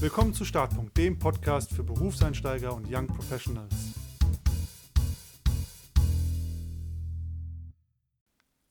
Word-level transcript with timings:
Willkommen 0.00 0.32
zu 0.32 0.44
Startpunkt, 0.44 0.96
dem 0.96 1.18
Podcast 1.18 1.74
für 1.74 1.82
Berufseinsteiger 1.82 2.72
und 2.72 2.86
Young 2.88 3.08
Professionals. 3.08 3.74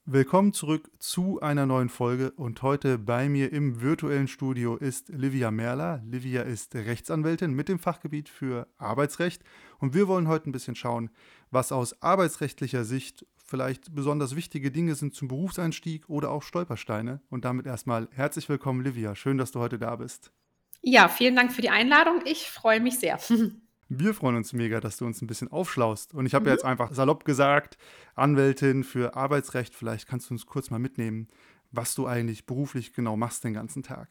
Willkommen 0.05 0.54
zurück 0.54 0.89
zu 1.00 1.41
einer 1.41 1.66
neuen 1.66 1.89
Folge 1.89 2.32
und 2.32 2.61
heute 2.61 2.98
bei 2.98 3.27
mir 3.27 3.52
im 3.52 3.82
virtuellen 3.82 4.29
Studio 4.29 4.77
ist 4.77 5.09
Livia 5.09 5.52
Merler. 5.52 6.02
Livia 6.05 6.43
ist 6.43 6.73
Rechtsanwältin 6.73 7.52
mit 7.52 7.68
dem 7.68 7.78
Fachgebiet 7.78 8.30
für 8.30 8.70
Arbeitsrecht 8.78 9.44
und 9.80 9.94
wir 9.94 10.07
wollen 10.07 10.30
heute 10.30 10.50
ein 10.50 10.54
bisschen 10.54 10.75
schauen, 10.75 11.09
was 11.52 11.73
aus 11.73 12.02
arbeitsrechtlicher 12.02 12.86
Sicht 12.86 13.25
vielleicht 13.36 13.94
besonders 13.94 14.38
wichtige 14.38 14.71
Dinge 14.71 14.96
sind 14.96 15.14
zum 15.14 15.28
Berufseinstieg 15.28 16.07
oder 16.07 16.32
auch 16.32 16.44
Stolpersteine. 16.44 17.20
Und 17.30 17.44
damit 17.44 17.66
erstmal 17.66 18.07
herzlich 18.14 18.48
willkommen, 18.48 18.82
Livia. 18.82 19.14
Schön, 19.14 19.38
dass 19.38 19.51
du 19.51 19.59
heute 19.59 19.78
da 19.78 19.97
bist. 19.97 20.32
Ja, 20.81 21.07
vielen 21.09 21.36
Dank 21.36 21.51
für 21.51 21.61
die 21.61 21.69
Einladung. 21.69 22.21
Ich 22.25 22.49
freue 22.49 22.79
mich 22.79 22.99
sehr. 22.99 23.19
Wir 23.89 24.13
freuen 24.13 24.36
uns 24.36 24.51
mega, 24.51 24.81
dass 24.81 24.97
du 24.97 25.05
uns 25.05 25.21
ein 25.21 25.27
bisschen 25.27 25.50
aufschlaust. 25.50 26.13
Und 26.13 26.25
ich 26.25 26.36
habe 26.36 26.45
mhm. 26.45 26.51
jetzt 26.51 26.65
einfach 26.65 26.93
salopp 26.93 27.23
gesagt, 27.23 27.77
Anwältin 28.15 28.83
für 28.83 29.15
Arbeitsrecht, 29.15 29.73
vielleicht 29.73 30.07
kannst 30.07 30.29
du 30.29 30.33
uns 30.33 30.45
kurz 30.45 30.69
mal 30.69 30.79
mitnehmen, 30.79 31.29
was 31.71 31.95
du 31.95 32.05
eigentlich 32.05 32.45
beruflich 32.45 32.94
genau 32.94 33.16
machst 33.16 33.44
den 33.44 33.53
ganzen 33.53 33.83
Tag. 33.83 34.09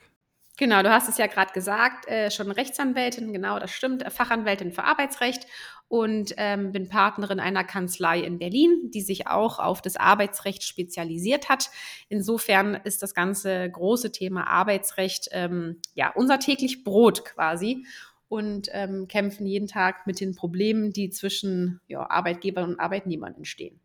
Genau, 0.59 0.83
du 0.83 0.91
hast 0.91 1.09
es 1.09 1.19
ja 1.19 1.27
gerade 1.27 1.53
gesagt, 1.53 2.09
äh, 2.09 2.31
schon 2.31 2.51
Rechtsanwältin, 2.51 3.33
genau, 3.35 3.59
das 3.59 3.73
stimmt, 3.73 4.03
äh, 4.03 4.11
Fachanwältin 4.11 4.73
für 4.73 4.85
Arbeitsrecht 4.85 5.47
und 5.89 6.33
ähm, 6.39 6.73
bin 6.73 6.89
Partnerin 6.89 7.41
einer 7.41 7.63
Kanzlei 7.63 8.21
in 8.21 8.39
Berlin, 8.39 8.91
die 8.93 9.03
sich 9.03 9.27
auch 9.27 9.59
auf 9.59 9.83
das 9.83 9.97
Arbeitsrecht 9.97 10.63
spezialisiert 10.63 11.51
hat. 11.51 11.71
Insofern 12.09 12.75
ist 12.75 13.03
das 13.03 13.13
ganze 13.13 13.71
große 13.71 14.13
Thema 14.13 14.47
Arbeitsrecht 14.47 15.29
ähm, 15.33 15.83
ja 15.95 16.11
unser 16.15 16.39
täglich 16.39 16.85
Brot 16.85 17.27
quasi 17.27 17.85
und 18.29 18.69
ähm, 18.73 19.09
kämpfen 19.09 19.47
jeden 19.47 19.69
Tag 19.69 20.07
mit 20.07 20.21
den 20.21 20.35
Problemen, 20.35 20.91
die 20.91 21.11
zwischen 21.11 21.81
ja, 21.87 22.09
Arbeitgebern 22.09 22.71
und 22.71 22.81
Arbeitnehmern 22.81 23.35
entstehen. 23.35 23.79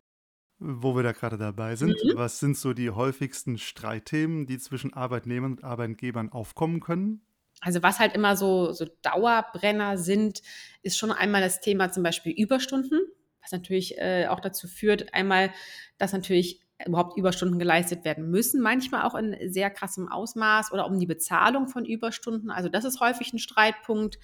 Wo 0.64 0.94
wir 0.94 1.02
da 1.02 1.10
gerade 1.10 1.38
dabei 1.38 1.74
sind, 1.74 1.96
mhm. 2.04 2.12
was 2.14 2.38
sind 2.38 2.56
so 2.56 2.72
die 2.72 2.90
häufigsten 2.90 3.58
Streitthemen, 3.58 4.46
die 4.46 4.58
zwischen 4.58 4.92
Arbeitnehmern 4.92 5.52
und 5.52 5.64
Arbeitgebern 5.64 6.30
aufkommen 6.30 6.80
können? 6.80 7.20
Also 7.60 7.82
was 7.82 7.98
halt 7.98 8.14
immer 8.14 8.36
so, 8.36 8.72
so 8.72 8.86
Dauerbrenner 9.02 9.98
sind, 9.98 10.42
ist 10.82 10.98
schon 10.98 11.10
einmal 11.10 11.40
das 11.40 11.60
Thema 11.60 11.90
zum 11.90 12.02
Beispiel 12.02 12.32
Überstunden, 12.32 13.00
was 13.40 13.50
natürlich 13.50 13.98
äh, 13.98 14.26
auch 14.28 14.40
dazu 14.40 14.68
führt, 14.68 15.14
einmal, 15.14 15.52
dass 15.98 16.12
natürlich 16.12 16.60
überhaupt 16.86 17.16
Überstunden 17.16 17.58
geleistet 17.58 18.04
werden 18.04 18.30
müssen, 18.30 18.60
manchmal 18.60 19.02
auch 19.02 19.14
in 19.14 19.36
sehr 19.50 19.70
krassem 19.70 20.08
Ausmaß 20.08 20.72
oder 20.72 20.86
um 20.86 20.98
die 20.98 21.06
Bezahlung 21.06 21.68
von 21.68 21.84
Überstunden. 21.84 22.50
Also 22.50 22.68
das 22.68 22.84
ist 22.84 23.00
häufig 23.00 23.32
ein 23.32 23.38
Streitpunkt. 23.38 24.18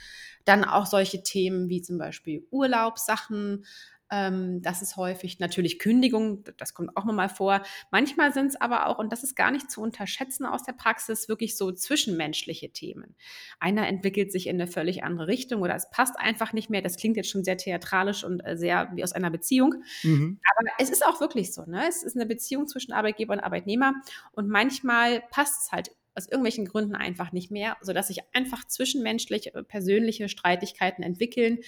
Dann 0.44 0.64
auch 0.64 0.86
solche 0.86 1.22
Themen 1.22 1.68
wie 1.68 1.82
zum 1.82 1.98
Beispiel 1.98 2.46
Urlaubssachen, 2.50 3.64
ähm, 4.10 4.62
das 4.62 4.82
ist 4.82 4.96
häufig 4.96 5.38
natürlich 5.38 5.78
Kündigung, 5.78 6.44
das 6.56 6.74
kommt 6.74 6.96
auch 6.96 7.04
nochmal 7.04 7.28
vor. 7.28 7.62
Manchmal 7.90 8.32
sind 8.32 8.48
es 8.48 8.60
aber 8.60 8.86
auch, 8.86 8.98
und 8.98 9.12
das 9.12 9.22
ist 9.22 9.36
gar 9.36 9.50
nicht 9.50 9.70
zu 9.70 9.80
unterschätzen 9.80 10.46
aus 10.46 10.62
der 10.62 10.72
Praxis, 10.72 11.28
wirklich 11.28 11.56
so 11.56 11.72
zwischenmenschliche 11.72 12.70
Themen. 12.70 13.16
Einer 13.60 13.86
entwickelt 13.86 14.32
sich 14.32 14.46
in 14.46 14.60
eine 14.60 14.70
völlig 14.70 15.04
andere 15.04 15.28
Richtung 15.28 15.62
oder 15.62 15.74
es 15.74 15.90
passt 15.90 16.18
einfach 16.18 16.52
nicht 16.52 16.70
mehr. 16.70 16.82
Das 16.82 16.96
klingt 16.96 17.16
jetzt 17.16 17.30
schon 17.30 17.44
sehr 17.44 17.56
theatralisch 17.56 18.24
und 18.24 18.40
äh, 18.40 18.56
sehr 18.56 18.90
wie 18.94 19.04
aus 19.04 19.12
einer 19.12 19.30
Beziehung. 19.30 19.74
Mhm. 20.02 20.40
Aber 20.56 20.70
es 20.78 20.90
ist 20.90 21.04
auch 21.04 21.20
wirklich 21.20 21.52
so. 21.52 21.64
Ne? 21.64 21.86
Es 21.88 22.02
ist 22.02 22.16
eine 22.16 22.26
Beziehung 22.26 22.66
zwischen 22.66 22.92
Arbeitgeber 22.92 23.34
und 23.34 23.40
Arbeitnehmer 23.40 23.94
und 24.32 24.48
manchmal 24.48 25.22
passt 25.30 25.66
es 25.66 25.72
halt 25.72 25.90
aus 26.14 26.26
irgendwelchen 26.26 26.66
Gründen 26.66 26.96
einfach 26.96 27.32
nicht 27.32 27.50
mehr, 27.50 27.76
sodass 27.80 28.08
sich 28.08 28.18
einfach 28.32 28.66
zwischenmenschliche, 28.66 29.54
äh, 29.54 29.62
persönliche 29.62 30.28
Streitigkeiten 30.28 31.02
entwickeln 31.02 31.58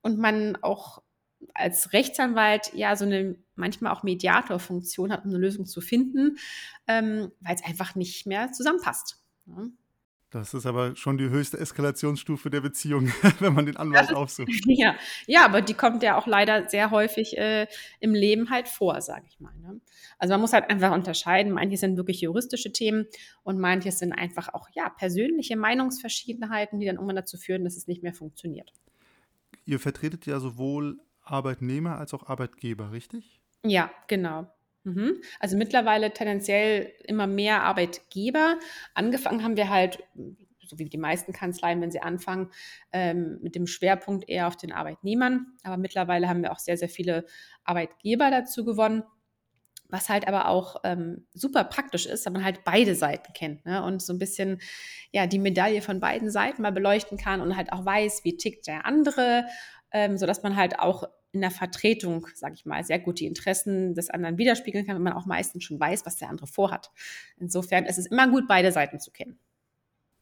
und 0.00 0.18
man 0.18 0.56
auch 0.62 1.02
als 1.54 1.92
Rechtsanwalt 1.92 2.72
ja 2.74 2.96
so 2.96 3.04
eine 3.04 3.36
manchmal 3.54 3.92
auch 3.92 4.02
Mediatorfunktion 4.02 5.12
hat, 5.12 5.24
um 5.24 5.30
eine 5.30 5.38
Lösung 5.38 5.66
zu 5.66 5.80
finden, 5.80 6.38
ähm, 6.86 7.32
weil 7.40 7.54
es 7.54 7.64
einfach 7.64 7.94
nicht 7.94 8.26
mehr 8.26 8.52
zusammenpasst. 8.52 9.20
Ne? 9.46 9.72
Das 10.30 10.52
ist 10.52 10.66
aber 10.66 10.94
schon 10.94 11.16
die 11.16 11.30
höchste 11.30 11.58
Eskalationsstufe 11.58 12.50
der 12.50 12.60
Beziehung, 12.60 13.06
wenn 13.40 13.54
man 13.54 13.64
den 13.64 13.76
Anwalt 13.76 14.12
aufsucht. 14.12 14.50
Ja. 14.66 14.94
ja, 15.26 15.44
aber 15.44 15.62
die 15.62 15.72
kommt 15.72 16.02
ja 16.02 16.18
auch 16.18 16.26
leider 16.26 16.68
sehr 16.68 16.90
häufig 16.90 17.38
äh, 17.38 17.66
im 18.00 18.14
Leben 18.14 18.50
halt 18.50 18.68
vor, 18.68 19.00
sage 19.00 19.24
ich 19.26 19.40
mal. 19.40 19.54
Ne? 19.56 19.80
Also 20.18 20.34
man 20.34 20.42
muss 20.42 20.52
halt 20.52 20.68
einfach 20.68 20.92
unterscheiden. 20.92 21.52
Manche 21.52 21.78
sind 21.78 21.96
wirklich 21.96 22.20
juristische 22.20 22.72
Themen 22.72 23.06
und 23.42 23.58
manche 23.58 23.90
sind 23.90 24.12
einfach 24.12 24.52
auch 24.52 24.68
ja 24.74 24.90
persönliche 24.90 25.56
Meinungsverschiedenheiten, 25.56 26.78
die 26.78 26.86
dann 26.86 26.96
irgendwann 26.96 27.16
dazu 27.16 27.38
führen, 27.38 27.64
dass 27.64 27.76
es 27.76 27.86
nicht 27.86 28.02
mehr 28.02 28.14
funktioniert. 28.14 28.72
Ihr 29.64 29.80
vertretet 29.80 30.26
ja 30.26 30.40
sowohl 30.40 31.00
Arbeitnehmer 31.30 31.98
als 31.98 32.14
auch 32.14 32.28
Arbeitgeber, 32.28 32.92
richtig? 32.92 33.40
Ja, 33.64 33.90
genau. 34.06 34.46
Mhm. 34.84 35.20
Also 35.40 35.56
mittlerweile 35.56 36.12
tendenziell 36.12 36.92
immer 37.04 37.26
mehr 37.26 37.62
Arbeitgeber. 37.62 38.58
Angefangen 38.94 39.42
haben 39.42 39.56
wir 39.56 39.68
halt, 39.68 39.98
so 40.64 40.78
wie 40.78 40.88
die 40.88 40.98
meisten 40.98 41.32
Kanzleien, 41.32 41.80
wenn 41.80 41.90
sie 41.90 42.00
anfangen, 42.00 42.50
ähm, 42.92 43.38
mit 43.42 43.54
dem 43.54 43.66
Schwerpunkt 43.66 44.28
eher 44.28 44.46
auf 44.46 44.56
den 44.56 44.72
Arbeitnehmern. 44.72 45.46
Aber 45.62 45.76
mittlerweile 45.76 46.28
haben 46.28 46.42
wir 46.42 46.52
auch 46.52 46.58
sehr, 46.58 46.76
sehr 46.76 46.88
viele 46.88 47.26
Arbeitgeber 47.64 48.30
dazu 48.30 48.64
gewonnen. 48.64 49.02
Was 49.90 50.10
halt 50.10 50.28
aber 50.28 50.48
auch 50.48 50.76
ähm, 50.84 51.26
super 51.32 51.64
praktisch 51.64 52.04
ist, 52.04 52.26
dass 52.26 52.32
man 52.32 52.44
halt 52.44 52.62
beide 52.64 52.94
Seiten 52.94 53.32
kennt 53.32 53.64
ne? 53.64 53.82
und 53.82 54.02
so 54.02 54.12
ein 54.12 54.18
bisschen 54.18 54.60
ja 55.12 55.26
die 55.26 55.38
Medaille 55.38 55.80
von 55.80 55.98
beiden 55.98 56.30
Seiten 56.30 56.60
mal 56.60 56.72
beleuchten 56.72 57.16
kann 57.16 57.40
und 57.40 57.56
halt 57.56 57.72
auch 57.72 57.86
weiß, 57.86 58.22
wie 58.24 58.36
tickt 58.36 58.66
der 58.66 58.84
andere, 58.84 59.46
ähm, 59.90 60.18
sodass 60.18 60.42
man 60.42 60.56
halt 60.56 60.78
auch 60.78 61.04
in 61.32 61.40
der 61.40 61.50
Vertretung, 61.50 62.26
sage 62.34 62.54
ich 62.54 62.64
mal, 62.64 62.82
sehr 62.84 62.98
gut 62.98 63.20
die 63.20 63.26
Interessen 63.26 63.94
des 63.94 64.10
anderen 64.10 64.38
widerspiegeln 64.38 64.86
kann, 64.86 64.96
wenn 64.96 65.02
man 65.02 65.12
auch 65.12 65.26
meistens 65.26 65.64
schon 65.64 65.78
weiß, 65.78 66.06
was 66.06 66.16
der 66.16 66.28
andere 66.30 66.46
vorhat. 66.46 66.90
Insofern 67.36 67.84
ist 67.84 67.98
es 67.98 68.06
immer 68.06 68.28
gut, 68.28 68.48
beide 68.48 68.72
Seiten 68.72 68.98
zu 69.00 69.10
kennen. 69.10 69.38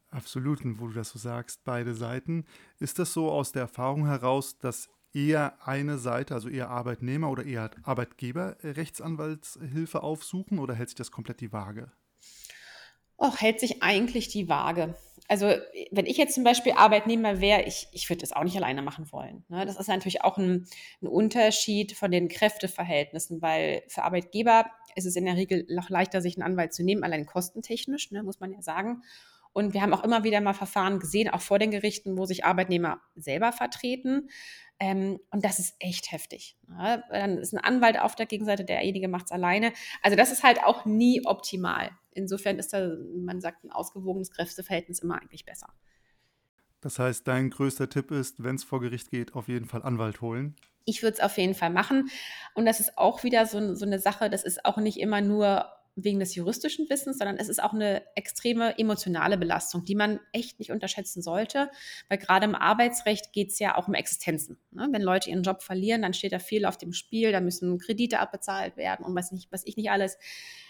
Absolut, 0.09 0.63
und 0.63 0.79
wo 0.79 0.87
du 0.87 0.93
das 0.93 1.09
so 1.09 1.19
sagst, 1.19 1.63
beide 1.63 1.93
Seiten. 1.93 2.45
Ist 2.79 2.99
das 2.99 3.13
so 3.13 3.29
aus 3.29 3.51
der 3.51 3.63
Erfahrung 3.63 4.05
heraus, 4.07 4.57
dass 4.57 4.89
eher 5.13 5.67
eine 5.67 5.97
Seite, 5.97 6.33
also 6.33 6.49
eher 6.49 6.69
Arbeitnehmer 6.69 7.29
oder 7.29 7.45
eher 7.45 7.71
Arbeitgeber 7.83 8.57
Rechtsanwaltshilfe 8.61 10.03
aufsuchen 10.03 10.59
oder 10.59 10.75
hält 10.75 10.89
sich 10.89 10.97
das 10.97 11.11
komplett 11.11 11.41
die 11.41 11.51
Waage? 11.51 11.91
Och, 13.17 13.41
hält 13.41 13.59
sich 13.59 13.81
eigentlich 13.81 14.29
die 14.29 14.47
Waage. 14.47 14.95
Also, 15.27 15.53
wenn 15.91 16.05
ich 16.05 16.17
jetzt 16.17 16.35
zum 16.35 16.43
Beispiel 16.43 16.73
Arbeitnehmer 16.73 17.41
wäre, 17.41 17.63
ich, 17.63 17.87
ich 17.91 18.09
würde 18.09 18.21
das 18.21 18.31
auch 18.31 18.43
nicht 18.43 18.55
alleine 18.55 18.81
machen 18.81 19.11
wollen. 19.11 19.43
Ne? 19.49 19.65
Das 19.65 19.77
ist 19.77 19.87
natürlich 19.87 20.23
auch 20.23 20.37
ein, 20.37 20.67
ein, 21.01 21.07
Unterschied 21.07 21.93
von 21.93 22.11
den 22.11 22.29
Kräfteverhältnissen, 22.29 23.41
weil 23.41 23.83
für 23.87 24.03
Arbeitgeber 24.03 24.67
ist 24.95 25.05
es 25.05 25.17
in 25.17 25.25
der 25.25 25.35
Regel 25.35 25.65
noch 25.69 25.89
leichter, 25.89 26.21
sich 26.21 26.37
einen 26.37 26.49
Anwalt 26.49 26.73
zu 26.73 26.83
nehmen, 26.83 27.03
allein 27.03 27.25
kostentechnisch, 27.25 28.11
ne, 28.11 28.23
muss 28.23 28.39
man 28.39 28.53
ja 28.53 28.61
sagen. 28.61 29.03
Und 29.51 29.73
wir 29.73 29.81
haben 29.81 29.93
auch 29.93 30.03
immer 30.03 30.23
wieder 30.23 30.39
mal 30.39 30.53
Verfahren 30.53 30.99
gesehen, 30.99 31.29
auch 31.29 31.41
vor 31.41 31.59
den 31.59 31.71
Gerichten, 31.71 32.15
wo 32.17 32.25
sich 32.25 32.45
Arbeitnehmer 32.45 33.01
selber 33.15 33.51
vertreten. 33.51 34.29
Ähm, 34.79 35.19
und 35.31 35.43
das 35.43 35.59
ist 35.59 35.75
echt 35.79 36.11
heftig. 36.11 36.55
Ne? 36.67 37.03
Dann 37.09 37.39
ist 37.39 37.53
ein 37.53 37.63
Anwalt 37.63 37.99
auf 37.99 38.15
der 38.15 38.27
Gegenseite, 38.27 38.63
derjenige 38.63 39.07
macht 39.07 39.25
es 39.25 39.31
alleine. 39.31 39.73
Also 40.03 40.15
das 40.15 40.31
ist 40.31 40.43
halt 40.43 40.63
auch 40.63 40.85
nie 40.85 41.25
optimal. 41.25 41.89
Insofern 42.17 42.57
ist 42.57 42.73
da, 42.73 42.95
man 43.15 43.39
sagt, 43.39 43.63
ein 43.63 43.71
ausgewogenes 43.71 44.31
Kräfteverhältnis 44.31 44.99
immer 44.99 45.21
eigentlich 45.21 45.45
besser. 45.45 45.67
Das 46.81 46.99
heißt, 46.99 47.27
dein 47.27 47.49
größter 47.49 47.89
Tipp 47.89 48.11
ist, 48.11 48.43
wenn 48.43 48.55
es 48.55 48.63
vor 48.63 48.81
Gericht 48.81 49.09
geht, 49.09 49.35
auf 49.35 49.47
jeden 49.47 49.65
Fall 49.65 49.83
Anwalt 49.83 50.21
holen. 50.21 50.55
Ich 50.85 51.03
würde 51.03 51.17
es 51.17 51.23
auf 51.23 51.37
jeden 51.37 51.55
Fall 51.55 51.69
machen. 51.69 52.09
Und 52.53 52.65
das 52.65 52.79
ist 52.79 52.97
auch 52.97 53.23
wieder 53.23 53.45
so, 53.45 53.75
so 53.75 53.85
eine 53.85 53.99
Sache, 53.99 54.29
das 54.29 54.43
ist 54.43 54.65
auch 54.65 54.77
nicht 54.77 54.99
immer 54.99 55.21
nur 55.21 55.65
wegen 55.99 56.19
des 56.19 56.35
juristischen 56.35 56.89
Wissens, 56.89 57.17
sondern 57.17 57.37
es 57.37 57.49
ist 57.49 57.61
auch 57.61 57.73
eine 57.73 58.03
extreme 58.15 58.77
emotionale 58.77 59.35
Belastung, 59.35 59.83
die 59.83 59.95
man 59.95 60.19
echt 60.31 60.59
nicht 60.59 60.71
unterschätzen 60.71 61.23
sollte, 61.23 61.71
weil 62.07 62.19
gerade 62.19 62.45
im 62.45 62.53
Arbeitsrecht 62.53 63.33
geht 63.33 63.49
es 63.49 63.57
ja 63.57 63.75
auch 63.75 63.87
um 63.87 63.95
Existenzen. 63.95 64.59
Ne? 64.71 64.87
Wenn 64.91 65.01
Leute 65.01 65.31
ihren 65.31 65.41
Job 65.41 65.63
verlieren, 65.63 66.03
dann 66.03 66.13
steht 66.13 66.33
da 66.33 66.39
viel 66.39 66.65
auf 66.65 66.77
dem 66.77 66.93
Spiel, 66.93 67.31
da 67.31 67.41
müssen 67.41 67.79
Kredite 67.79 68.19
abbezahlt 68.19 68.77
werden 68.77 69.03
und 69.03 69.15
was, 69.15 69.31
nicht, 69.31 69.51
was 69.51 69.65
ich 69.65 69.75
nicht 69.75 69.89
alles. 69.89 70.19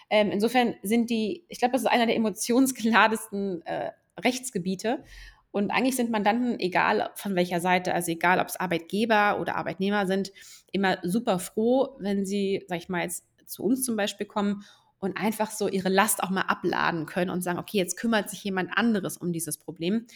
Ähm, 0.08 0.30
insofern 0.30 0.74
sind 0.82 1.10
die, 1.10 1.44
ich 1.48 1.58
glaube, 1.58 1.72
das 1.72 1.82
ist 1.82 1.88
einer 1.88 2.06
der 2.06 2.16
emotionsgeladesten 2.16 3.62
äh, 3.66 3.90
Rechtsgebiete. 4.18 5.04
Und 5.50 5.70
eigentlich 5.70 5.96
sind 5.96 6.10
Mandanten, 6.10 6.58
egal 6.58 7.10
von 7.16 7.34
welcher 7.34 7.60
Seite, 7.60 7.92
also 7.92 8.12
egal 8.12 8.40
ob 8.40 8.48
es 8.48 8.56
Arbeitgeber 8.56 9.38
oder 9.40 9.56
Arbeitnehmer 9.56 10.06
sind, 10.06 10.32
immer 10.72 10.98
super 11.02 11.38
froh, 11.38 11.96
wenn 11.98 12.24
sie, 12.24 12.64
sag 12.66 12.78
ich 12.78 12.88
mal, 12.88 13.02
jetzt 13.02 13.24
zu 13.46 13.62
uns 13.62 13.82
zum 13.82 13.96
Beispiel 13.96 14.26
kommen 14.26 14.64
und 14.98 15.16
einfach 15.16 15.50
so 15.50 15.68
ihre 15.68 15.88
Last 15.88 16.22
auch 16.22 16.30
mal 16.30 16.42
abladen 16.42 17.06
können 17.06 17.30
und 17.30 17.42
sagen, 17.42 17.58
okay, 17.58 17.78
jetzt 17.78 17.96
kümmert 17.96 18.30
sich 18.30 18.42
jemand 18.44 18.70
anderes 18.76 19.16
um 19.16 19.32
dieses 19.32 19.58
Problem. 19.58 20.06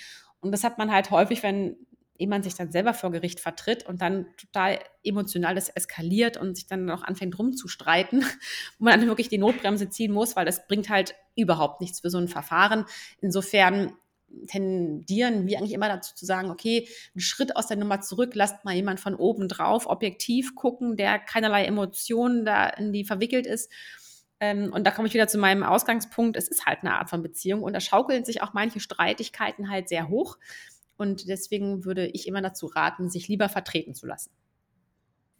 Und 0.40 0.52
das 0.52 0.64
hat 0.64 0.78
man 0.78 0.90
halt 0.90 1.10
häufig, 1.10 1.42
wenn 1.42 1.76
jemand 2.18 2.44
sich 2.44 2.54
dann 2.54 2.70
selber 2.70 2.94
vor 2.94 3.10
Gericht 3.10 3.40
vertritt 3.40 3.84
und 3.86 4.00
dann 4.00 4.26
total 4.36 4.78
emotional 5.02 5.54
das 5.54 5.68
eskaliert 5.68 6.36
und 6.36 6.56
sich 6.56 6.66
dann 6.66 6.88
auch 6.90 7.02
anfängt 7.02 7.38
rumzustreiten, 7.38 8.24
wo 8.78 8.84
man 8.84 8.98
dann 8.98 9.08
wirklich 9.08 9.28
die 9.28 9.38
Notbremse 9.38 9.88
ziehen 9.88 10.12
muss, 10.12 10.36
weil 10.36 10.44
das 10.46 10.66
bringt 10.66 10.88
halt 10.88 11.14
überhaupt 11.36 11.80
nichts 11.80 12.00
für 12.00 12.10
so 12.10 12.18
ein 12.18 12.28
Verfahren. 12.28 12.84
Insofern 13.20 13.92
tendieren 14.46 15.46
wir 15.46 15.58
eigentlich 15.58 15.72
immer 15.72 15.88
dazu 15.88 16.14
zu 16.14 16.24
sagen, 16.24 16.50
okay, 16.50 16.88
einen 17.14 17.20
Schritt 17.20 17.56
aus 17.56 17.66
der 17.66 17.76
Nummer 17.76 18.00
zurück, 18.00 18.34
lasst 18.34 18.64
mal 18.64 18.74
jemand 18.74 19.00
von 19.00 19.14
oben 19.14 19.48
drauf 19.48 19.86
objektiv 19.86 20.54
gucken, 20.54 20.96
der 20.96 21.18
keinerlei 21.18 21.64
Emotionen 21.64 22.44
da 22.44 22.68
in 22.68 22.92
die 22.92 23.04
verwickelt 23.04 23.46
ist. 23.46 23.70
Ähm, 24.42 24.72
und 24.72 24.84
da 24.84 24.90
komme 24.90 25.06
ich 25.06 25.14
wieder 25.14 25.28
zu 25.28 25.38
meinem 25.38 25.62
Ausgangspunkt. 25.62 26.36
Es 26.36 26.48
ist 26.48 26.66
halt 26.66 26.80
eine 26.80 26.98
Art 26.98 27.08
von 27.08 27.22
Beziehung 27.22 27.62
und 27.62 27.74
da 27.74 27.80
schaukeln 27.80 28.24
sich 28.24 28.42
auch 28.42 28.54
manche 28.54 28.80
Streitigkeiten 28.80 29.70
halt 29.70 29.88
sehr 29.88 30.08
hoch. 30.08 30.36
Und 30.96 31.28
deswegen 31.28 31.84
würde 31.84 32.08
ich 32.08 32.26
immer 32.26 32.42
dazu 32.42 32.66
raten, 32.66 33.08
sich 33.08 33.28
lieber 33.28 33.48
vertreten 33.48 33.94
zu 33.94 34.08
lassen. 34.08 34.32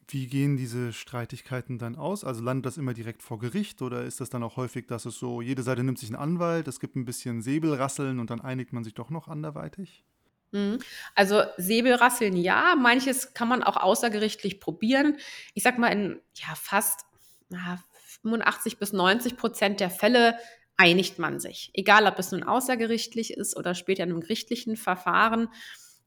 Wie 0.07 0.29
gehen 0.29 0.57
diese 0.57 0.93
Streitigkeiten 0.93 1.79
dann 1.79 1.97
aus? 1.97 2.23
Also 2.23 2.43
landet 2.43 2.67
das 2.67 2.79
immer 2.79 2.95
direkt 2.95 3.25
vor 3.25 3.41
Gericht 3.41 3.83
oder 3.83 4.05
ist 4.05 4.21
das 4.21 4.31
dann 4.31 4.45
auch 4.45 4.57
häufig, 4.57 4.87
dass 4.87 5.05
es 5.05 5.19
so, 5.19 5.43
jede 5.43 5.65
Seite 5.65 5.83
nimmt 5.83 5.99
sich 5.99 6.09
einen 6.09 6.23
Anwalt, 6.23 6.69
es 6.69 6.79
gibt 6.79 6.95
ein 6.95 7.05
bisschen 7.05 7.43
Säbelrasseln 7.43 8.21
und 8.21 8.31
dann 8.31 8.41
einigt 8.41 8.73
man 8.73 8.85
sich 8.85 8.95
doch 8.95 9.11
noch 9.11 9.27
anderweitig? 9.27 10.05
Mhm. 10.53 10.79
Also 11.17 11.43
Säbelrasseln 11.57 12.37
ja, 12.37 12.77
manches 12.79 13.35
kann 13.35 13.49
man 13.49 13.65
auch 13.65 13.79
außergerichtlich 13.79 14.61
probieren. 14.61 15.17
Ich 15.55 15.65
sag 15.65 15.77
mal, 15.79 15.89
in 15.89 16.21
ja, 16.35 16.55
fast 16.55 17.01
na, 17.49 17.83
85 18.23 18.79
bis 18.79 18.93
90 18.93 19.37
Prozent 19.37 19.81
der 19.81 19.91
Fälle 19.91 20.37
einigt 20.77 21.19
man 21.19 21.39
sich. 21.39 21.71
Egal, 21.75 22.07
ob 22.07 22.19
es 22.19 22.33
nun 22.33 22.43
außergerichtlich 22.43 23.35
ist 23.35 23.57
oder 23.57 23.75
später 23.75 24.05
in 24.05 24.11
einem 24.11 24.21
gerichtlichen 24.21 24.77
Verfahren 24.77 25.49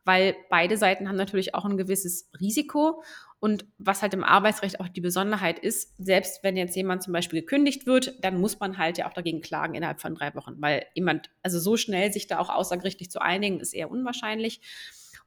weil 0.06 0.36
beide 0.50 0.78
Seiten 0.78 1.10
haben 1.10 1.18
natürlich 1.18 1.56
auch 1.56 1.66
ein 1.66 1.78
gewisses 1.78 2.30
Risiko. 2.40 3.04
Und 3.40 3.66
was 3.78 4.02
halt 4.02 4.14
im 4.14 4.24
Arbeitsrecht 4.24 4.80
auch 4.80 4.88
die 4.88 5.02
Besonderheit 5.02 5.60
ist, 5.60 5.94
selbst 5.98 6.44
wenn 6.44 6.56
jetzt 6.56 6.76
jemand 6.76 7.04
zum 7.04 7.12
Beispiel 7.12 7.42
gekündigt 7.42 7.86
wird, 7.86 8.24
dann 8.24 8.40
muss 8.40 8.60
man 8.60 8.78
halt 8.78 8.98
ja 8.98 9.08
auch 9.08 9.14
dagegen 9.14 9.42
klagen 9.42 9.76
innerhalb 9.76 10.00
von 10.00 10.16
drei 10.16 10.34
Wochen, 10.36 10.56
weil 10.60 10.86
jemand, 10.94 11.32
also 11.44 11.60
so 11.60 11.76
schnell 11.76 12.14
sich 12.14 12.28
da 12.28 12.40
auch 12.40 12.50
außergerichtlich 12.50 13.12
zu 13.12 13.22
einigen, 13.22 13.60
ist 13.60 13.74
eher 13.74 13.92
unwahrscheinlich. 13.92 14.62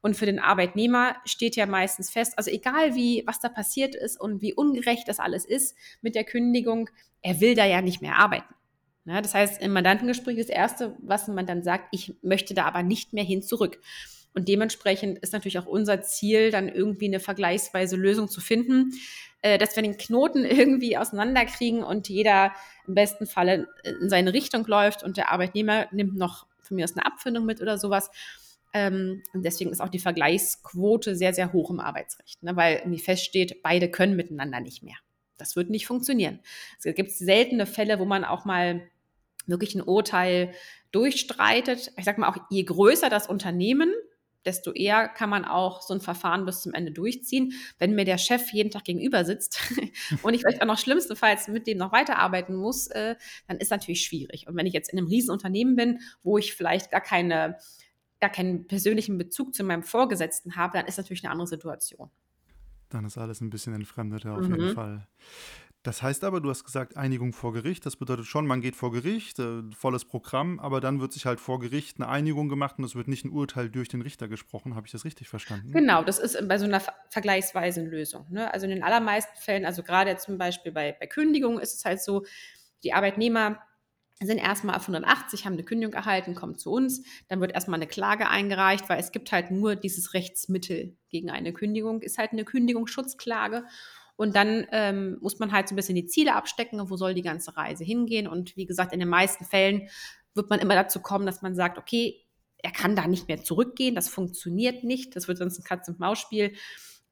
Und 0.01 0.15
für 0.15 0.25
den 0.25 0.39
Arbeitnehmer 0.39 1.15
steht 1.25 1.55
ja 1.55 1.65
meistens 1.65 2.09
fest, 2.09 2.33
also 2.37 2.49
egal 2.49 2.95
wie, 2.95 3.23
was 3.25 3.39
da 3.39 3.49
passiert 3.49 3.95
ist 3.95 4.19
und 4.19 4.41
wie 4.41 4.53
ungerecht 4.53 5.07
das 5.07 5.19
alles 5.19 5.45
ist 5.45 5.75
mit 6.01 6.15
der 6.15 6.23
Kündigung, 6.23 6.89
er 7.21 7.41
will 7.41 7.55
da 7.55 7.65
ja 7.65 7.81
nicht 7.81 8.01
mehr 8.01 8.17
arbeiten. 8.17 8.53
Ja, 9.05 9.21
das 9.21 9.33
heißt, 9.33 9.61
im 9.61 9.73
Mandantengespräch 9.73 10.37
das 10.37 10.49
Erste, 10.49 10.95
was 10.99 11.27
man 11.27 11.45
dann 11.45 11.63
sagt, 11.63 11.87
ich 11.91 12.13
möchte 12.21 12.53
da 12.53 12.65
aber 12.65 12.83
nicht 12.83 13.11
mehr 13.11 13.23
hin 13.23 13.41
zurück. 13.41 13.79
Und 14.35 14.47
dementsprechend 14.47 15.17
ist 15.19 15.33
natürlich 15.33 15.57
auch 15.57 15.65
unser 15.65 16.01
Ziel, 16.01 16.51
dann 16.51 16.69
irgendwie 16.69 17.07
eine 17.07 17.19
vergleichsweise 17.19 17.95
Lösung 17.95 18.29
zu 18.29 18.41
finden, 18.41 18.93
äh, 19.41 19.57
dass 19.57 19.75
wir 19.75 19.83
den 19.83 19.97
Knoten 19.97 20.45
irgendwie 20.45 20.97
auseinanderkriegen 20.97 21.83
und 21.83 22.09
jeder 22.09 22.53
im 22.87 22.95
besten 22.95 23.25
Falle 23.25 23.67
in 23.83 24.09
seine 24.09 24.33
Richtung 24.33 24.65
läuft 24.65 25.03
und 25.03 25.17
der 25.17 25.31
Arbeitnehmer 25.31 25.87
nimmt 25.91 26.15
noch 26.15 26.45
von 26.61 26.75
mir 26.75 26.83
aus 26.83 26.95
eine 26.95 27.05
Abfindung 27.05 27.45
mit 27.45 27.61
oder 27.61 27.77
sowas. 27.77 28.11
Ähm, 28.73 29.23
und 29.33 29.43
deswegen 29.43 29.71
ist 29.71 29.81
auch 29.81 29.89
die 29.89 29.99
Vergleichsquote 29.99 31.15
sehr, 31.15 31.33
sehr 31.33 31.53
hoch 31.53 31.71
im 31.71 31.79
Arbeitsrecht, 31.79 32.41
ne, 32.43 32.55
weil 32.55 32.77
irgendwie 32.77 32.99
feststeht, 32.99 33.63
beide 33.63 33.89
können 33.89 34.15
miteinander 34.15 34.59
nicht 34.59 34.83
mehr. 34.83 34.97
Das 35.37 35.55
wird 35.55 35.69
nicht 35.69 35.87
funktionieren. 35.87 36.39
Es 36.77 36.93
gibt 36.95 37.11
seltene 37.11 37.65
Fälle, 37.65 37.99
wo 37.99 38.05
man 38.05 38.25
auch 38.25 38.45
mal 38.45 38.81
wirklich 39.47 39.73
ein 39.73 39.81
Urteil 39.81 40.53
durchstreitet. 40.91 41.91
Ich 41.97 42.05
sage 42.05 42.21
mal 42.21 42.29
auch, 42.29 42.37
je 42.49 42.63
größer 42.63 43.09
das 43.09 43.27
Unternehmen, 43.27 43.91
desto 44.45 44.71
eher 44.71 45.07
kann 45.07 45.29
man 45.29 45.45
auch 45.45 45.81
so 45.81 45.93
ein 45.93 46.01
Verfahren 46.01 46.45
bis 46.45 46.61
zum 46.61 46.73
Ende 46.73 46.91
durchziehen. 46.91 47.53
Wenn 47.77 47.95
mir 47.95 48.05
der 48.05 48.17
Chef 48.17 48.51
jeden 48.51 48.71
Tag 48.71 48.85
gegenüber 48.85 49.25
sitzt 49.25 49.59
und 50.23 50.33
ich 50.33 50.41
vielleicht 50.41 50.61
auch 50.61 50.67
noch 50.67 50.77
schlimmstenfalls 50.77 51.47
mit 51.47 51.67
dem 51.67 51.77
noch 51.77 51.91
weiterarbeiten 51.91 52.55
muss, 52.55 52.87
äh, 52.87 53.15
dann 53.47 53.57
ist 53.57 53.71
natürlich 53.71 54.01
schwierig. 54.01 54.47
Und 54.47 54.55
wenn 54.55 54.65
ich 54.65 54.73
jetzt 54.73 54.91
in 54.91 54.97
einem 54.97 55.07
Riesenunternehmen 55.07 55.75
bin, 55.75 55.99
wo 56.23 56.37
ich 56.37 56.53
vielleicht 56.53 56.91
gar 56.91 57.01
keine 57.01 57.57
gar 58.19 58.29
keinen 58.29 58.67
persönlichen 58.67 59.17
Bezug 59.17 59.53
zu 59.53 59.63
meinem 59.63 59.83
Vorgesetzten 59.83 60.55
habe, 60.55 60.77
dann 60.77 60.87
ist 60.87 60.97
natürlich 60.97 61.23
eine 61.23 61.31
andere 61.31 61.47
Situation. 61.47 62.09
Dann 62.89 63.05
ist 63.05 63.17
alles 63.17 63.41
ein 63.41 63.49
bisschen 63.49 63.73
entfremdeter 63.73 64.33
auf 64.33 64.47
mhm. 64.47 64.55
jeden 64.55 64.75
Fall. 64.75 65.07
Das 65.83 66.01
heißt 66.01 66.25
aber, 66.25 66.41
du 66.41 66.49
hast 66.49 66.65
gesagt, 66.65 66.97
Einigung 66.97 67.31
vor 67.31 67.53
Gericht. 67.53 67.85
Das 67.85 67.95
bedeutet 67.95 68.25
schon, 68.25 68.45
man 68.45 68.59
geht 68.59 68.75
vor 68.75 68.91
Gericht, 68.91 69.39
äh, 69.39 69.61
volles 69.73 70.03
Programm, 70.03 70.59
aber 70.59 70.81
dann 70.81 70.99
wird 70.99 71.13
sich 71.13 71.25
halt 71.25 71.39
vor 71.39 71.59
Gericht 71.59 72.01
eine 72.01 72.09
Einigung 72.09 72.49
gemacht 72.49 72.75
und 72.77 72.83
es 72.83 72.95
wird 72.95 73.07
nicht 73.07 73.23
ein 73.23 73.31
Urteil 73.31 73.69
durch 73.69 73.87
den 73.87 74.01
Richter 74.01 74.27
gesprochen. 74.27 74.75
Habe 74.75 74.87
ich 74.87 74.91
das 74.91 75.05
richtig 75.05 75.29
verstanden? 75.29 75.71
Genau, 75.71 76.03
das 76.03 76.19
ist 76.19 76.37
bei 76.49 76.57
so 76.57 76.65
einer 76.65 76.81
vergleichsweisen 77.09 77.85
Lösung. 77.85 78.25
Ne? 78.29 78.53
Also 78.53 78.65
in 78.65 78.71
den 78.71 78.83
allermeisten 78.83 79.37
Fällen, 79.39 79.65
also 79.65 79.81
gerade 79.81 80.17
zum 80.17 80.37
Beispiel 80.37 80.73
bei, 80.73 80.97
bei 80.99 81.07
Kündigungen 81.07 81.59
ist 81.59 81.75
es 81.75 81.85
halt 81.85 82.01
so, 82.01 82.25
die 82.83 82.91
Arbeitnehmer 82.91 83.61
sind 84.21 84.37
erstmal 84.37 84.75
auf 84.75 84.81
180, 84.81 85.45
haben 85.45 85.53
eine 85.53 85.63
Kündigung 85.63 85.93
erhalten, 85.93 86.35
kommen 86.35 86.57
zu 86.57 86.71
uns. 86.71 87.03
Dann 87.29 87.39
wird 87.39 87.53
erstmal 87.53 87.79
eine 87.79 87.87
Klage 87.87 88.27
eingereicht, 88.27 88.89
weil 88.89 88.99
es 88.99 89.11
gibt 89.11 89.31
halt 89.31 89.49
nur 89.49 89.75
dieses 89.75 90.13
Rechtsmittel 90.13 90.97
gegen 91.09 91.29
eine 91.29 91.53
Kündigung, 91.53 92.01
ist 92.01 92.17
halt 92.17 92.33
eine 92.33 92.43
Kündigungsschutzklage. 92.43 93.63
Und 94.17 94.35
dann 94.35 94.67
ähm, 94.73 95.17
muss 95.21 95.39
man 95.39 95.53
halt 95.53 95.69
so 95.69 95.73
ein 95.73 95.77
bisschen 95.77 95.95
die 95.95 96.05
Ziele 96.05 96.35
abstecken, 96.35 96.89
wo 96.89 96.97
soll 96.97 97.13
die 97.13 97.21
ganze 97.21 97.55
Reise 97.55 97.85
hingehen. 97.85 98.27
Und 98.27 98.57
wie 98.57 98.65
gesagt, 98.65 98.91
in 98.91 98.99
den 98.99 99.07
meisten 99.07 99.45
Fällen 99.45 99.87
wird 100.33 100.49
man 100.49 100.59
immer 100.59 100.75
dazu 100.75 100.99
kommen, 100.99 101.25
dass 101.25 101.41
man 101.41 101.55
sagt, 101.55 101.77
okay, 101.77 102.25
er 102.57 102.71
kann 102.71 102.97
da 102.97 103.07
nicht 103.07 103.29
mehr 103.29 103.41
zurückgehen, 103.41 103.95
das 103.95 104.09
funktioniert 104.09 104.83
nicht, 104.83 105.15
das 105.15 105.29
wird 105.29 105.37
sonst 105.37 105.59
ein 105.59 105.63
Katz-und-Maus-Spiel. 105.63 106.53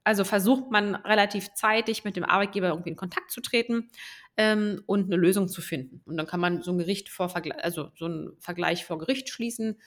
Also 0.03 0.25
versucht 0.25 0.71
man 0.71 0.95
relativ 0.95 1.53
zeitig 1.53 2.03
mit 2.03 2.17
dem 2.17 2.25
Arbeitgeber 2.25 2.67
irgendwie 2.67 2.89
in 2.89 2.95
Kontakt 2.97 3.31
zu 3.31 3.39
treten 3.39 3.89
ähm, 4.37 4.83
und 4.85 5.05
eine 5.05 5.17
Lösung 5.17 5.47
zu 5.47 5.61
finden. 5.61 6.01
Und 6.05 6.17
dann 6.17 6.27
kann 6.27 6.39
man 6.39 6.61
so 6.61 6.71
ein 6.71 6.77
Gericht 6.77 7.09
vor 7.09 7.33
also 7.61 7.91
so 7.95 8.05
einen 8.05 8.37
Vergleich 8.39 8.85
vor 8.85 8.97
Gericht 8.97 9.29
schließen 9.29 9.77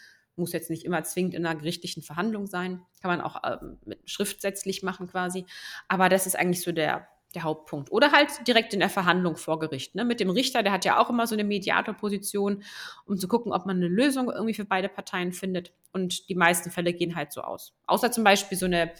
muss 0.40 0.52
jetzt 0.52 0.70
nicht 0.70 0.84
immer 0.84 1.04
zwingend 1.04 1.34
in 1.34 1.46
einer 1.46 1.58
gerichtlichen 1.58 2.02
Verhandlung 2.02 2.46
sein. 2.46 2.82
Kann 3.00 3.10
man 3.10 3.20
auch 3.20 3.36
ähm, 3.44 3.78
schriftsätzlich 4.04 4.82
machen 4.82 5.06
quasi. 5.06 5.46
Aber 5.86 6.08
das 6.08 6.26
ist 6.26 6.36
eigentlich 6.36 6.62
so 6.62 6.72
der, 6.72 7.06
der 7.34 7.44
Hauptpunkt. 7.44 7.92
Oder 7.92 8.10
halt 8.10 8.46
direkt 8.48 8.74
in 8.74 8.80
der 8.80 8.88
Verhandlung 8.88 9.36
vor 9.36 9.60
Gericht. 9.60 9.94
Ne? 9.94 10.04
Mit 10.04 10.18
dem 10.18 10.30
Richter, 10.30 10.62
der 10.64 10.72
hat 10.72 10.84
ja 10.84 10.98
auch 10.98 11.10
immer 11.10 11.26
so 11.26 11.34
eine 11.34 11.44
Mediatorposition, 11.44 12.64
um 13.04 13.16
zu 13.16 13.28
gucken, 13.28 13.52
ob 13.52 13.66
man 13.66 13.76
eine 13.76 13.88
Lösung 13.88 14.30
irgendwie 14.30 14.54
für 14.54 14.64
beide 14.64 14.88
Parteien 14.88 15.32
findet. 15.32 15.72
Und 15.92 16.28
die 16.28 16.34
meisten 16.34 16.70
Fälle 16.70 16.92
gehen 16.92 17.14
halt 17.14 17.32
so 17.32 17.42
aus. 17.42 17.74
Außer 17.86 18.10
zum 18.10 18.24
Beispiel 18.24 18.58
so 18.58 18.66
eine, 18.66 18.92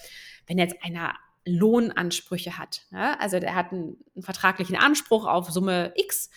wenn 0.47 0.59
jetzt 0.59 0.77
einer 0.83 1.15
Lohnansprüche 1.51 2.59
hat. 2.59 2.87
Ne? 2.91 3.19
Also 3.21 3.41
der 3.41 3.55
hat 3.55 3.73
einen, 3.73 3.97
einen 4.15 4.23
vertraglichen 4.23 4.77
Anspruch 4.77 5.27
auf 5.27 5.51
Summe 5.51 5.93
X, 5.97 6.31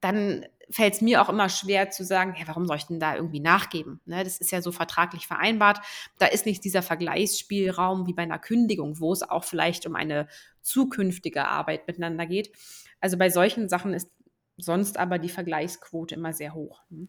dann 0.00 0.46
fällt 0.70 0.94
es 0.94 1.00
mir 1.00 1.22
auch 1.22 1.28
immer 1.28 1.48
schwer 1.48 1.90
zu 1.90 2.04
sagen, 2.04 2.34
ja, 2.38 2.46
warum 2.46 2.66
soll 2.66 2.76
ich 2.76 2.86
denn 2.86 3.00
da 3.00 3.16
irgendwie 3.16 3.40
nachgeben? 3.40 4.00
Ne, 4.04 4.22
das 4.22 4.38
ist 4.38 4.52
ja 4.52 4.60
so 4.62 4.70
vertraglich 4.70 5.26
vereinbart. 5.26 5.80
Da 6.18 6.26
ist 6.26 6.46
nicht 6.46 6.64
dieser 6.64 6.82
Vergleichsspielraum 6.82 8.06
wie 8.06 8.12
bei 8.12 8.22
einer 8.22 8.38
Kündigung, 8.38 9.00
wo 9.00 9.12
es 9.12 9.22
auch 9.22 9.44
vielleicht 9.44 9.86
um 9.86 9.96
eine 9.96 10.28
zukünftige 10.60 11.46
Arbeit 11.46 11.86
miteinander 11.86 12.26
geht. 12.26 12.52
Also 13.00 13.16
bei 13.16 13.30
solchen 13.30 13.68
Sachen 13.68 13.94
ist 13.94 14.10
sonst 14.56 14.98
aber 14.98 15.18
die 15.18 15.28
Vergleichsquote 15.28 16.14
immer 16.14 16.32
sehr 16.32 16.54
hoch. 16.54 16.82
Hm. 16.90 17.08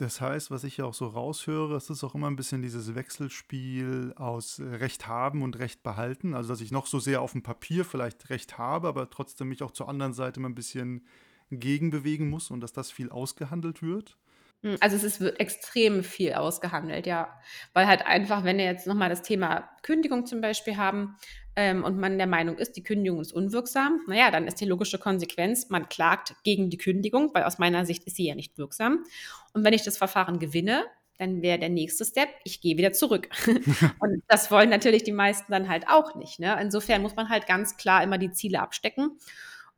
Das 0.00 0.18
heißt, 0.22 0.50
was 0.50 0.64
ich 0.64 0.78
ja 0.78 0.86
auch 0.86 0.94
so 0.94 1.08
raushöre, 1.08 1.76
es 1.76 1.90
ist 1.90 2.04
auch 2.04 2.14
immer 2.14 2.28
ein 2.28 2.36
bisschen 2.36 2.62
dieses 2.62 2.94
Wechselspiel 2.94 4.14
aus 4.16 4.58
Recht 4.58 5.06
haben 5.06 5.42
und 5.42 5.58
Recht 5.58 5.82
behalten. 5.82 6.32
Also, 6.32 6.48
dass 6.48 6.62
ich 6.62 6.70
noch 6.70 6.86
so 6.86 6.98
sehr 6.98 7.20
auf 7.20 7.32
dem 7.32 7.42
Papier 7.42 7.84
vielleicht 7.84 8.30
Recht 8.30 8.56
habe, 8.56 8.88
aber 8.88 9.10
trotzdem 9.10 9.50
mich 9.50 9.62
auch 9.62 9.72
zur 9.72 9.90
anderen 9.90 10.14
Seite 10.14 10.40
immer 10.40 10.48
ein 10.48 10.54
bisschen 10.54 11.04
gegenbewegen 11.50 12.30
muss 12.30 12.50
und 12.50 12.62
dass 12.62 12.72
das 12.72 12.90
viel 12.90 13.10
ausgehandelt 13.10 13.82
wird? 13.82 14.16
Hm, 14.62 14.76
also 14.80 14.96
es 14.96 15.04
ist 15.04 15.20
extrem 15.40 16.04
viel 16.04 16.34
ausgehandelt, 16.34 17.06
ja. 17.06 17.28
Weil 17.72 17.86
halt 17.86 18.06
einfach, 18.06 18.44
wenn 18.44 18.58
wir 18.58 18.64
jetzt 18.64 18.86
nochmal 18.86 19.08
das 19.08 19.22
Thema 19.22 19.68
Kündigung 19.82 20.26
zum 20.26 20.40
Beispiel 20.40 20.76
haben 20.76 21.16
ähm, 21.56 21.84
und 21.84 21.98
man 21.98 22.18
der 22.18 22.26
Meinung 22.26 22.58
ist, 22.58 22.76
die 22.76 22.82
Kündigung 22.82 23.20
ist 23.20 23.32
unwirksam, 23.32 24.00
naja, 24.06 24.30
dann 24.30 24.46
ist 24.46 24.60
die 24.60 24.66
logische 24.66 24.98
Konsequenz, 24.98 25.70
man 25.70 25.88
klagt 25.88 26.34
gegen 26.44 26.70
die 26.70 26.78
Kündigung, 26.78 27.30
weil 27.34 27.44
aus 27.44 27.58
meiner 27.58 27.86
Sicht 27.86 28.04
ist 28.04 28.16
sie 28.16 28.26
ja 28.26 28.34
nicht 28.34 28.58
wirksam. 28.58 29.04
Und 29.54 29.64
wenn 29.64 29.74
ich 29.74 29.82
das 29.82 29.96
Verfahren 29.96 30.38
gewinne, 30.38 30.84
dann 31.18 31.42
wäre 31.42 31.58
der 31.58 31.68
nächste 31.68 32.04
Step, 32.06 32.30
ich 32.44 32.62
gehe 32.62 32.78
wieder 32.78 32.92
zurück. 32.92 33.28
und 34.00 34.22
das 34.26 34.50
wollen 34.50 34.70
natürlich 34.70 35.04
die 35.04 35.12
meisten 35.12 35.52
dann 35.52 35.68
halt 35.68 35.86
auch 35.88 36.14
nicht. 36.14 36.40
Ne? 36.40 36.56
Insofern 36.60 37.02
muss 37.02 37.14
man 37.14 37.28
halt 37.28 37.46
ganz 37.46 37.76
klar 37.76 38.02
immer 38.02 38.16
die 38.16 38.32
Ziele 38.32 38.60
abstecken. 38.60 39.18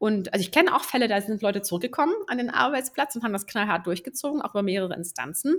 Und 0.02 0.32
also 0.32 0.42
ich 0.42 0.50
kenne 0.50 0.75
auch 0.75 0.82
Fälle, 0.82 1.06
da 1.06 1.21
sind 1.21 1.42
Leute 1.42 1.62
zurückgekommen 1.62 2.12
an 2.26 2.37
den 2.37 2.50
Arbeitsplatz 2.50 3.14
und 3.14 3.23
haben 3.23 3.32
das 3.32 3.47
knallhart 3.47 3.87
durchgezogen, 3.87 4.42
auch 4.42 4.50
über 4.50 4.64
mehrere 4.64 4.97
Instanzen. 4.97 5.54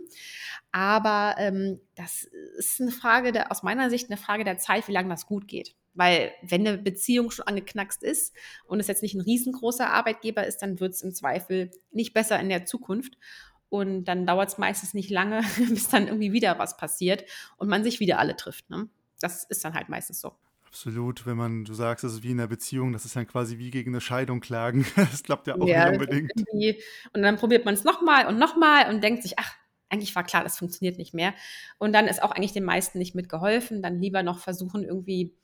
Aber 0.74 1.36
ähm, 1.38 1.80
das 1.96 2.28
ist 2.58 2.82
eine 2.82 2.92
Frage 2.92 3.32
der, 3.32 3.54
aus 3.54 3.64
meiner 3.64 3.90
Sicht 3.90 4.10
eine 4.10 4.18
Frage 4.18 4.44
der 4.44 4.58
Zeit, 4.58 4.90
wie 4.90 4.92
lange 4.92 5.08
das 5.08 5.28
gut 5.28 5.48
geht. 5.48 5.78
Weil 5.94 6.34
wenn 6.42 6.68
eine 6.68 6.78
Beziehung 6.78 7.32
schon 7.32 7.48
angeknackst 7.48 8.04
ist 8.04 8.36
und 8.66 8.82
es 8.82 8.88
jetzt 8.88 9.02
nicht 9.02 9.16
ein 9.16 9.22
riesengroßer 9.22 9.90
Arbeitgeber 9.90 10.46
ist, 10.46 10.58
dann 10.58 10.82
wird 10.82 10.94
es 10.94 11.04
im 11.04 11.14
Zweifel 11.14 11.72
nicht 11.92 12.14
besser 12.14 12.38
in 12.38 12.50
der 12.50 12.66
Zukunft. 12.66 13.18
Und 13.70 14.04
dann 14.04 14.28
dauert 14.28 14.50
es 14.50 14.58
meistens 14.58 14.94
nicht 14.94 15.10
lange, 15.10 15.42
bis 15.70 15.88
dann 15.88 16.08
irgendwie 16.08 16.34
wieder 16.34 16.60
was 16.60 16.76
passiert 16.76 17.24
und 17.56 17.70
man 17.70 17.86
sich 17.86 18.02
wieder 18.02 18.20
alle 18.20 18.36
trifft. 18.36 18.70
Ne? 18.70 18.90
Das 19.22 19.46
ist 19.46 19.64
dann 19.64 19.74
halt 19.74 19.88
meistens 19.88 20.20
so. 20.20 20.36
Absolut, 20.74 21.28
wenn 21.28 21.38
man, 21.38 21.66
du 21.66 21.76
sagst, 21.76 22.04
es 22.04 22.14
ist 22.14 22.24
wie 22.24 22.32
in 22.32 22.40
einer 22.40 22.48
Beziehung, 22.48 22.94
das 22.94 23.06
ist 23.06 23.16
dann 23.16 23.28
quasi 23.28 23.60
wie 23.60 23.70
gegen 23.70 23.92
eine 23.92 24.02
Scheidung 24.02 24.40
klagen. 24.40 24.88
Das 24.96 25.22
klappt 25.22 25.46
ja 25.46 25.54
auch 25.54 25.68
ja, 25.68 25.92
nicht 25.92 26.02
unbedingt. 26.02 26.32
Und 27.14 27.22
dann 27.22 27.38
probiert 27.38 27.64
man 27.64 27.76
es 27.76 27.84
nochmal 27.84 28.26
und 28.26 28.40
nochmal 28.40 28.90
und 28.90 29.04
denkt 29.04 29.22
sich, 29.22 29.38
ach, 29.38 29.54
eigentlich 29.90 30.16
war 30.16 30.24
klar, 30.24 30.42
das 30.44 30.58
funktioniert 30.58 30.98
nicht 30.98 31.14
mehr. 31.14 31.36
Und 31.78 31.94
dann 31.94 32.08
ist 32.08 32.24
auch 32.24 32.32
eigentlich 32.32 32.54
den 32.54 32.64
meisten 32.64 32.98
nicht 32.98 33.14
mitgeholfen. 33.14 33.84
Dann 33.84 34.00
lieber 34.00 34.24
noch 34.24 34.40
versuchen, 34.40 34.84
irgendwie 34.84 35.36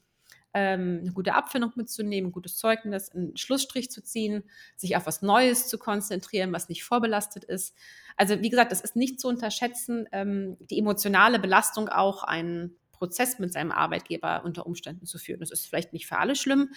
ähm, 0.55 1.01
eine 1.01 1.13
gute 1.13 1.35
Abfindung 1.35 1.73
mitzunehmen, 1.75 2.29
ein 2.29 2.33
gutes 2.33 2.57
Zeugnis, 2.57 3.11
einen 3.11 3.37
Schlussstrich 3.37 3.91
zu 3.91 4.03
ziehen, 4.03 4.43
sich 4.77 4.97
auf 4.97 5.05
was 5.05 5.21
Neues 5.21 5.67
zu 5.67 5.77
konzentrieren, 5.77 6.53
was 6.53 6.69
nicht 6.69 6.83
vorbelastet 6.83 7.43
ist. 7.43 7.75
Also 8.17 8.41
wie 8.41 8.49
gesagt, 8.49 8.71
das 8.71 8.81
ist 8.81 8.95
nicht 8.95 9.19
zu 9.19 9.27
unterschätzen, 9.27 10.07
ähm, 10.11 10.57
die 10.59 10.79
emotionale 10.79 11.37
Belastung 11.37 11.87
auch 11.87 12.23
einen 12.23 12.79
Prozess 12.99 13.39
mit 13.39 13.51
seinem 13.51 13.71
Arbeitgeber 13.71 14.43
unter 14.45 14.67
Umständen 14.67 15.07
zu 15.07 15.17
führen. 15.17 15.39
Das 15.39 15.51
ist 15.51 15.65
vielleicht 15.67 15.93
nicht 15.93 16.05
für 16.05 16.17
alle 16.17 16.35
schlimm, 16.35 16.69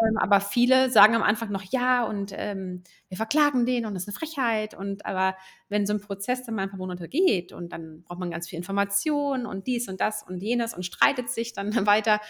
ähm, 0.00 0.16
aber 0.16 0.40
viele 0.40 0.90
sagen 0.90 1.14
am 1.14 1.22
Anfang 1.22 1.50
noch 1.50 1.62
ja 1.62 2.04
und 2.04 2.32
ähm, 2.34 2.84
wir 3.08 3.16
verklagen 3.16 3.66
den 3.66 3.84
und 3.84 3.94
das 3.94 4.04
ist 4.04 4.08
eine 4.08 4.16
Frechheit. 4.16 4.74
Und 4.74 5.04
aber 5.04 5.36
wenn 5.68 5.86
so 5.86 5.92
ein 5.92 6.00
Prozess 6.00 6.44
dann 6.44 6.54
mal 6.54 6.62
ein 6.62 6.70
paar 6.70 6.78
Monate 6.78 7.08
geht 7.08 7.52
und 7.52 7.72
dann 7.72 8.02
braucht 8.02 8.20
man 8.20 8.30
ganz 8.30 8.48
viel 8.48 8.58
Information 8.58 9.46
und 9.46 9.66
dies 9.66 9.88
und 9.88 10.00
das 10.00 10.22
und 10.22 10.40
jenes 10.42 10.74
und 10.74 10.84
streitet 10.84 11.30
sich 11.30 11.52
dann 11.52 11.72
weiter. 11.86 12.20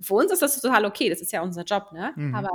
Für 0.00 0.14
uns 0.14 0.32
ist 0.32 0.42
das 0.42 0.60
total 0.60 0.84
okay, 0.84 1.10
das 1.10 1.20
ist 1.20 1.32
ja 1.32 1.42
unser 1.42 1.64
Job, 1.64 1.92
ne? 1.92 2.12
Mhm. 2.16 2.34
Aber 2.34 2.50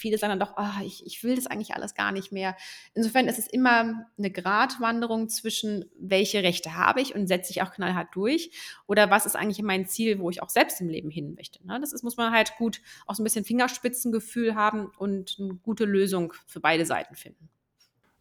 viele 0.00 0.18
sagen 0.18 0.38
dann 0.38 0.40
doch, 0.40 0.54
oh, 0.56 0.84
ich, 0.84 1.04
ich 1.06 1.22
will 1.22 1.36
das 1.36 1.46
eigentlich 1.46 1.74
alles 1.74 1.94
gar 1.94 2.12
nicht 2.12 2.32
mehr. 2.32 2.56
Insofern 2.94 3.28
ist 3.28 3.38
es 3.38 3.46
immer 3.46 4.06
eine 4.18 4.30
Gratwanderung 4.30 5.28
zwischen, 5.28 5.84
welche 5.98 6.42
Rechte 6.42 6.74
habe 6.74 7.00
ich 7.00 7.14
und 7.14 7.26
setze 7.26 7.52
ich 7.52 7.62
auch 7.62 7.72
knallhart 7.72 8.08
durch 8.14 8.50
oder 8.86 9.10
was 9.10 9.26
ist 9.26 9.36
eigentlich 9.36 9.62
mein 9.62 9.86
Ziel, 9.86 10.18
wo 10.18 10.30
ich 10.30 10.42
auch 10.42 10.50
selbst 10.50 10.80
im 10.80 10.88
Leben 10.88 11.10
hin 11.10 11.34
möchte. 11.34 11.64
Ne? 11.66 11.78
Das 11.80 11.92
ist, 11.92 12.02
muss 12.02 12.16
man 12.16 12.32
halt 12.32 12.56
gut 12.56 12.80
auch 13.06 13.14
so 13.14 13.22
ein 13.22 13.24
bisschen 13.24 13.44
Fingerspitzengefühl 13.44 14.54
haben 14.54 14.86
und 14.98 15.36
eine 15.38 15.54
gute 15.54 15.84
Lösung 15.84 16.32
für 16.46 16.60
beide 16.60 16.86
Seiten 16.86 17.14
finden. 17.14 17.48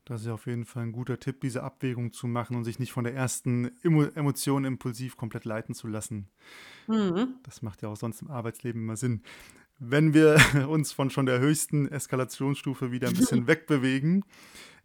Das 0.09 0.21
ist 0.21 0.27
ja 0.27 0.33
auf 0.33 0.48
jeden 0.48 0.65
Fall 0.65 0.83
ein 0.83 0.91
guter 0.91 1.19
Tipp, 1.19 1.39
diese 1.39 1.62
Abwägung 1.62 2.13
zu 2.13 2.25
machen 2.25 2.55
und 2.55 2.63
sich 2.63 2.79
nicht 2.79 2.91
von 2.91 3.03
der 3.03 3.13
ersten 3.13 3.69
Emo 3.83 4.05
Emotion 4.05 4.65
impulsiv 4.65 5.17
komplett 5.17 5.45
leiten 5.45 5.75
zu 5.75 5.88
lassen. 5.88 6.29
Mhm. 6.88 7.36
Das 7.43 7.62
macht 7.62 7.83
ja 7.83 7.89
auch 7.89 7.95
sonst 7.95 8.24
im 8.24 8.31
Arbeitsleben 8.31 8.81
immer 8.81 8.98
Sinn. 8.98 9.21
Wenn 9.79 10.13
wir 10.13 10.38
uns 10.69 10.91
von 10.91 11.09
schon 11.09 11.25
der 11.25 11.39
höchsten 11.39 11.88
Eskalationsstufe 11.88 12.91
wieder 12.91 13.07
ein 13.07 13.15
bisschen 13.15 13.48
wegbewegen, 13.48 14.25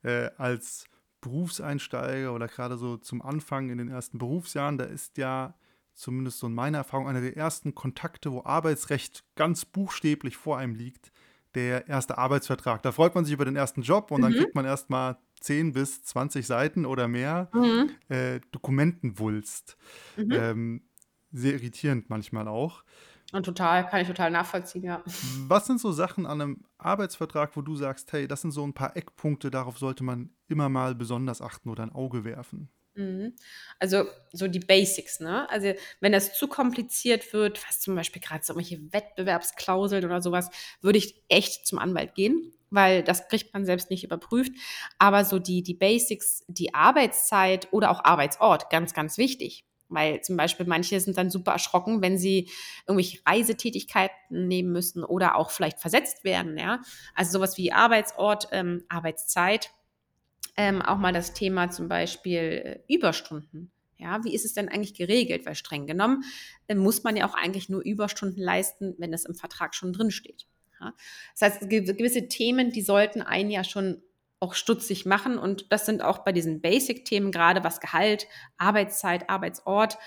äh, 0.02 0.30
als 0.36 0.86
Berufseinsteiger 1.20 2.34
oder 2.34 2.48
gerade 2.48 2.76
so 2.76 2.96
zum 2.96 3.22
Anfang 3.22 3.70
in 3.70 3.78
den 3.78 3.88
ersten 3.88 4.18
Berufsjahren, 4.18 4.78
da 4.78 4.84
ist 4.84 5.16
ja 5.18 5.54
zumindest 5.94 6.38
so 6.38 6.46
in 6.46 6.54
meiner 6.54 6.78
Erfahrung 6.78 7.08
einer 7.08 7.20
der 7.20 7.36
ersten 7.36 7.74
Kontakte, 7.74 8.32
wo 8.32 8.42
Arbeitsrecht 8.44 9.24
ganz 9.36 9.64
buchstäblich 9.64 10.36
vor 10.36 10.58
einem 10.58 10.74
liegt, 10.74 11.12
der 11.54 11.88
erste 11.88 12.18
Arbeitsvertrag. 12.18 12.82
Da 12.82 12.92
freut 12.92 13.14
man 13.14 13.24
sich 13.24 13.32
über 13.32 13.44
den 13.44 13.56
ersten 13.56 13.82
Job 13.82 14.10
und 14.10 14.20
mhm. 14.20 14.22
dann 14.22 14.32
kriegt 14.34 14.54
man 14.54 14.64
erstmal 14.64 15.16
10 15.40 15.72
bis 15.72 16.02
20 16.04 16.46
Seiten 16.46 16.84
oder 16.84 17.08
mehr 17.08 17.48
mhm. 17.52 17.90
äh, 18.08 18.40
Dokumentenwulst. 18.50 19.76
Mhm. 20.16 20.32
Ähm, 20.32 20.82
sehr 21.32 21.54
irritierend 21.54 22.10
manchmal 22.10 22.48
auch. 22.48 22.84
Und 23.34 23.42
total, 23.42 23.84
kann 23.88 24.00
ich 24.00 24.06
total 24.06 24.30
nachvollziehen, 24.30 24.84
ja. 24.84 25.02
Was 25.48 25.66
sind 25.66 25.80
so 25.80 25.90
Sachen 25.90 26.24
an 26.24 26.40
einem 26.40 26.64
Arbeitsvertrag, 26.78 27.56
wo 27.56 27.62
du 27.62 27.74
sagst, 27.74 28.12
hey, 28.12 28.28
das 28.28 28.42
sind 28.42 28.52
so 28.52 28.64
ein 28.64 28.74
paar 28.74 28.96
Eckpunkte, 28.96 29.50
darauf 29.50 29.76
sollte 29.76 30.04
man 30.04 30.30
immer 30.46 30.68
mal 30.68 30.94
besonders 30.94 31.42
achten 31.42 31.68
oder 31.68 31.82
ein 31.82 31.90
Auge 31.90 32.22
werfen? 32.22 32.68
Mhm. 32.94 33.34
Also 33.80 34.04
so 34.32 34.46
die 34.46 34.60
Basics, 34.60 35.18
ne? 35.18 35.50
Also 35.50 35.72
wenn 35.98 36.12
das 36.12 36.38
zu 36.38 36.46
kompliziert 36.46 37.32
wird, 37.32 37.60
was 37.66 37.80
zum 37.80 37.96
Beispiel 37.96 38.22
gerade 38.22 38.44
so 38.44 38.54
welche 38.54 38.78
Wettbewerbsklauseln 38.92 40.04
oder 40.04 40.22
sowas, 40.22 40.48
würde 40.80 40.98
ich 40.98 41.24
echt 41.28 41.66
zum 41.66 41.80
Anwalt 41.80 42.14
gehen, 42.14 42.52
weil 42.70 43.02
das 43.02 43.26
kriegt 43.26 43.52
man 43.52 43.64
selbst 43.64 43.90
nicht 43.90 44.04
überprüft. 44.04 44.52
Aber 45.00 45.24
so 45.24 45.40
die, 45.40 45.64
die 45.64 45.74
Basics, 45.74 46.44
die 46.46 46.72
Arbeitszeit 46.72 47.66
oder 47.72 47.90
auch 47.90 48.04
Arbeitsort, 48.04 48.70
ganz, 48.70 48.94
ganz 48.94 49.18
wichtig. 49.18 49.64
Weil 49.88 50.22
zum 50.22 50.36
Beispiel 50.36 50.66
manche 50.66 50.98
sind 51.00 51.16
dann 51.16 51.30
super 51.30 51.52
erschrocken, 51.52 52.02
wenn 52.02 52.18
sie 52.18 52.50
irgendwelche 52.86 53.20
Reisetätigkeiten 53.26 54.48
nehmen 54.48 54.72
müssen 54.72 55.04
oder 55.04 55.36
auch 55.36 55.50
vielleicht 55.50 55.78
versetzt 55.78 56.24
werden. 56.24 56.58
Ja? 56.58 56.80
Also 57.14 57.32
sowas 57.32 57.58
wie 57.58 57.72
Arbeitsort, 57.72 58.48
ähm, 58.52 58.84
Arbeitszeit. 58.88 59.70
Ähm, 60.56 60.82
auch 60.82 60.98
mal 60.98 61.12
das 61.12 61.34
Thema 61.34 61.70
zum 61.70 61.88
Beispiel 61.88 62.38
äh, 62.38 62.92
Überstunden. 62.92 63.72
Ja, 63.98 64.22
wie 64.24 64.34
ist 64.34 64.44
es 64.44 64.54
denn 64.54 64.68
eigentlich 64.68 64.94
geregelt? 64.94 65.46
Weil 65.46 65.54
streng 65.54 65.86
genommen 65.86 66.24
äh, 66.68 66.74
muss 66.74 67.02
man 67.02 67.16
ja 67.16 67.28
auch 67.28 67.34
eigentlich 67.34 67.68
nur 67.68 67.82
Überstunden 67.82 68.42
leisten, 68.42 68.94
wenn 68.98 69.12
das 69.12 69.24
im 69.24 69.34
Vertrag 69.34 69.74
schon 69.74 69.92
drin 69.92 70.10
steht. 70.10 70.46
Ja? 70.80 70.92
Das 71.38 71.60
heißt, 71.60 71.70
gewisse 71.70 72.28
Themen, 72.28 72.70
die 72.70 72.82
sollten 72.82 73.22
einen 73.22 73.50
ja 73.50 73.64
schon 73.64 74.02
auch 74.40 74.54
stutzig 74.54 75.06
machen. 75.06 75.38
Und 75.38 75.72
das 75.72 75.86
sind 75.86 76.02
auch 76.02 76.18
bei 76.18 76.32
diesen 76.32 76.60
Basic-Themen, 76.60 77.32
gerade 77.32 77.64
was 77.64 77.80
Gehalt, 77.80 78.26
Arbeitszeit, 78.56 79.30
Arbeitsort, 79.30 79.98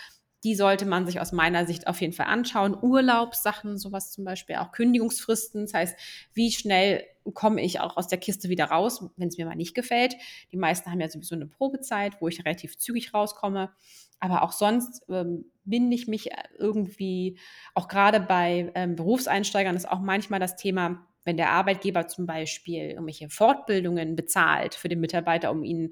die 0.43 0.55
sollte 0.55 0.86
man 0.86 1.05
sich 1.05 1.19
aus 1.19 1.31
meiner 1.31 1.65
Sicht 1.65 1.88
auf 1.88 2.00
jeden 2.00 2.13
Fall 2.13 2.27
anschauen. 2.27 2.77
Urlaubssachen, 2.79 3.77
sowas 3.77 4.12
zum 4.12 4.24
Beispiel, 4.24 4.57
auch 4.57 4.72
Kündigungsfristen. 4.72 5.63
Das 5.63 5.74
heißt, 5.74 6.00
wie 6.34 6.51
schnell 6.51 7.03
komme 7.34 7.62
ich 7.62 7.79
auch 7.79 7.98
aus 7.98 8.07
der 8.07 8.19
Kiste 8.19 8.48
wieder 8.48 8.65
raus, 8.65 9.03
wenn 9.17 9.27
es 9.27 9.38
mir 9.38 9.46
mal 9.46 9.55
nicht 9.55 9.75
gefällt. 9.75 10.15
Die 10.51 10.57
meisten 10.57 10.91
haben 10.91 11.01
ja 11.01 11.10
sowieso 11.10 11.36
eine 11.36 11.48
Probezeit, 11.48 12.22
wo 12.22 12.27
ich 12.27 12.46
relativ 12.46 12.77
zügig 12.77 13.13
rauskomme. 13.13 13.72
Aber 14.19 14.43
auch 14.43 14.51
sonst 14.51 15.03
ähm, 15.10 15.51
binde 15.65 15.96
ich 15.96 16.07
mich 16.07 16.29
irgendwie, 16.57 17.38
auch 17.74 17.88
gerade 17.88 18.19
bei 18.19 18.72
ähm, 18.75 18.96
Berufseinsteigern 18.96 19.75
ist 19.75 19.89
auch 19.89 20.00
manchmal 20.00 20.39
das 20.39 20.55
Thema, 20.55 21.07
wenn 21.27 21.38
der 21.38 21.51
Arbeitgeber 21.51 22.07
zum 22.07 22.25
Beispiel 22.25 22.91
irgendwelche 22.91 23.29
Fortbildungen 23.29 24.15
bezahlt 24.15 24.74
für 24.75 24.88
den 24.88 25.01
Mitarbeiter, 25.01 25.51
um 25.51 25.65
ihn 25.65 25.91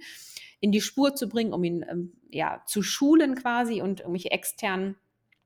in 0.62 0.72
die 0.72 0.80
Spur 0.80 1.14
zu 1.14 1.28
bringen, 1.28 1.52
um 1.52 1.64
ihn 1.64 1.86
ähm, 1.88 2.14
ja, 2.32 2.64
zu 2.66 2.82
schulen 2.82 3.36
quasi 3.36 3.82
und 3.82 4.00
irgendwelche 4.00 4.32
externen 4.32 4.96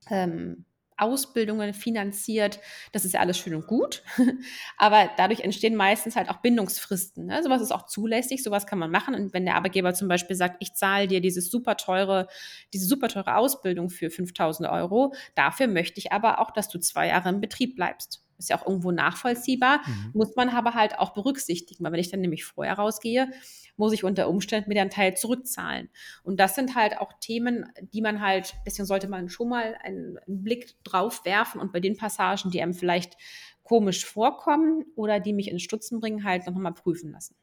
ähm, 0.08 0.64
Ausbildungen 0.96 1.74
finanziert. 1.74 2.60
Das 2.92 3.04
ist 3.04 3.14
ja 3.14 3.20
alles 3.20 3.36
schön 3.36 3.56
und 3.56 3.66
gut. 3.66 4.04
Aber 4.78 5.10
dadurch 5.16 5.40
entstehen 5.40 5.74
meistens 5.74 6.14
halt 6.14 6.30
auch 6.30 6.36
Bindungsfristen. 6.36 7.26
Ne? 7.26 7.42
Sowas 7.42 7.60
ist 7.60 7.72
auch 7.72 7.86
zulässig, 7.86 8.44
sowas 8.44 8.66
kann 8.66 8.78
man 8.78 8.92
machen. 8.92 9.16
Und 9.16 9.32
wenn 9.32 9.44
der 9.44 9.56
Arbeitgeber 9.56 9.92
zum 9.92 10.06
Beispiel 10.06 10.36
sagt, 10.36 10.58
ich 10.60 10.74
zahle 10.74 11.08
dir 11.08 11.20
dieses 11.20 11.50
super 11.50 11.76
teure, 11.76 12.28
diese 12.72 12.86
super 12.86 13.08
teure 13.08 13.34
Ausbildung 13.34 13.90
für 13.90 14.08
5000 14.08 14.68
Euro, 14.68 15.14
dafür 15.34 15.66
möchte 15.66 15.98
ich 15.98 16.12
aber 16.12 16.38
auch, 16.38 16.52
dass 16.52 16.68
du 16.68 16.78
zwei 16.78 17.08
Jahre 17.08 17.30
im 17.30 17.40
Betrieb 17.40 17.74
bleibst 17.74 18.22
ist 18.40 18.50
ja 18.50 18.58
auch 18.58 18.66
irgendwo 18.66 18.90
nachvollziehbar, 18.90 19.80
mhm. 19.86 20.10
muss 20.14 20.34
man 20.34 20.48
aber 20.48 20.74
halt 20.74 20.98
auch 20.98 21.14
berücksichtigen, 21.14 21.84
weil 21.84 21.92
wenn 21.92 22.00
ich 22.00 22.10
dann 22.10 22.20
nämlich 22.20 22.44
vorher 22.44 22.74
rausgehe, 22.74 23.30
muss 23.76 23.92
ich 23.92 24.04
unter 24.04 24.28
Umständen 24.28 24.70
wieder 24.70 24.80
einen 24.80 24.90
Teil 24.90 25.16
zurückzahlen. 25.16 25.88
Und 26.22 26.40
das 26.40 26.54
sind 26.54 26.74
halt 26.74 26.98
auch 26.98 27.12
Themen, 27.20 27.66
die 27.92 28.02
man 28.02 28.20
halt, 28.20 28.54
deswegen 28.66 28.86
sollte 28.86 29.08
man 29.08 29.28
schon 29.28 29.48
mal 29.48 29.76
einen, 29.82 30.18
einen 30.26 30.42
Blick 30.42 30.74
drauf 30.84 31.24
werfen 31.24 31.60
und 31.60 31.72
bei 31.72 31.80
den 31.80 31.96
Passagen, 31.96 32.50
die 32.50 32.60
einem 32.60 32.74
vielleicht 32.74 33.16
komisch 33.62 34.04
vorkommen 34.04 34.84
oder 34.96 35.20
die 35.20 35.32
mich 35.32 35.50
ins 35.50 35.62
Stutzen 35.62 36.00
bringen, 36.00 36.24
halt 36.24 36.46
noch 36.46 36.54
mal 36.54 36.72
prüfen 36.72 37.12
lassen. 37.12 37.36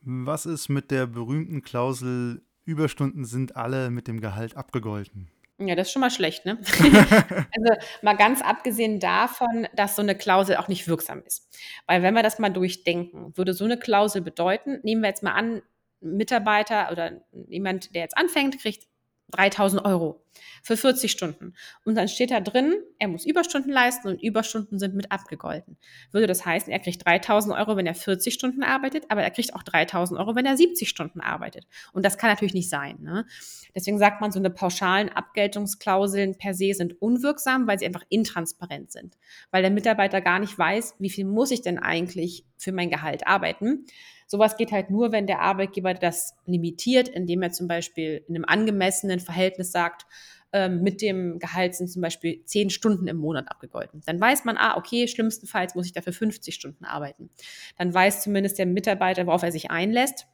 Was 0.00 0.46
ist 0.46 0.68
mit 0.68 0.90
der 0.90 1.06
berühmten 1.06 1.62
Klausel, 1.62 2.42
Überstunden 2.64 3.24
sind 3.24 3.56
alle 3.56 3.90
mit 3.90 4.08
dem 4.08 4.20
Gehalt 4.20 4.56
abgegolten? 4.56 5.30
Ja, 5.60 5.74
das 5.74 5.88
ist 5.88 5.92
schon 5.92 6.00
mal 6.00 6.10
schlecht, 6.10 6.44
ne? 6.44 6.58
also 6.80 7.88
mal 8.02 8.16
ganz 8.16 8.42
abgesehen 8.42 9.00
davon, 9.00 9.66
dass 9.74 9.96
so 9.96 10.02
eine 10.02 10.14
Klausel 10.16 10.56
auch 10.56 10.68
nicht 10.68 10.86
wirksam 10.86 11.22
ist. 11.24 11.48
Weil 11.86 12.02
wenn 12.02 12.14
wir 12.14 12.22
das 12.22 12.38
mal 12.38 12.50
durchdenken, 12.50 13.36
würde 13.36 13.54
so 13.54 13.64
eine 13.64 13.78
Klausel 13.78 14.22
bedeuten, 14.22 14.78
nehmen 14.82 15.02
wir 15.02 15.08
jetzt 15.08 15.22
mal 15.22 15.32
an, 15.32 15.62
Mitarbeiter 16.00 16.92
oder 16.92 17.20
jemand, 17.48 17.94
der 17.94 18.02
jetzt 18.02 18.16
anfängt, 18.16 18.60
kriegt 18.60 18.86
3000 19.30 19.84
Euro 19.84 20.22
für 20.62 20.76
40 20.76 21.10
Stunden. 21.10 21.54
Und 21.84 21.94
dann 21.94 22.08
steht 22.08 22.30
da 22.30 22.40
drin, 22.40 22.74
er 22.98 23.08
muss 23.08 23.26
Überstunden 23.26 23.70
leisten 23.70 24.08
und 24.08 24.22
Überstunden 24.22 24.78
sind 24.78 24.94
mit 24.94 25.10
abgegolten. 25.12 25.76
Würde 26.12 26.26
das 26.26 26.44
heißen, 26.44 26.72
er 26.72 26.78
kriegt 26.78 27.06
3000 27.06 27.54
Euro, 27.56 27.76
wenn 27.76 27.86
er 27.86 27.94
40 27.94 28.34
Stunden 28.34 28.62
arbeitet, 28.62 29.04
aber 29.08 29.22
er 29.22 29.30
kriegt 29.30 29.54
auch 29.54 29.62
3000 29.62 30.18
Euro, 30.18 30.34
wenn 30.34 30.46
er 30.46 30.56
70 30.56 30.88
Stunden 30.88 31.20
arbeitet. 31.20 31.66
Und 31.92 32.04
das 32.04 32.18
kann 32.18 32.30
natürlich 32.30 32.54
nicht 32.54 32.70
sein. 32.70 32.98
Ne? 33.00 33.26
Deswegen 33.74 33.98
sagt 33.98 34.20
man, 34.20 34.32
so 34.32 34.38
eine 34.38 34.50
pauschalen 34.50 35.08
Abgeltungsklauseln 35.08 36.36
per 36.36 36.54
se 36.54 36.72
sind 36.74 37.00
unwirksam, 37.00 37.66
weil 37.66 37.78
sie 37.78 37.86
einfach 37.86 38.04
intransparent 38.08 38.92
sind. 38.92 39.18
Weil 39.50 39.62
der 39.62 39.70
Mitarbeiter 39.70 40.20
gar 40.20 40.38
nicht 40.38 40.58
weiß, 40.58 40.96
wie 40.98 41.10
viel 41.10 41.24
muss 41.24 41.50
ich 41.50 41.62
denn 41.62 41.78
eigentlich 41.78 42.44
für 42.56 42.72
mein 42.72 42.90
Gehalt 42.90 43.26
arbeiten. 43.26 43.86
Sowas 44.30 44.58
geht 44.58 44.72
halt 44.72 44.90
nur, 44.90 45.10
wenn 45.10 45.26
der 45.26 45.40
Arbeitgeber 45.40 45.94
das 45.94 46.36
limitiert, 46.44 47.08
indem 47.08 47.42
er 47.42 47.50
zum 47.50 47.66
Beispiel 47.66 48.24
in 48.28 48.36
einem 48.36 48.44
angemessenen 48.44 49.20
Verhältnis 49.20 49.72
sagt, 49.72 50.04
ähm, 50.52 50.82
mit 50.82 51.00
dem 51.00 51.38
Gehalt 51.38 51.74
sind 51.74 51.88
zum 51.88 52.02
Beispiel 52.02 52.44
zehn 52.44 52.68
Stunden 52.68 53.06
im 53.06 53.16
Monat 53.16 53.50
abgegolten. 53.50 54.02
Dann 54.04 54.20
weiß 54.20 54.44
man, 54.44 54.58
ah, 54.58 54.76
okay, 54.76 55.08
schlimmstenfalls 55.08 55.74
muss 55.74 55.86
ich 55.86 55.92
dafür 55.92 56.12
50 56.12 56.54
Stunden 56.54 56.84
arbeiten. 56.84 57.30
Dann 57.78 57.92
weiß 57.92 58.22
zumindest 58.22 58.58
der 58.58 58.66
Mitarbeiter, 58.66 59.26
worauf 59.26 59.42
er 59.42 59.52
sich 59.52 59.70
einlässt. 59.70 60.26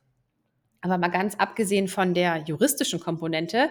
Aber 0.80 0.98
mal 0.98 1.08
ganz 1.08 1.36
abgesehen 1.36 1.86
von 1.88 2.14
der 2.14 2.38
juristischen 2.46 2.98
Komponente, 2.98 3.70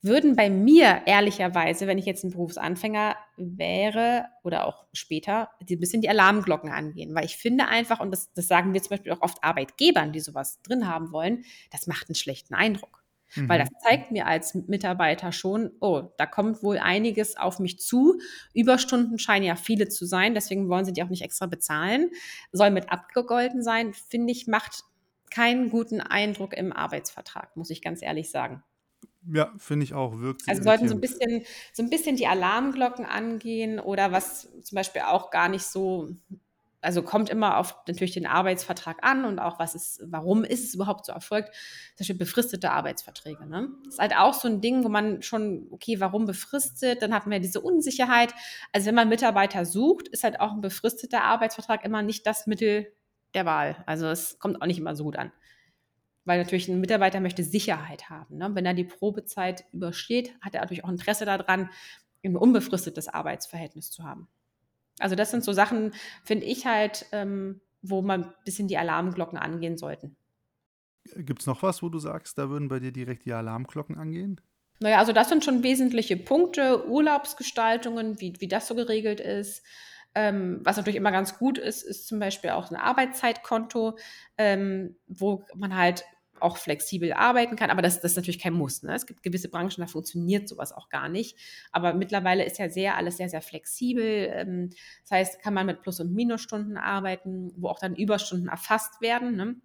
würden 0.00 0.36
bei 0.36 0.48
mir 0.48 1.02
ehrlicherweise, 1.06 1.86
wenn 1.86 1.98
ich 1.98 2.06
jetzt 2.06 2.24
ein 2.24 2.30
Berufsanfänger 2.30 3.16
wäre 3.36 4.26
oder 4.44 4.66
auch 4.66 4.86
später, 4.92 5.50
ein 5.60 5.80
bisschen 5.80 6.02
die 6.02 6.08
Alarmglocken 6.08 6.70
angehen. 6.70 7.14
Weil 7.14 7.24
ich 7.24 7.36
finde 7.36 7.66
einfach, 7.66 8.00
und 8.00 8.12
das, 8.12 8.32
das 8.32 8.46
sagen 8.46 8.74
wir 8.74 8.82
zum 8.82 8.90
Beispiel 8.90 9.12
auch 9.12 9.22
oft 9.22 9.42
Arbeitgebern, 9.42 10.12
die 10.12 10.20
sowas 10.20 10.62
drin 10.62 10.86
haben 10.86 11.10
wollen, 11.12 11.44
das 11.70 11.86
macht 11.86 12.08
einen 12.08 12.14
schlechten 12.14 12.54
Eindruck. 12.54 13.02
Mhm. 13.34 13.48
Weil 13.48 13.58
das 13.58 13.68
zeigt 13.82 14.10
mir 14.10 14.26
als 14.26 14.54
Mitarbeiter 14.54 15.32
schon, 15.32 15.72
oh, 15.80 16.02
da 16.16 16.26
kommt 16.26 16.62
wohl 16.62 16.78
einiges 16.78 17.36
auf 17.36 17.58
mich 17.58 17.78
zu. 17.78 18.18
Überstunden 18.54 19.18
scheinen 19.18 19.44
ja 19.44 19.56
viele 19.56 19.88
zu 19.88 20.06
sein, 20.06 20.34
deswegen 20.34 20.68
wollen 20.68 20.84
sie 20.84 20.92
die 20.92 21.02
auch 21.02 21.08
nicht 21.08 21.22
extra 21.22 21.46
bezahlen. 21.46 22.10
Soll 22.52 22.70
mit 22.70 22.90
abgegolten 22.90 23.62
sein, 23.62 23.92
finde 23.92 24.32
ich, 24.32 24.46
macht 24.46 24.84
keinen 25.30 25.70
guten 25.70 26.00
Eindruck 26.00 26.54
im 26.54 26.72
Arbeitsvertrag, 26.72 27.56
muss 27.56 27.70
ich 27.70 27.82
ganz 27.82 28.00
ehrlich 28.00 28.30
sagen. 28.30 28.62
Ja, 29.30 29.52
finde 29.58 29.84
ich 29.84 29.94
auch, 29.94 30.18
wirkt 30.20 30.42
Also 30.46 30.62
sollten 30.62 30.88
so 30.88 30.94
ein 30.94 31.00
bisschen, 31.00 31.42
so 31.72 31.82
ein 31.82 31.90
bisschen 31.90 32.16
die 32.16 32.26
Alarmglocken 32.26 33.04
angehen 33.04 33.78
oder 33.78 34.12
was 34.12 34.48
zum 34.62 34.76
Beispiel 34.76 35.02
auch 35.02 35.30
gar 35.30 35.48
nicht 35.48 35.64
so 35.64 36.08
also 36.80 37.02
kommt 37.02 37.28
immer 37.28 37.56
auf 37.56 37.74
natürlich 37.86 38.12
den 38.12 38.26
Arbeitsvertrag 38.26 38.98
an 39.02 39.24
und 39.24 39.38
auch 39.38 39.58
was 39.58 39.74
ist, 39.74 40.00
warum 40.06 40.44
ist 40.44 40.64
es 40.64 40.74
überhaupt 40.74 41.06
so 41.06 41.12
erfolgt. 41.12 41.48
Zum 41.96 42.04
Beispiel 42.04 42.16
befristete 42.16 42.70
Arbeitsverträge. 42.70 43.46
Ne? 43.46 43.70
Das 43.84 43.94
ist 43.94 44.00
halt 44.00 44.16
auch 44.16 44.34
so 44.34 44.48
ein 44.48 44.60
Ding, 44.60 44.84
wo 44.84 44.88
man 44.88 45.22
schon, 45.22 45.66
okay, 45.70 45.98
warum 46.00 46.24
befristet? 46.24 47.02
Dann 47.02 47.12
hat 47.12 47.26
man 47.26 47.32
ja 47.32 47.38
diese 47.40 47.60
Unsicherheit. 47.60 48.32
Also 48.72 48.86
wenn 48.86 48.94
man 48.94 49.08
Mitarbeiter 49.08 49.64
sucht, 49.64 50.08
ist 50.08 50.22
halt 50.22 50.40
auch 50.40 50.52
ein 50.52 50.60
befristeter 50.60 51.24
Arbeitsvertrag 51.24 51.84
immer 51.84 52.02
nicht 52.02 52.26
das 52.26 52.46
Mittel 52.46 52.92
der 53.34 53.44
Wahl. 53.44 53.82
Also 53.86 54.06
es 54.06 54.38
kommt 54.38 54.62
auch 54.62 54.66
nicht 54.66 54.78
immer 54.78 54.94
so 54.94 55.04
gut 55.04 55.16
an. 55.16 55.32
Weil 56.28 56.42
natürlich 56.42 56.68
ein 56.68 56.78
Mitarbeiter 56.78 57.20
möchte 57.20 57.42
Sicherheit 57.42 58.10
haben. 58.10 58.36
Ne? 58.36 58.50
Wenn 58.52 58.66
er 58.66 58.74
die 58.74 58.84
Probezeit 58.84 59.64
übersteht, 59.72 60.34
hat 60.42 60.54
er 60.54 60.60
natürlich 60.60 60.84
auch 60.84 60.90
Interesse 60.90 61.24
daran, 61.24 61.70
ein 62.22 62.36
unbefristetes 62.36 63.08
Arbeitsverhältnis 63.08 63.90
zu 63.90 64.04
haben. 64.04 64.28
Also 64.98 65.16
das 65.16 65.30
sind 65.30 65.42
so 65.42 65.54
Sachen, 65.54 65.94
finde 66.24 66.44
ich 66.44 66.66
halt, 66.66 67.06
ähm, 67.12 67.62
wo 67.80 68.02
man 68.02 68.24
ein 68.24 68.34
bisschen 68.44 68.68
die 68.68 68.76
Alarmglocken 68.76 69.38
angehen 69.38 69.78
sollten. 69.78 70.16
Gibt 71.16 71.40
es 71.40 71.46
noch 71.46 71.62
was, 71.62 71.82
wo 71.82 71.88
du 71.88 71.98
sagst, 71.98 72.36
da 72.36 72.50
würden 72.50 72.68
bei 72.68 72.78
dir 72.78 72.92
direkt 72.92 73.24
die 73.24 73.32
Alarmglocken 73.32 73.96
angehen? 73.96 74.38
Naja, 74.80 74.98
also 74.98 75.12
das 75.12 75.30
sind 75.30 75.46
schon 75.46 75.62
wesentliche 75.62 76.18
Punkte, 76.18 76.86
Urlaubsgestaltungen, 76.86 78.20
wie, 78.20 78.34
wie 78.38 78.48
das 78.48 78.68
so 78.68 78.74
geregelt 78.74 79.20
ist. 79.20 79.62
Ähm, 80.14 80.60
was 80.62 80.76
natürlich 80.76 80.96
immer 80.96 81.12
ganz 81.12 81.38
gut 81.38 81.56
ist, 81.56 81.82
ist 81.82 82.06
zum 82.06 82.18
Beispiel 82.18 82.50
auch 82.50 82.70
ein 82.70 82.76
Arbeitszeitkonto, 82.76 83.96
ähm, 84.36 84.96
wo 85.06 85.44
man 85.54 85.74
halt 85.74 86.04
auch 86.40 86.56
flexibel 86.56 87.12
arbeiten 87.12 87.56
kann, 87.56 87.70
aber 87.70 87.82
das, 87.82 88.00
das 88.00 88.12
ist 88.12 88.16
natürlich 88.16 88.40
kein 88.40 88.54
Muss. 88.54 88.82
Ne? 88.82 88.94
Es 88.94 89.06
gibt 89.06 89.22
gewisse 89.22 89.48
Branchen, 89.48 89.78
da 89.78 89.86
funktioniert 89.86 90.48
sowas 90.48 90.72
auch 90.72 90.88
gar 90.88 91.08
nicht. 91.08 91.36
Aber 91.72 91.94
mittlerweile 91.94 92.44
ist 92.44 92.58
ja 92.58 92.68
sehr 92.70 92.96
alles 92.96 93.16
sehr, 93.16 93.28
sehr 93.28 93.42
flexibel. 93.42 94.30
Ähm, 94.32 94.70
das 95.02 95.10
heißt, 95.10 95.42
kann 95.42 95.54
man 95.54 95.66
mit 95.66 95.82
Plus- 95.82 96.00
und 96.00 96.14
Minusstunden 96.14 96.76
arbeiten, 96.76 97.52
wo 97.56 97.68
auch 97.68 97.78
dann 97.78 97.96
Überstunden 97.96 98.48
erfasst 98.48 99.00
werden. 99.00 99.36
Ne? 99.36 99.56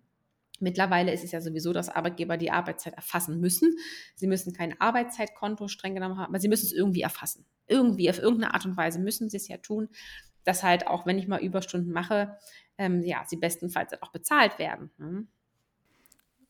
Mittlerweile 0.59 1.11
ist 1.11 1.23
es 1.23 1.31
ja 1.31 1.41
sowieso, 1.41 1.73
dass 1.73 1.89
Arbeitgeber 1.89 2.37
die 2.37 2.51
Arbeitszeit 2.51 2.93
erfassen 2.93 3.39
müssen. 3.39 3.75
Sie 4.15 4.27
müssen 4.27 4.53
kein 4.53 4.79
Arbeitszeitkonto 4.79 5.67
streng 5.67 5.95
genommen 5.95 6.17
haben, 6.17 6.29
aber 6.29 6.39
sie 6.39 6.47
müssen 6.47 6.65
es 6.65 6.73
irgendwie 6.73 7.01
erfassen. 7.01 7.45
Irgendwie, 7.67 8.09
auf 8.09 8.19
irgendeine 8.19 8.53
Art 8.53 8.65
und 8.65 8.77
Weise 8.77 8.99
müssen 8.99 9.29
sie 9.29 9.37
es 9.37 9.47
ja 9.47 9.57
tun, 9.57 9.89
dass 10.43 10.63
halt 10.63 10.87
auch, 10.87 11.05
wenn 11.05 11.17
ich 11.17 11.27
mal 11.27 11.41
Überstunden 11.41 11.91
mache, 11.91 12.37
ähm, 12.77 13.01
ja, 13.03 13.23
sie 13.25 13.37
bestenfalls 13.37 13.91
halt 13.91 14.03
auch 14.03 14.11
bezahlt 14.11 14.59
werden. 14.59 14.91
Ne? 14.97 15.27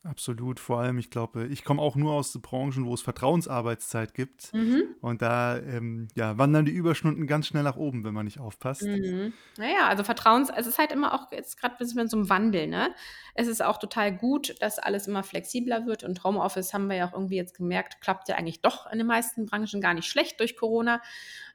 Absolut, 0.04 0.60
vor 0.60 0.80
allem, 0.80 0.98
ich 0.98 1.08
glaube, 1.08 1.46
ich 1.46 1.64
komme 1.64 1.80
auch 1.80 1.96
nur 1.96 2.12
aus 2.12 2.38
Branchen, 2.42 2.84
wo 2.84 2.92
es 2.92 3.00
Vertrauensarbeitszeit 3.00 4.12
gibt. 4.12 4.52
Mhm. 4.52 4.94
Und 5.00 5.22
da 5.22 5.56
ähm, 5.56 6.08
ja, 6.14 6.36
wandern 6.36 6.66
die 6.66 6.72
Überstunden 6.72 7.26
ganz 7.26 7.46
schnell 7.46 7.62
nach 7.62 7.76
oben, 7.76 8.04
wenn 8.04 8.12
man 8.12 8.26
nicht 8.26 8.38
aufpasst. 8.38 8.82
Mhm. 8.82 9.32
Naja, 9.56 9.88
also 9.88 10.04
Vertrauens, 10.04 10.50
es 10.54 10.66
ist 10.66 10.76
halt 10.76 10.92
immer 10.92 11.14
auch 11.14 11.32
jetzt 11.32 11.58
gerade 11.58 11.76
ein 11.76 11.78
bisschen 11.78 12.06
so 12.08 12.18
ein 12.18 12.28
Wandel, 12.28 12.66
ne? 12.66 12.94
Es 13.34 13.48
ist 13.48 13.64
auch 13.64 13.78
total 13.78 14.14
gut, 14.14 14.54
dass 14.60 14.78
alles 14.78 15.06
immer 15.06 15.22
flexibler 15.22 15.86
wird 15.86 16.04
und 16.04 16.22
Homeoffice 16.22 16.74
haben 16.74 16.88
wir 16.88 16.96
ja 16.96 17.08
auch 17.08 17.14
irgendwie 17.14 17.36
jetzt 17.36 17.56
gemerkt, 17.56 18.02
klappt 18.02 18.28
ja 18.28 18.36
eigentlich 18.36 18.60
doch 18.60 18.90
in 18.92 18.98
den 18.98 19.06
meisten 19.06 19.46
Branchen 19.46 19.80
gar 19.80 19.94
nicht 19.94 20.06
schlecht 20.06 20.38
durch 20.38 20.54
Corona. 20.54 21.00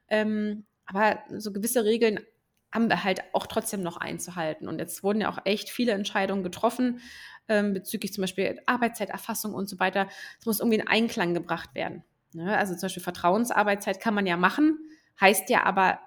Ähm, 0.07 0.65
aber 0.87 1.19
so 1.37 1.53
gewisse 1.53 1.85
Regeln 1.85 2.19
haben 2.71 2.89
wir 2.89 3.03
halt 3.03 3.23
auch 3.33 3.47
trotzdem 3.47 3.81
noch 3.81 3.97
einzuhalten. 3.97 4.67
Und 4.67 4.79
jetzt 4.79 5.03
wurden 5.03 5.21
ja 5.21 5.29
auch 5.31 5.39
echt 5.45 5.69
viele 5.69 5.91
Entscheidungen 5.91 6.43
getroffen 6.43 6.99
ähm, 7.49 7.73
bezüglich 7.73 8.13
zum 8.13 8.21
Beispiel 8.21 8.61
Arbeitszeiterfassung 8.65 9.53
und 9.53 9.67
so 9.67 9.79
weiter. 9.79 10.07
Es 10.39 10.45
muss 10.45 10.59
irgendwie 10.59 10.79
in 10.79 10.87
Einklang 10.87 11.33
gebracht 11.33 11.75
werden. 11.75 12.03
Ne? 12.33 12.57
Also 12.57 12.73
zum 12.73 12.83
Beispiel 12.83 13.03
Vertrauensarbeitszeit 13.03 13.99
kann 13.99 14.13
man 14.13 14.25
ja 14.25 14.37
machen, 14.37 14.77
heißt 15.19 15.49
ja 15.49 15.63
aber 15.63 15.99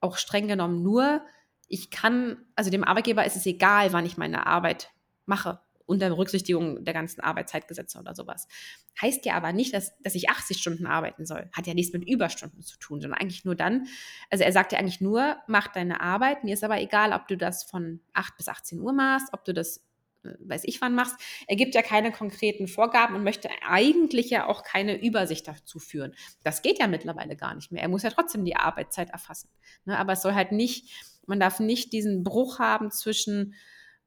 auch 0.00 0.16
streng 0.16 0.48
genommen 0.48 0.82
nur, 0.82 1.22
ich 1.66 1.90
kann, 1.90 2.38
also 2.56 2.70
dem 2.70 2.84
Arbeitgeber 2.84 3.24
ist 3.24 3.36
es 3.36 3.46
egal, 3.46 3.92
wann 3.92 4.06
ich 4.06 4.16
meine 4.16 4.46
Arbeit 4.46 4.90
mache 5.26 5.60
unter 5.90 6.08
Berücksichtigung 6.08 6.84
der 6.84 6.94
ganzen 6.94 7.20
Arbeitszeitgesetze 7.20 7.98
oder 7.98 8.14
sowas. 8.14 8.46
Heißt 9.02 9.24
ja 9.26 9.34
aber 9.34 9.52
nicht, 9.52 9.74
dass, 9.74 9.92
dass 9.98 10.14
ich 10.14 10.30
80 10.30 10.58
Stunden 10.58 10.86
arbeiten 10.86 11.26
soll. 11.26 11.50
Hat 11.52 11.66
ja 11.66 11.74
nichts 11.74 11.92
mit 11.92 12.08
Überstunden 12.08 12.62
zu 12.62 12.78
tun, 12.78 13.00
sondern 13.00 13.20
eigentlich 13.20 13.44
nur 13.44 13.56
dann, 13.56 13.88
also 14.30 14.44
er 14.44 14.52
sagt 14.52 14.70
ja 14.70 14.78
eigentlich 14.78 15.00
nur, 15.00 15.36
mach 15.48 15.66
deine 15.66 16.00
Arbeit, 16.00 16.44
mir 16.44 16.54
ist 16.54 16.62
aber 16.62 16.80
egal, 16.80 17.12
ob 17.12 17.26
du 17.26 17.36
das 17.36 17.64
von 17.64 18.00
8 18.12 18.36
bis 18.36 18.48
18 18.48 18.80
Uhr 18.80 18.92
machst, 18.92 19.32
ob 19.32 19.44
du 19.44 19.52
das 19.52 19.82
weiß 20.22 20.62
ich 20.64 20.80
wann 20.80 20.94
machst. 20.94 21.16
Er 21.46 21.56
gibt 21.56 21.74
ja 21.74 21.82
keine 21.82 22.12
konkreten 22.12 22.68
Vorgaben 22.68 23.14
und 23.14 23.24
möchte 23.24 23.48
eigentlich 23.66 24.30
ja 24.30 24.46
auch 24.46 24.62
keine 24.62 25.00
Übersicht 25.02 25.48
dazu 25.48 25.78
führen. 25.78 26.14
Das 26.42 26.62
geht 26.62 26.78
ja 26.78 26.86
mittlerweile 26.86 27.36
gar 27.36 27.54
nicht 27.54 27.72
mehr. 27.72 27.82
Er 27.82 27.88
muss 27.88 28.02
ja 28.02 28.10
trotzdem 28.10 28.44
die 28.44 28.56
Arbeitszeit 28.56 29.10
erfassen. 29.10 29.48
Ne? 29.84 29.98
Aber 29.98 30.12
es 30.12 30.22
soll 30.22 30.34
halt 30.34 30.52
nicht, 30.52 30.90
man 31.26 31.40
darf 31.40 31.60
nicht 31.60 31.92
diesen 31.92 32.22
Bruch 32.22 32.58
haben 32.58 32.90
zwischen 32.90 33.54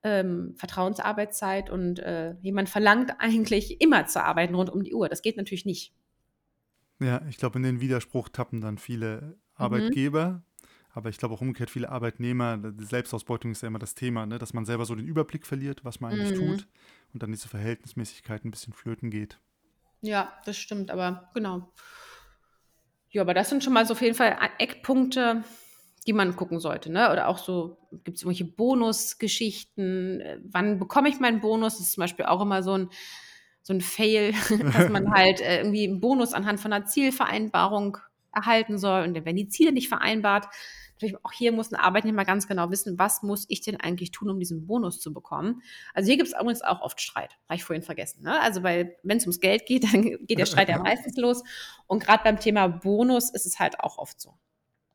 ähm, 0.03 0.53
Vertrauensarbeitszeit 0.57 1.69
und 1.69 1.99
äh, 1.99 2.35
jemand 2.41 2.69
verlangt 2.69 3.13
eigentlich 3.19 3.81
immer 3.81 4.05
zu 4.05 4.23
arbeiten 4.23 4.55
rund 4.55 4.69
um 4.69 4.83
die 4.83 4.93
Uhr. 4.93 5.09
Das 5.09 5.21
geht 5.21 5.37
natürlich 5.37 5.65
nicht. 5.65 5.93
Ja, 6.99 7.21
ich 7.27 7.37
glaube, 7.37 7.57
in 7.57 7.63
den 7.63 7.81
Widerspruch 7.81 8.29
tappen 8.29 8.61
dann 8.61 8.77
viele 8.77 9.21
mhm. 9.21 9.35
Arbeitgeber. 9.55 10.43
Aber 10.93 11.09
ich 11.09 11.17
glaube 11.17 11.33
auch 11.33 11.41
umgekehrt 11.41 11.71
viele 11.71 11.89
Arbeitnehmer, 11.89 12.57
die 12.57 12.85
Selbstausbeutung 12.85 13.51
ist 13.51 13.63
ja 13.63 13.67
immer 13.67 13.79
das 13.79 13.95
Thema, 13.95 14.27
ne? 14.27 14.37
dass 14.37 14.53
man 14.53 14.65
selber 14.65 14.85
so 14.85 14.93
den 14.93 15.07
Überblick 15.07 15.45
verliert, 15.47 15.83
was 15.83 15.99
man 15.99 16.11
eigentlich 16.11 16.39
mhm. 16.39 16.49
tut 16.49 16.67
und 17.13 17.23
dann 17.23 17.31
diese 17.31 17.49
Verhältnismäßigkeit 17.49 18.45
ein 18.45 18.51
bisschen 18.51 18.73
flöten 18.73 19.09
geht. 19.09 19.39
Ja, 20.01 20.31
das 20.45 20.57
stimmt, 20.57 20.91
aber 20.91 21.31
genau. 21.33 21.73
Ja, 23.09 23.21
aber 23.23 23.33
das 23.33 23.49
sind 23.49 23.63
schon 23.63 23.73
mal 23.73 23.85
so 23.85 23.93
auf 23.93 24.01
jeden 24.01 24.15
Fall 24.15 24.37
Eckpunkte, 24.59 25.43
die 26.05 26.13
man 26.13 26.35
gucken 26.35 26.59
sollte. 26.59 26.91
Ne? 26.91 27.11
Oder 27.11 27.27
auch 27.27 27.39
so, 27.39 27.77
gibt 28.03 28.17
es 28.17 28.23
irgendwelche 28.23 28.45
Bonusgeschichten? 28.45 30.21
Wann 30.43 30.77
bekomme 30.77 31.09
ich 31.09 31.19
meinen 31.19 31.39
Bonus? 31.39 31.77
Das 31.77 31.87
ist 31.87 31.93
zum 31.93 32.01
Beispiel 32.01 32.25
auch 32.25 32.41
immer 32.41 32.61
so 32.61 32.73
ein, 32.73 32.89
so 33.61 33.73
ein 33.73 33.81
Fail, 33.81 34.33
dass 34.73 34.89
man 34.89 35.11
halt 35.13 35.41
äh, 35.41 35.59
irgendwie 35.59 35.87
einen 35.87 36.01
Bonus 36.01 36.33
anhand 36.33 36.59
von 36.59 36.71
einer 36.71 36.85
Zielvereinbarung 36.85 37.97
erhalten 38.33 38.77
soll. 38.77 39.03
Und 39.03 39.25
wenn 39.25 39.35
die 39.35 39.47
Ziele 39.47 39.71
nicht 39.71 39.89
vereinbart, 39.89 40.47
natürlich 40.93 41.23
auch 41.23 41.31
hier 41.31 41.51
muss 41.51 41.71
ein 41.71 41.75
Arbeitnehmer 41.75 42.25
ganz 42.25 42.47
genau 42.47 42.69
wissen, 42.71 42.97
was 42.97 43.23
muss 43.23 43.45
ich 43.49 43.61
denn 43.61 43.79
eigentlich 43.79 44.11
tun, 44.11 44.29
um 44.29 44.39
diesen 44.39 44.65
Bonus 44.65 44.99
zu 44.99 45.13
bekommen. 45.13 45.61
Also 45.93 46.07
hier 46.07 46.17
gibt 46.17 46.29
es 46.29 46.33
übrigens 46.33 46.61
auch 46.61 46.81
oft 46.81 47.01
Streit, 47.01 47.37
habe 47.47 47.55
ich 47.55 47.63
vorhin 47.63 47.83
vergessen. 47.83 48.23
Ne? 48.23 48.39
Also 48.41 48.63
weil 48.63 48.95
wenn 49.03 49.17
es 49.17 49.23
ums 49.23 49.39
Geld 49.39 49.65
geht, 49.65 49.83
dann 49.93 50.01
geht 50.01 50.39
der 50.39 50.45
Streit 50.45 50.69
ja 50.69 50.79
meistens 50.83 51.17
los. 51.17 51.43
Und 51.87 52.03
gerade 52.03 52.23
beim 52.23 52.39
Thema 52.39 52.67
Bonus 52.67 53.29
ist 53.29 53.45
es 53.45 53.59
halt 53.59 53.79
auch 53.79 53.97
oft 53.97 54.19
so. 54.19 54.35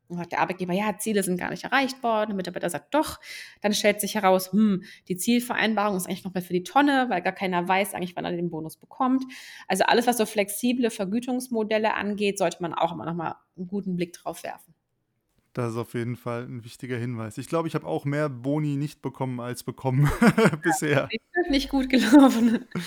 Und 0.07 0.17
sagt 0.17 0.31
der 0.31 0.39
Arbeitgeber, 0.39 0.73
ja, 0.73 0.97
Ziele 0.97 1.21
sind 1.21 1.37
gar 1.37 1.51
nicht 1.51 1.65
erreicht 1.65 2.01
worden. 2.01 2.29
Der 2.29 2.35
Mitarbeiter 2.35 2.71
sagt 2.71 2.95
doch. 2.95 3.19
Dann 3.61 3.73
stellt 3.73 4.01
sich 4.01 4.15
heraus, 4.15 4.51
hm, 4.51 4.83
die 5.07 5.15
Zielvereinbarung 5.15 5.95
ist 5.97 6.07
eigentlich 6.07 6.23
nochmal 6.23 6.41
für 6.41 6.53
die 6.53 6.63
Tonne, 6.63 7.05
weil 7.09 7.21
gar 7.21 7.33
keiner 7.33 7.67
weiß 7.67 7.93
eigentlich, 7.93 8.15
wann 8.15 8.25
er 8.25 8.31
den 8.31 8.49
Bonus 8.49 8.75
bekommt. 8.75 9.23
Also 9.67 9.83
alles, 9.83 10.07
was 10.07 10.17
so 10.17 10.25
flexible 10.25 10.89
Vergütungsmodelle 10.89 11.93
angeht, 11.93 12.39
sollte 12.39 12.57
man 12.61 12.73
auch 12.73 12.91
immer 12.91 13.05
nochmal 13.05 13.35
einen 13.55 13.67
guten 13.67 13.95
Blick 13.97 14.13
drauf 14.13 14.41
werfen. 14.41 14.73
Das 15.53 15.71
ist 15.71 15.77
auf 15.77 15.93
jeden 15.93 16.15
Fall 16.15 16.43
ein 16.43 16.63
wichtiger 16.63 16.97
Hinweis. 16.97 17.37
Ich 17.37 17.47
glaube, 17.47 17.67
ich 17.67 17.75
habe 17.75 17.87
auch 17.87 18.05
mehr 18.05 18.29
Boni 18.29 18.75
nicht 18.75 19.01
bekommen 19.01 19.39
als 19.39 19.63
bekommen 19.63 20.09
bisher. 20.61 21.09
Ist 21.11 21.49
nicht 21.49 21.69
gut 21.69 21.89
gelaufen. 21.89 22.65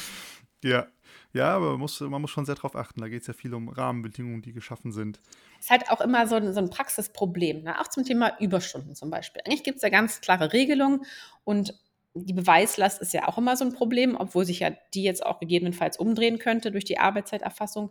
Ja, 0.64 0.87
ja, 1.33 1.57
aber 1.57 1.72
man 1.72 1.81
muss, 1.81 2.01
man 2.01 2.20
muss 2.20 2.31
schon 2.31 2.44
sehr 2.44 2.55
darauf 2.55 2.77
achten. 2.77 3.01
Da 3.01 3.09
geht 3.09 3.22
es 3.22 3.27
ja 3.27 3.35
viel 3.35 3.53
um 3.53 3.68
Rahmenbedingungen, 3.68 4.42
die 4.42 4.53
geschaffen 4.53 4.92
sind. 4.92 5.20
Es 5.59 5.64
ist 5.64 5.70
halt 5.70 5.90
auch 5.90 6.01
immer 6.01 6.29
so 6.29 6.37
ein, 6.37 6.53
so 6.53 6.61
ein 6.61 6.70
Praxisproblem, 6.70 7.64
ne? 7.64 7.81
auch 7.81 7.88
zum 7.88 8.05
Thema 8.05 8.38
Überstunden 8.38 8.94
zum 8.94 9.11
Beispiel. 9.11 9.42
Eigentlich 9.44 9.64
gibt 9.64 9.77
es 9.77 9.83
ja 9.83 9.88
ganz 9.88 10.20
klare 10.20 10.53
Regelungen 10.53 11.05
und 11.42 11.75
die 12.14 12.35
Beweislast 12.35 13.01
ist 13.01 13.14
ja 13.14 13.27
auch 13.27 13.38
immer 13.38 13.57
so 13.57 13.64
ein 13.64 13.72
Problem, 13.72 14.16
obwohl 14.16 14.44
sich 14.44 14.61
ja 14.61 14.70
die 14.94 15.03
jetzt 15.03 15.25
auch 15.25 15.40
gegebenenfalls 15.40 15.98
umdrehen 15.98 16.38
könnte 16.38 16.70
durch 16.70 16.85
die 16.85 16.98
Arbeitszeiterfassung. 16.98 17.90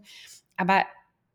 Aber 0.55 0.85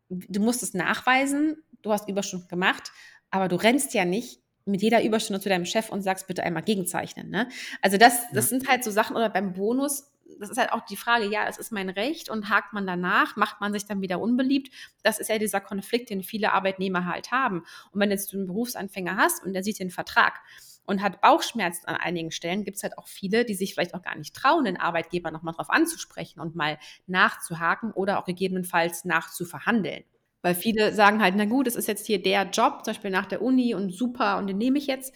du 0.09 0.39
musst 0.39 0.63
es 0.63 0.73
nachweisen, 0.73 1.57
du 1.81 1.91
hast 1.91 2.07
Überstunden 2.07 2.47
gemacht, 2.47 2.91
aber 3.31 3.47
du 3.47 3.55
rennst 3.55 3.93
ja 3.93 4.05
nicht 4.05 4.39
mit 4.65 4.81
jeder 4.81 5.03
Überstunde 5.03 5.39
zu 5.39 5.49
deinem 5.49 5.65
Chef 5.65 5.89
und 5.89 6.01
sagst 6.01 6.27
bitte 6.27 6.43
einmal 6.43 6.63
gegenzeichnen. 6.63 7.29
Ne? 7.29 7.47
Also 7.81 7.97
das, 7.97 8.29
das 8.33 8.51
ja. 8.51 8.57
sind 8.57 8.67
halt 8.67 8.83
so 8.83 8.91
Sachen, 8.91 9.15
oder 9.15 9.29
beim 9.29 9.53
Bonus 9.53 10.11
das 10.39 10.49
ist 10.49 10.57
halt 10.57 10.71
auch 10.71 10.81
die 10.81 10.95
Frage, 10.95 11.25
ja, 11.25 11.47
es 11.47 11.57
ist 11.57 11.71
mein 11.71 11.89
Recht 11.89 12.29
und 12.29 12.49
hakt 12.49 12.73
man 12.73 12.85
danach, 12.85 13.35
macht 13.35 13.61
man 13.61 13.73
sich 13.73 13.85
dann 13.85 14.01
wieder 14.01 14.19
unbeliebt. 14.19 14.73
Das 15.03 15.19
ist 15.19 15.29
ja 15.29 15.37
dieser 15.37 15.61
Konflikt, 15.61 16.09
den 16.09 16.23
viele 16.23 16.53
Arbeitnehmer 16.53 17.05
halt 17.05 17.31
haben. 17.31 17.63
Und 17.91 17.99
wenn 17.99 18.11
jetzt 18.11 18.31
du 18.33 18.37
einen 18.37 18.47
Berufsanfänger 18.47 19.17
hast 19.17 19.43
und 19.43 19.53
der 19.53 19.63
sieht 19.63 19.79
den 19.79 19.89
Vertrag 19.89 20.39
und 20.85 21.01
hat 21.01 21.21
Bauchschmerzen 21.21 21.85
an 21.87 21.95
einigen 21.95 22.31
Stellen, 22.31 22.63
gibt 22.63 22.77
es 22.77 22.83
halt 22.83 22.97
auch 22.97 23.07
viele, 23.07 23.45
die 23.45 23.55
sich 23.55 23.73
vielleicht 23.73 23.93
auch 23.93 24.01
gar 24.01 24.15
nicht 24.15 24.35
trauen, 24.35 24.65
den 24.65 24.79
Arbeitgeber 24.79 25.31
nochmal 25.31 25.53
drauf 25.53 25.69
anzusprechen 25.69 26.39
und 26.39 26.55
mal 26.55 26.77
nachzuhaken 27.07 27.91
oder 27.91 28.19
auch 28.19 28.25
gegebenenfalls 28.25 29.05
nachzuverhandeln. 29.05 30.03
Weil 30.41 30.55
viele 30.55 30.93
sagen 30.93 31.21
halt, 31.21 31.35
na 31.35 31.45
gut, 31.45 31.67
es 31.67 31.75
ist 31.75 31.87
jetzt 31.87 32.05
hier 32.07 32.21
der 32.21 32.43
Job, 32.49 32.83
zum 32.85 32.93
Beispiel 32.93 33.11
nach 33.11 33.25
der 33.25 33.41
Uni 33.41 33.73
und 33.75 33.91
super 33.93 34.37
und 34.37 34.47
den 34.47 34.57
nehme 34.57 34.77
ich 34.77 34.87
jetzt. 34.87 35.13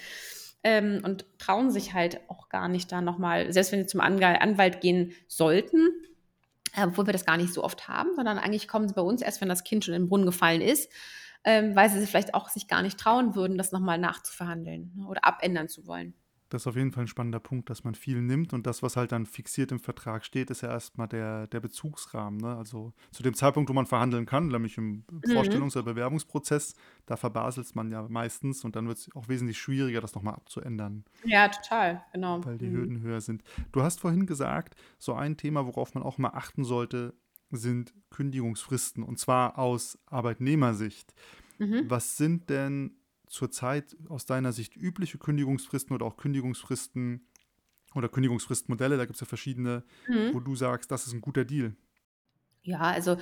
Ähm, 0.63 1.01
und 1.03 1.25
trauen 1.39 1.71
sich 1.71 1.93
halt 1.93 2.19
auch 2.29 2.47
gar 2.49 2.67
nicht 2.69 2.91
da 2.91 3.01
nochmal, 3.01 3.51
selbst 3.51 3.71
wenn 3.71 3.79
sie 3.81 3.87
zum 3.87 4.01
Anwalt 4.01 4.79
gehen 4.81 5.13
sollten, 5.27 5.89
äh, 6.75 6.85
obwohl 6.85 7.05
wir 7.07 7.13
das 7.13 7.25
gar 7.25 7.37
nicht 7.37 7.53
so 7.53 7.63
oft 7.63 7.87
haben, 7.87 8.15
sondern 8.15 8.37
eigentlich 8.37 8.67
kommen 8.67 8.87
sie 8.87 8.93
bei 8.93 9.01
uns 9.01 9.21
erst, 9.21 9.41
wenn 9.41 9.49
das 9.49 9.63
Kind 9.63 9.85
schon 9.85 9.93
in 9.95 10.03
den 10.03 10.09
Brunnen 10.09 10.25
gefallen 10.25 10.61
ist, 10.61 10.91
ähm, 11.43 11.75
weil 11.75 11.89
sie 11.89 12.05
vielleicht 12.05 12.33
auch 12.33 12.49
sich 12.49 12.67
gar 12.67 12.81
nicht 12.83 12.99
trauen 12.99 13.35
würden, 13.35 13.57
das 13.57 13.71
nochmal 13.71 13.97
nachzuverhandeln 13.97 15.05
oder 15.07 15.25
abändern 15.25 15.67
zu 15.69 15.87
wollen. 15.87 16.13
Das 16.51 16.63
ist 16.63 16.67
auf 16.67 16.75
jeden 16.75 16.91
Fall 16.91 17.05
ein 17.05 17.07
spannender 17.07 17.39
Punkt, 17.39 17.69
dass 17.69 17.85
man 17.85 17.95
viel 17.95 18.21
nimmt 18.21 18.51
und 18.51 18.67
das, 18.67 18.83
was 18.83 18.97
halt 18.97 19.13
dann 19.13 19.25
fixiert 19.25 19.71
im 19.71 19.79
Vertrag 19.79 20.25
steht, 20.25 20.49
ist 20.49 20.61
ja 20.61 20.69
erstmal 20.69 21.07
der, 21.07 21.47
der 21.47 21.61
Bezugsrahmen. 21.61 22.41
Ne? 22.41 22.57
Also 22.57 22.91
zu 23.11 23.23
dem 23.23 23.33
Zeitpunkt, 23.33 23.69
wo 23.69 23.73
man 23.73 23.85
verhandeln 23.85 24.25
kann, 24.25 24.49
nämlich 24.49 24.77
im 24.77 25.05
mhm. 25.09 25.21
Vorstellungs- 25.31 25.77
oder 25.77 25.85
Bewerbungsprozess, 25.85 26.75
da 27.05 27.15
verbaselt 27.15 27.73
man 27.73 27.89
ja 27.89 28.05
meistens 28.09 28.65
und 28.65 28.75
dann 28.75 28.85
wird 28.89 28.97
es 28.97 29.15
auch 29.15 29.29
wesentlich 29.29 29.59
schwieriger, 29.59 30.01
das 30.01 30.13
nochmal 30.13 30.33
abzuändern. 30.33 31.05
Ja, 31.23 31.47
total, 31.47 32.03
genau. 32.11 32.43
Weil 32.43 32.57
die 32.57 32.67
mhm. 32.67 32.75
Hürden 32.75 33.01
höher 33.01 33.21
sind. 33.21 33.43
Du 33.71 33.81
hast 33.81 34.01
vorhin 34.01 34.25
gesagt, 34.25 34.75
so 34.99 35.13
ein 35.13 35.37
Thema, 35.37 35.65
worauf 35.65 35.93
man 35.93 36.03
auch 36.03 36.17
mal 36.17 36.31
achten 36.31 36.65
sollte, 36.65 37.13
sind 37.49 37.93
Kündigungsfristen 38.09 39.03
und 39.03 39.19
zwar 39.19 39.57
aus 39.57 39.97
Arbeitnehmersicht. 40.05 41.13
Mhm. 41.59 41.89
Was 41.89 42.17
sind 42.17 42.49
denn 42.49 42.97
zurzeit 43.31 43.95
aus 44.09 44.25
deiner 44.25 44.51
Sicht 44.51 44.75
übliche 44.75 45.17
Kündigungsfristen 45.17 45.95
oder 45.95 46.05
auch 46.05 46.17
Kündigungsfristen 46.17 47.27
oder 47.95 48.09
Kündigungsfristmodelle? 48.09 48.97
Da 48.97 49.05
gibt 49.05 49.15
es 49.15 49.21
ja 49.21 49.27
verschiedene, 49.27 49.83
mhm. 50.07 50.33
wo 50.33 50.39
du 50.39 50.55
sagst, 50.55 50.91
das 50.91 51.07
ist 51.07 51.13
ein 51.13 51.21
guter 51.21 51.45
Deal. 51.45 51.75
Ja, 52.63 52.79
also 52.79 53.17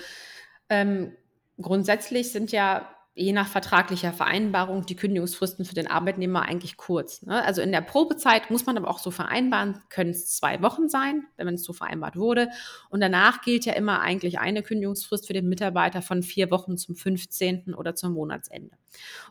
ähm, 0.70 1.14
grundsätzlich 1.62 2.32
sind 2.32 2.52
ja 2.52 2.90
je 3.20 3.34
nach 3.34 3.48
vertraglicher 3.48 4.14
Vereinbarung 4.14 4.86
die 4.86 4.96
Kündigungsfristen 4.96 5.66
für 5.66 5.74
den 5.74 5.88
Arbeitnehmer 5.88 6.44
eigentlich 6.44 6.78
kurz. 6.78 7.22
Ne? 7.24 7.44
Also 7.44 7.62
in 7.62 7.72
der 7.72 7.82
Probezeit 7.82 8.50
muss 8.50 8.66
man 8.66 8.78
aber 8.78 8.90
auch 8.90 9.00
so 9.00 9.12
vereinbaren, 9.12 9.82
können 9.90 10.12
es 10.12 10.38
zwei 10.38 10.62
Wochen 10.62 10.88
sein, 10.88 11.28
wenn 11.36 11.54
es 11.54 11.64
so 11.64 11.74
vereinbart 11.74 12.16
wurde. 12.16 12.50
Und 12.90 13.02
danach 13.02 13.42
gilt 13.42 13.66
ja 13.66 13.74
immer 13.74 14.00
eigentlich 14.00 14.40
eine 14.40 14.64
Kündigungsfrist 14.64 15.28
für 15.28 15.34
den 15.34 15.50
Mitarbeiter 15.50 16.02
von 16.02 16.24
vier 16.24 16.50
Wochen 16.50 16.78
zum 16.78 16.96
15. 16.96 17.74
oder 17.74 17.94
zum 17.94 18.14
Monatsende. 18.14 18.78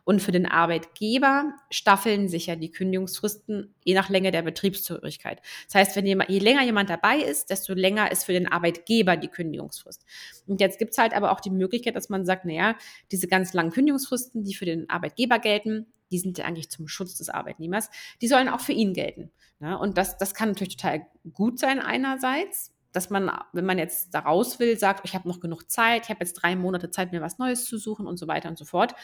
Und 0.04 0.22
für 0.22 0.32
den 0.32 0.46
Arbeitgeber 0.46 1.52
staffeln 1.70 2.28
sich 2.28 2.46
ja 2.46 2.56
die 2.56 2.70
Kündigungsfristen 2.70 3.74
je 3.84 3.94
nach 3.94 4.08
Länge 4.08 4.30
der 4.30 4.42
Betriebszugehörigkeit. 4.42 5.40
Das 5.66 5.74
heißt, 5.74 5.96
wenn 5.96 6.06
jemand, 6.06 6.30
je 6.30 6.38
länger 6.38 6.64
jemand 6.64 6.90
dabei 6.90 7.18
ist, 7.18 7.50
desto 7.50 7.74
länger 7.74 8.10
ist 8.10 8.24
für 8.24 8.32
den 8.32 8.48
Arbeitgeber 8.48 9.16
die 9.16 9.28
Kündigungsfrist. 9.28 10.04
Und 10.46 10.60
jetzt 10.60 10.78
gibt 10.78 10.92
es 10.92 10.98
halt 10.98 11.12
aber 11.12 11.32
auch 11.32 11.40
die 11.40 11.50
Möglichkeit, 11.50 11.96
dass 11.96 12.08
man 12.08 12.24
sagt, 12.24 12.44
naja, 12.44 12.76
diese 13.12 13.28
ganz 13.28 13.52
langen 13.52 13.70
Kündigungsfristen, 13.70 14.44
die 14.44 14.54
für 14.54 14.64
den 14.64 14.88
Arbeitgeber 14.88 15.38
gelten, 15.38 15.86
die 16.10 16.18
sind 16.18 16.38
ja 16.38 16.44
eigentlich 16.44 16.70
zum 16.70 16.88
Schutz 16.88 17.16
des 17.16 17.28
Arbeitnehmers, 17.28 17.90
die 18.22 18.28
sollen 18.28 18.48
auch 18.48 18.60
für 18.60 18.72
ihn 18.72 18.94
gelten. 18.94 19.30
Ne? 19.60 19.76
und 19.76 19.98
das, 19.98 20.16
das 20.18 20.34
kann 20.34 20.50
natürlich 20.50 20.76
total 20.76 21.06
gut 21.32 21.58
sein 21.58 21.80
einerseits, 21.80 22.72
dass 22.92 23.10
man, 23.10 23.30
wenn 23.52 23.66
man 23.66 23.78
jetzt 23.78 24.14
da 24.14 24.20
raus 24.20 24.58
will, 24.60 24.78
sagt, 24.78 25.04
ich 25.04 25.14
habe 25.14 25.28
noch 25.28 25.40
genug 25.40 25.70
Zeit, 25.70 26.04
ich 26.04 26.10
habe 26.10 26.20
jetzt 26.20 26.34
drei 26.34 26.56
Monate 26.56 26.90
Zeit, 26.90 27.12
mir 27.12 27.20
was 27.20 27.38
Neues 27.38 27.64
zu 27.66 27.76
suchen 27.76 28.06
und 28.06 28.16
so 28.16 28.28
weiter 28.28 28.48
und 28.48 28.56
so 28.56 28.64
fort. 28.64 28.94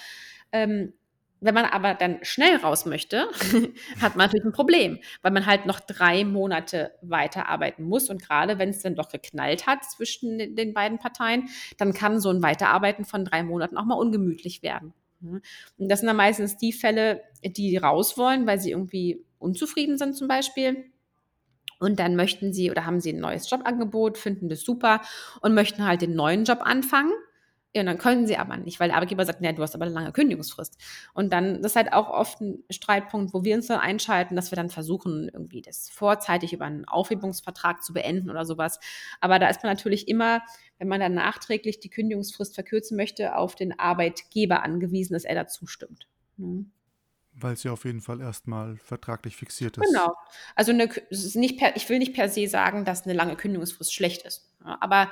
Ähm, 0.54 0.92
wenn 1.40 1.52
man 1.52 1.66
aber 1.66 1.92
dann 1.92 2.20
schnell 2.22 2.56
raus 2.56 2.86
möchte, 2.86 3.28
hat 4.00 4.16
man 4.16 4.28
natürlich 4.28 4.46
ein 4.46 4.52
Problem, 4.52 4.98
weil 5.20 5.32
man 5.32 5.44
halt 5.44 5.66
noch 5.66 5.78
drei 5.80 6.24
Monate 6.24 6.92
weiterarbeiten 7.02 7.84
muss. 7.84 8.08
Und 8.08 8.22
gerade 8.22 8.58
wenn 8.58 8.70
es 8.70 8.80
dann 8.80 8.94
doch 8.94 9.10
geknallt 9.10 9.66
hat 9.66 9.84
zwischen 9.84 10.38
den, 10.38 10.56
den 10.56 10.72
beiden 10.72 10.98
Parteien, 10.98 11.50
dann 11.76 11.92
kann 11.92 12.18
so 12.18 12.30
ein 12.30 12.42
Weiterarbeiten 12.42 13.04
von 13.04 13.26
drei 13.26 13.42
Monaten 13.42 13.76
auch 13.76 13.84
mal 13.84 13.96
ungemütlich 13.96 14.62
werden. 14.62 14.94
Und 15.20 15.42
das 15.88 16.00
sind 16.00 16.06
dann 16.06 16.16
meistens 16.16 16.56
die 16.56 16.72
Fälle, 16.72 17.20
die 17.44 17.76
raus 17.76 18.16
wollen, 18.16 18.46
weil 18.46 18.58
sie 18.58 18.70
irgendwie 18.70 19.22
unzufrieden 19.38 19.98
sind 19.98 20.16
zum 20.16 20.28
Beispiel. 20.28 20.86
Und 21.78 21.98
dann 21.98 22.16
möchten 22.16 22.54
sie 22.54 22.70
oder 22.70 22.86
haben 22.86 23.00
sie 23.00 23.12
ein 23.12 23.20
neues 23.20 23.50
Jobangebot, 23.50 24.16
finden 24.16 24.48
das 24.48 24.62
super 24.62 25.02
und 25.42 25.52
möchten 25.52 25.84
halt 25.84 26.00
den 26.00 26.14
neuen 26.14 26.44
Job 26.44 26.60
anfangen 26.62 27.12
und 27.80 27.86
dann 27.86 27.98
können 27.98 28.26
sie 28.26 28.36
aber 28.36 28.56
nicht, 28.56 28.78
weil 28.78 28.88
der 28.88 28.96
Arbeitgeber 28.96 29.24
sagt, 29.24 29.40
nee, 29.40 29.52
du 29.52 29.62
hast 29.62 29.74
aber 29.74 29.84
eine 29.84 29.94
lange 29.94 30.12
Kündigungsfrist. 30.12 30.78
Und 31.12 31.32
dann, 31.32 31.60
das 31.60 31.72
ist 31.72 31.76
halt 31.76 31.92
auch 31.92 32.08
oft 32.08 32.40
ein 32.40 32.62
Streitpunkt, 32.70 33.34
wo 33.34 33.42
wir 33.42 33.56
uns 33.56 33.66
dann 33.66 33.80
einschalten, 33.80 34.36
dass 34.36 34.52
wir 34.52 34.56
dann 34.56 34.70
versuchen, 34.70 35.28
irgendwie 35.32 35.60
das 35.60 35.90
vorzeitig 35.90 36.52
über 36.52 36.66
einen 36.66 36.84
Aufhebungsvertrag 36.84 37.82
zu 37.82 37.92
beenden 37.92 38.30
oder 38.30 38.44
sowas. 38.44 38.78
Aber 39.20 39.38
da 39.38 39.48
ist 39.48 39.62
man 39.62 39.72
natürlich 39.72 40.06
immer, 40.06 40.42
wenn 40.78 40.88
man 40.88 41.00
dann 41.00 41.14
nachträglich 41.14 41.80
die 41.80 41.90
Kündigungsfrist 41.90 42.54
verkürzen 42.54 42.96
möchte, 42.96 43.36
auf 43.36 43.56
den 43.56 43.78
Arbeitgeber 43.78 44.62
angewiesen, 44.62 45.14
dass 45.14 45.24
er 45.24 45.34
dazu 45.34 45.66
stimmt. 45.66 46.06
Mhm. 46.36 46.70
Weil 47.36 47.54
es 47.54 47.64
ja 47.64 47.72
auf 47.72 47.84
jeden 47.84 48.00
Fall 48.00 48.20
erstmal 48.20 48.76
vertraglich 48.76 49.34
fixiert 49.34 49.76
ist. 49.76 49.84
Genau. 49.84 50.14
Also 50.54 50.70
eine, 50.70 50.88
nicht 51.10 51.58
per, 51.58 51.74
ich 51.74 51.88
will 51.88 51.98
nicht 51.98 52.14
per 52.14 52.28
se 52.28 52.46
sagen, 52.46 52.84
dass 52.84 53.04
eine 53.04 53.14
lange 53.14 53.34
Kündigungsfrist 53.34 53.92
schlecht 53.92 54.24
ist. 54.24 54.48
aber 54.62 55.10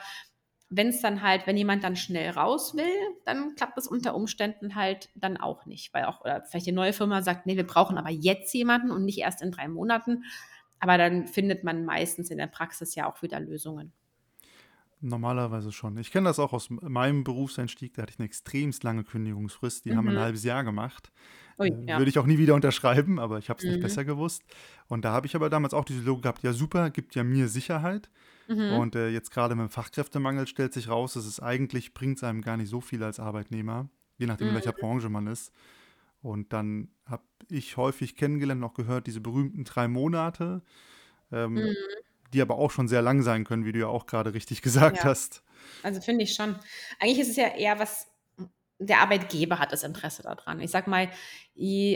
wenn 0.75 0.89
es 0.89 1.03
dann 1.03 1.21
halt, 1.21 1.47
wenn 1.47 1.57
jemand 1.59 1.85
dann 1.85 1.97
schnell 1.97 2.31
raus 2.31 2.75
will, 2.75 2.95
dann 3.27 3.55
klappt 3.57 3.77
es 3.77 3.87
unter 3.87 4.15
Umständen 4.15 4.75
halt 4.75 5.11
dann 5.15 5.37
auch 5.37 5.67
nicht, 5.67 5.93
weil 5.93 6.07
auch 6.07 6.23
oder 6.23 6.43
vielleicht 6.45 6.67
die 6.67 6.73
neue 6.73 6.95
Firma 6.95 7.21
sagt, 7.21 7.45
nee, 7.45 7.57
wir 7.57 7.67
brauchen 7.67 7.99
aber 7.99 8.09
jetzt 8.09 8.55
jemanden 8.55 8.91
und 8.91 9.05
nicht 9.05 9.19
erst 9.19 9.43
in 9.43 9.53
drei 9.53 9.69
Monaten. 9.69 10.25
Aber 10.81 10.97
dann 10.97 11.27
findet 11.27 11.63
man 11.63 11.85
meistens 11.85 12.31
in 12.31 12.39
der 12.39 12.47
Praxis 12.47 12.95
ja 12.95 13.07
auch 13.11 13.21
wieder 13.21 13.39
Lösungen. 13.39 13.93
Normalerweise 15.05 15.73
schon. 15.73 15.97
Ich 15.97 16.13
kenne 16.13 16.29
das 16.29 16.39
auch 16.39 16.53
aus 16.53 16.71
meinem 16.71 17.25
Berufseinstieg. 17.25 17.95
Da 17.95 18.03
hatte 18.03 18.13
ich 18.13 18.21
eine 18.21 18.27
extremst 18.27 18.85
lange 18.85 19.03
Kündigungsfrist. 19.03 19.85
Die 19.85 19.91
mhm. 19.91 19.97
haben 19.97 20.09
ein 20.09 20.15
mhm. 20.15 20.21
halbes 20.21 20.45
Jahr 20.45 20.63
gemacht. 20.63 21.11
Ui, 21.59 21.69
äh, 21.69 21.87
ja. 21.89 21.99
Würde 21.99 22.09
ich 22.09 22.21
auch 22.21 22.27
nie 22.27 22.39
wieder 22.39 22.55
unterschreiben, 22.55 23.19
aber 23.19 23.39
ich 23.39 23.51
habe 23.51 23.59
es 23.59 23.65
mhm. 23.65 23.73
nicht 23.73 23.83
besser 23.83 24.05
gewusst. 24.05 24.45
Und 24.87 25.05
da 25.05 25.13
habe 25.13 25.27
ich 25.27 25.35
aber 25.35 25.51
damals 25.51 25.75
auch 25.75 25.85
diese 25.85 26.03
Logik 26.03 26.23
gehabt, 26.23 26.43
ja 26.45 26.53
super, 26.53 26.91
gibt 26.91 27.17
ja 27.17 27.25
mir 27.25 27.49
Sicherheit. 27.49 28.11
Mhm. 28.47 28.75
Und 28.75 28.95
äh, 28.95 29.09
jetzt 29.09 29.33
gerade 29.33 29.57
mit 29.57 29.65
dem 29.65 29.71
Fachkräftemangel 29.71 30.47
stellt 30.47 30.73
sich 30.73 30.89
raus, 30.89 31.15
dass 31.15 31.27
es 31.27 31.41
eigentlich 31.41 31.95
bringt 31.95 32.19
es 32.19 32.25
einem 32.25 32.41
gar 32.41 32.57
nicht 32.57 32.69
so 32.69 32.81
viel 32.81 33.03
als 33.03 33.19
Arbeitnehmer, 33.19 33.89
je 34.19 34.27
nachdem, 34.27 34.49
in 34.49 34.55
welcher 34.55 34.73
mhm. 34.73 34.81
Branche 34.81 35.09
man 35.09 35.27
ist. 35.27 35.53
Und 36.21 36.53
dann 36.53 36.91
habe 37.07 37.25
ich 37.49 37.77
häufig 37.77 38.15
kennengelernt 38.15 38.63
und 38.63 38.71
auch 38.71 38.75
gehört, 38.75 39.09
diese 39.09 39.21
berühmten 39.21 39.65
drei 39.65 39.89
Monate, 39.89 40.63
ähm, 41.33 41.55
mhm. 41.55 41.75
Die 42.33 42.43
aber 42.43 42.57
auch 42.57 42.71
schon 42.71 42.89
sehr 42.89 43.03
lang 43.03 43.23
sein 43.23 43.45
können, 43.45 43.65
wie 43.65 43.73
du 43.73 43.81
ja 43.81 43.87
auch 43.87 44.07
gerade 44.07 44.35
richtig 44.35 44.63
gesagt 44.63 44.99
ja. 44.99 45.05
hast. 45.05 45.43
Also 45.83 46.01
finde 46.01 46.25
ich 46.25 46.35
schon. 46.35 46.57
Eigentlich 46.99 47.21
ist 47.21 47.31
es 47.31 47.37
ja 47.37 47.49
eher 47.49 47.79
was 47.79 48.13
der 48.87 49.01
Arbeitgeber 49.01 49.59
hat 49.59 49.73
das 49.73 49.85
Interesse 49.85 50.23
daran. 50.23 50.61
Ich 50.61 50.71
sag 50.71 50.87
mal, 50.87 51.09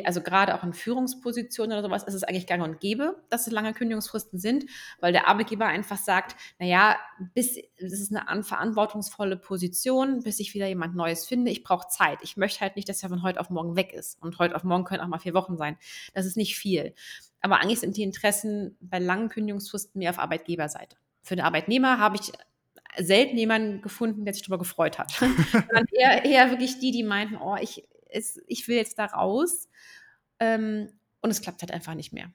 also 0.05 0.21
gerade 0.21 0.55
auch 0.55 0.63
in 0.63 0.73
Führungspositionen 0.73 1.73
oder 1.73 1.83
sowas 1.89 2.05
ist 2.05 2.15
es 2.15 2.25
eigentlich 2.25 2.47
gang 2.47 2.63
und 2.63 2.81
gäbe, 2.81 3.17
dass 3.31 3.47
es 3.47 3.53
lange 3.53 3.73
Kündigungsfristen 3.73 4.39
sind, 4.39 4.67
weil 5.01 5.13
der 5.13 5.29
Arbeitgeber 5.29 5.67
einfach 5.67 5.97
sagt, 5.97 6.37
naja, 6.59 6.97
bis, 7.35 7.57
das 7.81 7.93
ist 7.93 8.15
eine 8.15 8.43
verantwortungsvolle 8.43 9.37
Position, 9.37 10.23
bis 10.23 10.41
ich 10.41 10.55
wieder 10.55 10.67
jemand 10.67 10.95
Neues 10.95 11.27
finde. 11.27 11.51
Ich 11.51 11.65
brauche 11.65 11.89
Zeit. 11.89 12.19
Ich 12.23 12.37
möchte 12.37 12.61
halt 12.61 12.77
nicht, 12.77 12.89
dass 12.89 13.03
er 13.03 13.09
von 13.09 13.23
heute 13.23 13.41
auf 13.41 13.51
morgen 13.51 13.77
weg 13.77 13.93
ist. 13.93 14.21
Und 14.23 14.39
heute 14.39 14.55
auf 14.55 14.65
morgen 14.65 14.85
können 14.85 15.01
auch 15.01 15.09
mal 15.09 15.19
vier 15.19 15.35
Wochen 15.35 15.57
sein. 15.57 15.79
Das 16.15 16.27
ist 16.27 16.37
nicht 16.37 16.57
viel. 16.57 16.95
Aber 17.47 17.61
eigentlich 17.61 17.79
sind 17.79 17.97
die 17.97 18.03
Interessen 18.03 18.77
bei 18.81 18.99
langen 18.99 19.29
Kündigungsfristen 19.29 20.01
mehr 20.01 20.11
auf 20.11 20.19
Arbeitgeberseite. 20.19 20.97
Für 21.23 21.37
den 21.37 21.45
Arbeitnehmer 21.45 22.01
habe 22.01 22.17
ich 22.17 22.33
selten 22.99 23.39
jemanden 23.39 23.83
gefunden, 23.83 24.25
der 24.25 24.35
sich 24.35 24.43
darüber 24.43 24.59
gefreut 24.59 24.99
hat. 24.99 25.13
Sondern 25.53 25.87
eher, 25.93 26.25
eher 26.25 26.51
wirklich 26.51 26.81
die, 26.81 26.91
die 26.91 27.05
meinten, 27.05 27.37
oh, 27.37 27.55
ich, 27.61 27.87
es, 28.09 28.41
ich 28.49 28.67
will 28.67 28.75
jetzt 28.75 28.99
da 28.99 29.05
raus. 29.05 29.69
Ähm, 30.41 30.91
und 31.21 31.31
es 31.31 31.41
klappt 31.41 31.63
halt 31.63 31.71
einfach 31.71 31.95
nicht 31.95 32.13
mehr 32.13 32.33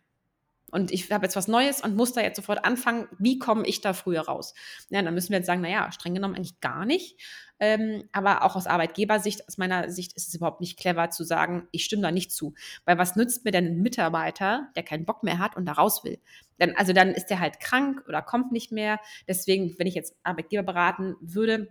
und 0.71 0.91
ich 0.91 1.11
habe 1.11 1.25
jetzt 1.25 1.35
was 1.35 1.47
Neues 1.47 1.81
und 1.81 1.95
muss 1.95 2.13
da 2.13 2.21
jetzt 2.21 2.37
sofort 2.37 2.65
anfangen, 2.65 3.07
wie 3.19 3.39
komme 3.39 3.65
ich 3.67 3.81
da 3.81 3.93
früher 3.93 4.21
raus? 4.21 4.53
Ja, 4.89 5.01
dann 5.01 5.13
müssen 5.13 5.29
wir 5.29 5.37
jetzt 5.37 5.47
sagen, 5.47 5.61
naja, 5.61 5.91
streng 5.91 6.15
genommen 6.15 6.35
eigentlich 6.35 6.59
gar 6.61 6.85
nicht. 6.85 7.17
Ähm, 7.59 8.09
aber 8.11 8.43
auch 8.43 8.55
aus 8.55 8.65
Arbeitgebersicht, 8.65 9.47
aus 9.47 9.59
meiner 9.59 9.91
Sicht 9.91 10.13
ist 10.13 10.29
es 10.29 10.33
überhaupt 10.33 10.61
nicht 10.61 10.79
clever 10.79 11.11
zu 11.11 11.23
sagen, 11.23 11.67
ich 11.71 11.85
stimme 11.85 12.01
da 12.01 12.11
nicht 12.11 12.31
zu. 12.31 12.55
Weil 12.85 12.97
was 12.97 13.15
nützt 13.15 13.45
mir 13.45 13.51
denn 13.51 13.67
ein 13.67 13.81
Mitarbeiter, 13.81 14.69
der 14.75 14.81
keinen 14.81 15.05
Bock 15.05 15.21
mehr 15.21 15.37
hat 15.37 15.55
und 15.55 15.65
da 15.65 15.73
raus 15.73 16.03
will? 16.03 16.19
Dann, 16.57 16.73
also 16.75 16.91
dann 16.91 17.09
ist 17.09 17.27
der 17.27 17.39
halt 17.39 17.59
krank 17.59 18.03
oder 18.07 18.23
kommt 18.23 18.51
nicht 18.51 18.71
mehr. 18.71 18.99
Deswegen, 19.27 19.77
wenn 19.77 19.85
ich 19.85 19.93
jetzt 19.93 20.15
Arbeitgeber 20.23 20.63
beraten 20.63 21.15
würde, 21.21 21.67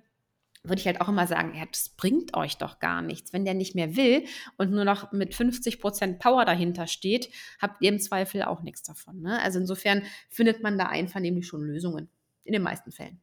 würde 0.62 0.80
ich 0.80 0.86
halt 0.86 1.00
auch 1.00 1.08
immer 1.08 1.26
sagen, 1.26 1.54
ja, 1.54 1.64
das 1.70 1.88
bringt 1.90 2.36
euch 2.36 2.58
doch 2.58 2.78
gar 2.78 3.02
nichts. 3.02 3.32
Wenn 3.32 3.44
der 3.44 3.54
nicht 3.54 3.74
mehr 3.74 3.96
will 3.96 4.24
und 4.56 4.70
nur 4.70 4.84
noch 4.84 5.12
mit 5.12 5.34
50 5.34 5.80
Prozent 5.80 6.18
Power 6.18 6.44
dahinter 6.44 6.86
steht, 6.86 7.30
habt 7.60 7.82
ihr 7.82 7.90
im 7.90 7.98
Zweifel 7.98 8.42
auch 8.42 8.62
nichts 8.62 8.82
davon. 8.82 9.20
Ne? 9.20 9.40
Also 9.42 9.58
insofern 9.58 10.02
findet 10.28 10.62
man 10.62 10.78
da 10.78 10.86
einvernehmlich 10.86 11.46
schon 11.46 11.62
Lösungen. 11.62 12.08
In 12.44 12.52
den 12.52 12.62
meisten 12.62 12.90
Fällen. 12.90 13.20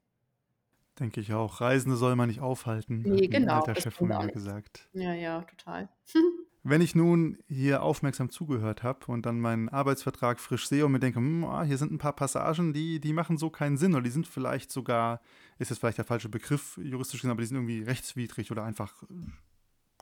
Denke 1.00 1.22
ich 1.22 1.34
auch. 1.34 1.62
Reisende 1.62 1.96
soll 1.96 2.16
man 2.16 2.30
nicht 2.30 2.40
aufhalten. 2.40 3.02
Nee, 3.04 3.28
genau. 3.28 3.56
Hat 3.56 3.68
der 3.68 3.76
Chef 3.76 3.94
von 3.94 4.08
mir 4.08 4.28
gesagt. 4.28 4.90
Ja, 4.94 5.14
ja, 5.14 5.42
total. 5.42 5.90
Wenn 6.70 6.82
ich 6.82 6.96
nun 6.96 7.38
hier 7.48 7.82
aufmerksam 7.82 8.30
zugehört 8.30 8.84
habe 8.84 9.10
und 9.10 9.26
dann 9.26 9.40
meinen 9.40 9.70
Arbeitsvertrag 9.70 10.38
frisch 10.38 10.68
sehe 10.68 10.86
und 10.86 10.92
mir 10.92 11.00
denke, 11.00 11.20
hm, 11.20 11.46
ah, 11.46 11.64
hier 11.64 11.78
sind 11.78 11.94
ein 11.94 11.98
paar 11.98 12.12
Passagen, 12.12 12.74
die, 12.74 13.00
die 13.00 13.14
machen 13.14 13.38
so 13.38 13.50
keinen 13.50 13.78
Sinn 13.78 13.94
oder 13.94 14.04
die 14.04 14.10
sind 14.10 14.28
vielleicht 14.28 14.70
sogar, 14.70 15.22
ist 15.60 15.70
jetzt 15.70 15.80
vielleicht 15.80 15.98
der 15.98 16.04
falsche 16.04 16.28
Begriff 16.28 16.78
juristisch 16.84 17.22
gesehen, 17.22 17.32
aber 17.32 17.40
die 17.40 17.48
sind 17.48 17.56
irgendwie 17.56 17.84
rechtswidrig 17.84 18.52
oder 18.52 18.66
einfach 18.66 19.02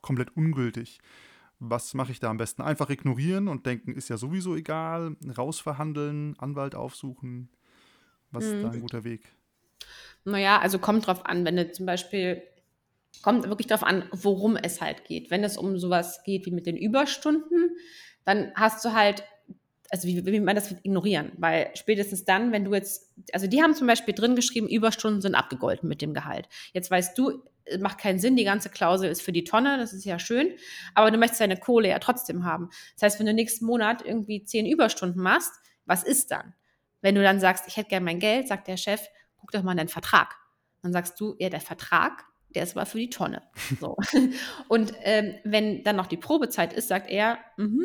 komplett 0.01 0.35
ungültig. 0.35 1.01
Was 1.59 1.93
mache 1.93 2.11
ich 2.11 2.19
da 2.19 2.31
am 2.31 2.37
besten? 2.37 2.63
Einfach 2.63 2.89
ignorieren 2.89 3.47
und 3.47 3.67
denken, 3.67 3.93
ist 3.93 4.09
ja 4.09 4.17
sowieso 4.17 4.55
egal, 4.55 5.17
rausverhandeln, 5.37 6.33
Anwalt 6.39 6.73
aufsuchen. 6.73 7.49
Was 8.31 8.43
hm. 8.43 8.55
ist 8.55 8.63
da 8.63 8.71
ein 8.71 8.81
guter 8.81 9.03
Weg? 9.03 9.35
Naja, 10.23 10.57
also 10.57 10.79
kommt 10.79 11.05
drauf 11.05 11.27
an, 11.27 11.45
wenn 11.45 11.57
du 11.57 11.71
zum 11.71 11.85
Beispiel 11.85 12.41
kommt 13.21 13.47
wirklich 13.47 13.67
darauf 13.67 13.83
an, 13.83 14.07
worum 14.11 14.55
es 14.55 14.81
halt 14.81 15.05
geht. 15.05 15.31
Wenn 15.31 15.43
es 15.43 15.57
um 15.57 15.77
sowas 15.77 16.23
geht 16.23 16.45
wie 16.45 16.51
mit 16.51 16.65
den 16.65 16.77
Überstunden, 16.77 17.75
dann 18.23 18.51
hast 18.55 18.83
du 18.83 18.93
halt, 18.93 19.23
also 19.89 20.07
wie, 20.07 20.25
wie 20.25 20.39
man 20.39 20.55
das 20.55 20.71
ignorieren, 20.71 21.31
weil 21.37 21.69
spätestens 21.75 22.25
dann, 22.25 22.51
wenn 22.51 22.65
du 22.65 22.73
jetzt, 22.73 23.13
also 23.31 23.47
die 23.47 23.61
haben 23.61 23.75
zum 23.75 23.87
Beispiel 23.87 24.13
drin 24.13 24.35
geschrieben, 24.35 24.67
Überstunden 24.67 25.21
sind 25.21 25.35
abgegolten 25.35 25.87
mit 25.87 26.01
dem 26.01 26.13
Gehalt. 26.13 26.49
Jetzt 26.73 26.89
weißt 26.91 27.17
du, 27.17 27.43
macht 27.79 27.97
keinen 27.97 28.19
Sinn, 28.19 28.35
die 28.35 28.43
ganze 28.43 28.69
Klausel 28.69 29.09
ist 29.09 29.21
für 29.21 29.31
die 29.31 29.43
Tonne, 29.43 29.77
das 29.77 29.93
ist 29.93 30.05
ja 30.05 30.19
schön, 30.19 30.53
aber 30.93 31.11
du 31.11 31.17
möchtest 31.17 31.41
deine 31.41 31.57
Kohle 31.57 31.89
ja 31.89 31.99
trotzdem 31.99 32.45
haben. 32.45 32.69
Das 32.95 33.03
heißt, 33.03 33.19
wenn 33.19 33.25
du 33.25 33.33
nächsten 33.33 33.65
Monat 33.65 34.03
irgendwie 34.05 34.43
zehn 34.43 34.65
Überstunden 34.65 35.21
machst, 35.21 35.51
was 35.85 36.03
ist 36.03 36.31
dann? 36.31 36.53
Wenn 37.01 37.15
du 37.15 37.23
dann 37.23 37.39
sagst, 37.39 37.65
ich 37.67 37.77
hätte 37.77 37.89
gerne 37.89 38.05
mein 38.05 38.19
Geld, 38.19 38.47
sagt 38.47 38.67
der 38.67 38.77
Chef, 38.77 39.01
guck 39.37 39.51
doch 39.51 39.63
mal 39.63 39.71
in 39.71 39.77
deinen 39.77 39.87
Vertrag. 39.89 40.35
Dann 40.81 40.93
sagst 40.93 41.19
du, 41.19 41.35
ja, 41.39 41.49
der 41.49 41.61
Vertrag 41.61 42.25
der 42.55 42.63
ist 42.63 42.75
aber 42.75 42.85
für 42.85 42.97
die 42.97 43.09
Tonne. 43.09 43.41
So. 43.79 43.97
Und 44.67 44.93
ähm, 45.03 45.35
wenn 45.43 45.83
dann 45.83 45.95
noch 45.95 46.07
die 46.07 46.17
Probezeit 46.17 46.73
ist, 46.73 46.87
sagt 46.87 47.09
er, 47.09 47.37
mm 47.57 47.83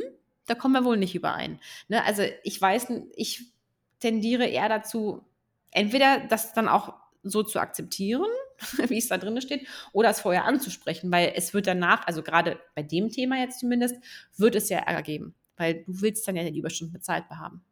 da 0.51 0.57
kommen 0.57 0.75
wir 0.75 0.85
wohl 0.85 0.97
nicht 0.97 1.15
überein. 1.15 1.61
Ne? 1.89 2.05
Also 2.05 2.23
ich 2.43 2.61
weiß, 2.61 2.89
ich 3.15 3.53
tendiere 4.01 4.47
eher 4.47 4.69
dazu, 4.69 5.25
entweder 5.71 6.27
das 6.27 6.53
dann 6.53 6.69
auch 6.69 6.95
so 7.23 7.45
zu 7.45 7.61
akzeptieren, 7.61 8.27
wie 8.89 8.99
es 8.99 9.09
da 9.09 9.17
drin 9.17 9.41
steht, 9.41 9.67
oder 9.93 10.11
es 10.11 10.21
vorher 10.21 10.45
anzusprechen, 10.45 11.13
weil 11.13 11.33
es 11.37 11.55
wird 11.55 11.69
danach, 11.69 12.07
also 12.07 12.23
gerade 12.23 12.59
bei 12.75 12.83
dem 12.83 13.11
Thema 13.11 13.39
jetzt 13.39 13.61
zumindest, 13.61 13.97
wird 14.37 14.57
es 14.57 14.69
ja 14.69 14.79
Ärger 14.79 15.03
geben, 15.03 15.35
weil 15.57 15.85
du 15.85 16.01
willst 16.01 16.27
dann 16.27 16.37
ja 16.37 16.43
die 16.43 16.59
Überstunden 16.59 16.93
bezahlt 16.93 17.25
haben. 17.31 17.63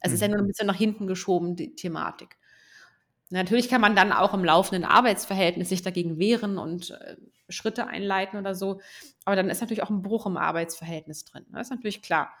Es 0.00 0.10
mhm. 0.10 0.14
ist 0.14 0.20
ja 0.20 0.28
mhm. 0.28 0.34
nur 0.34 0.42
ein 0.42 0.46
bisschen 0.48 0.66
nach 0.66 0.76
hinten 0.76 1.06
geschoben, 1.06 1.54
die 1.54 1.76
Thematik. 1.76 2.36
Natürlich 3.30 3.68
kann 3.68 3.80
man 3.80 3.96
dann 3.96 4.12
auch 4.12 4.34
im 4.34 4.44
laufenden 4.44 4.84
Arbeitsverhältnis 4.84 5.68
sich 5.68 5.82
dagegen 5.82 6.18
wehren 6.18 6.58
und 6.58 6.90
äh, 6.90 7.16
Schritte 7.48 7.86
einleiten 7.86 8.38
oder 8.38 8.54
so. 8.54 8.80
Aber 9.24 9.36
dann 9.36 9.50
ist 9.50 9.60
natürlich 9.60 9.82
auch 9.82 9.90
ein 9.90 10.02
Bruch 10.02 10.26
im 10.26 10.36
Arbeitsverhältnis 10.36 11.24
drin. 11.24 11.44
Das 11.50 11.66
ist 11.66 11.70
natürlich 11.70 12.02
klar, 12.02 12.32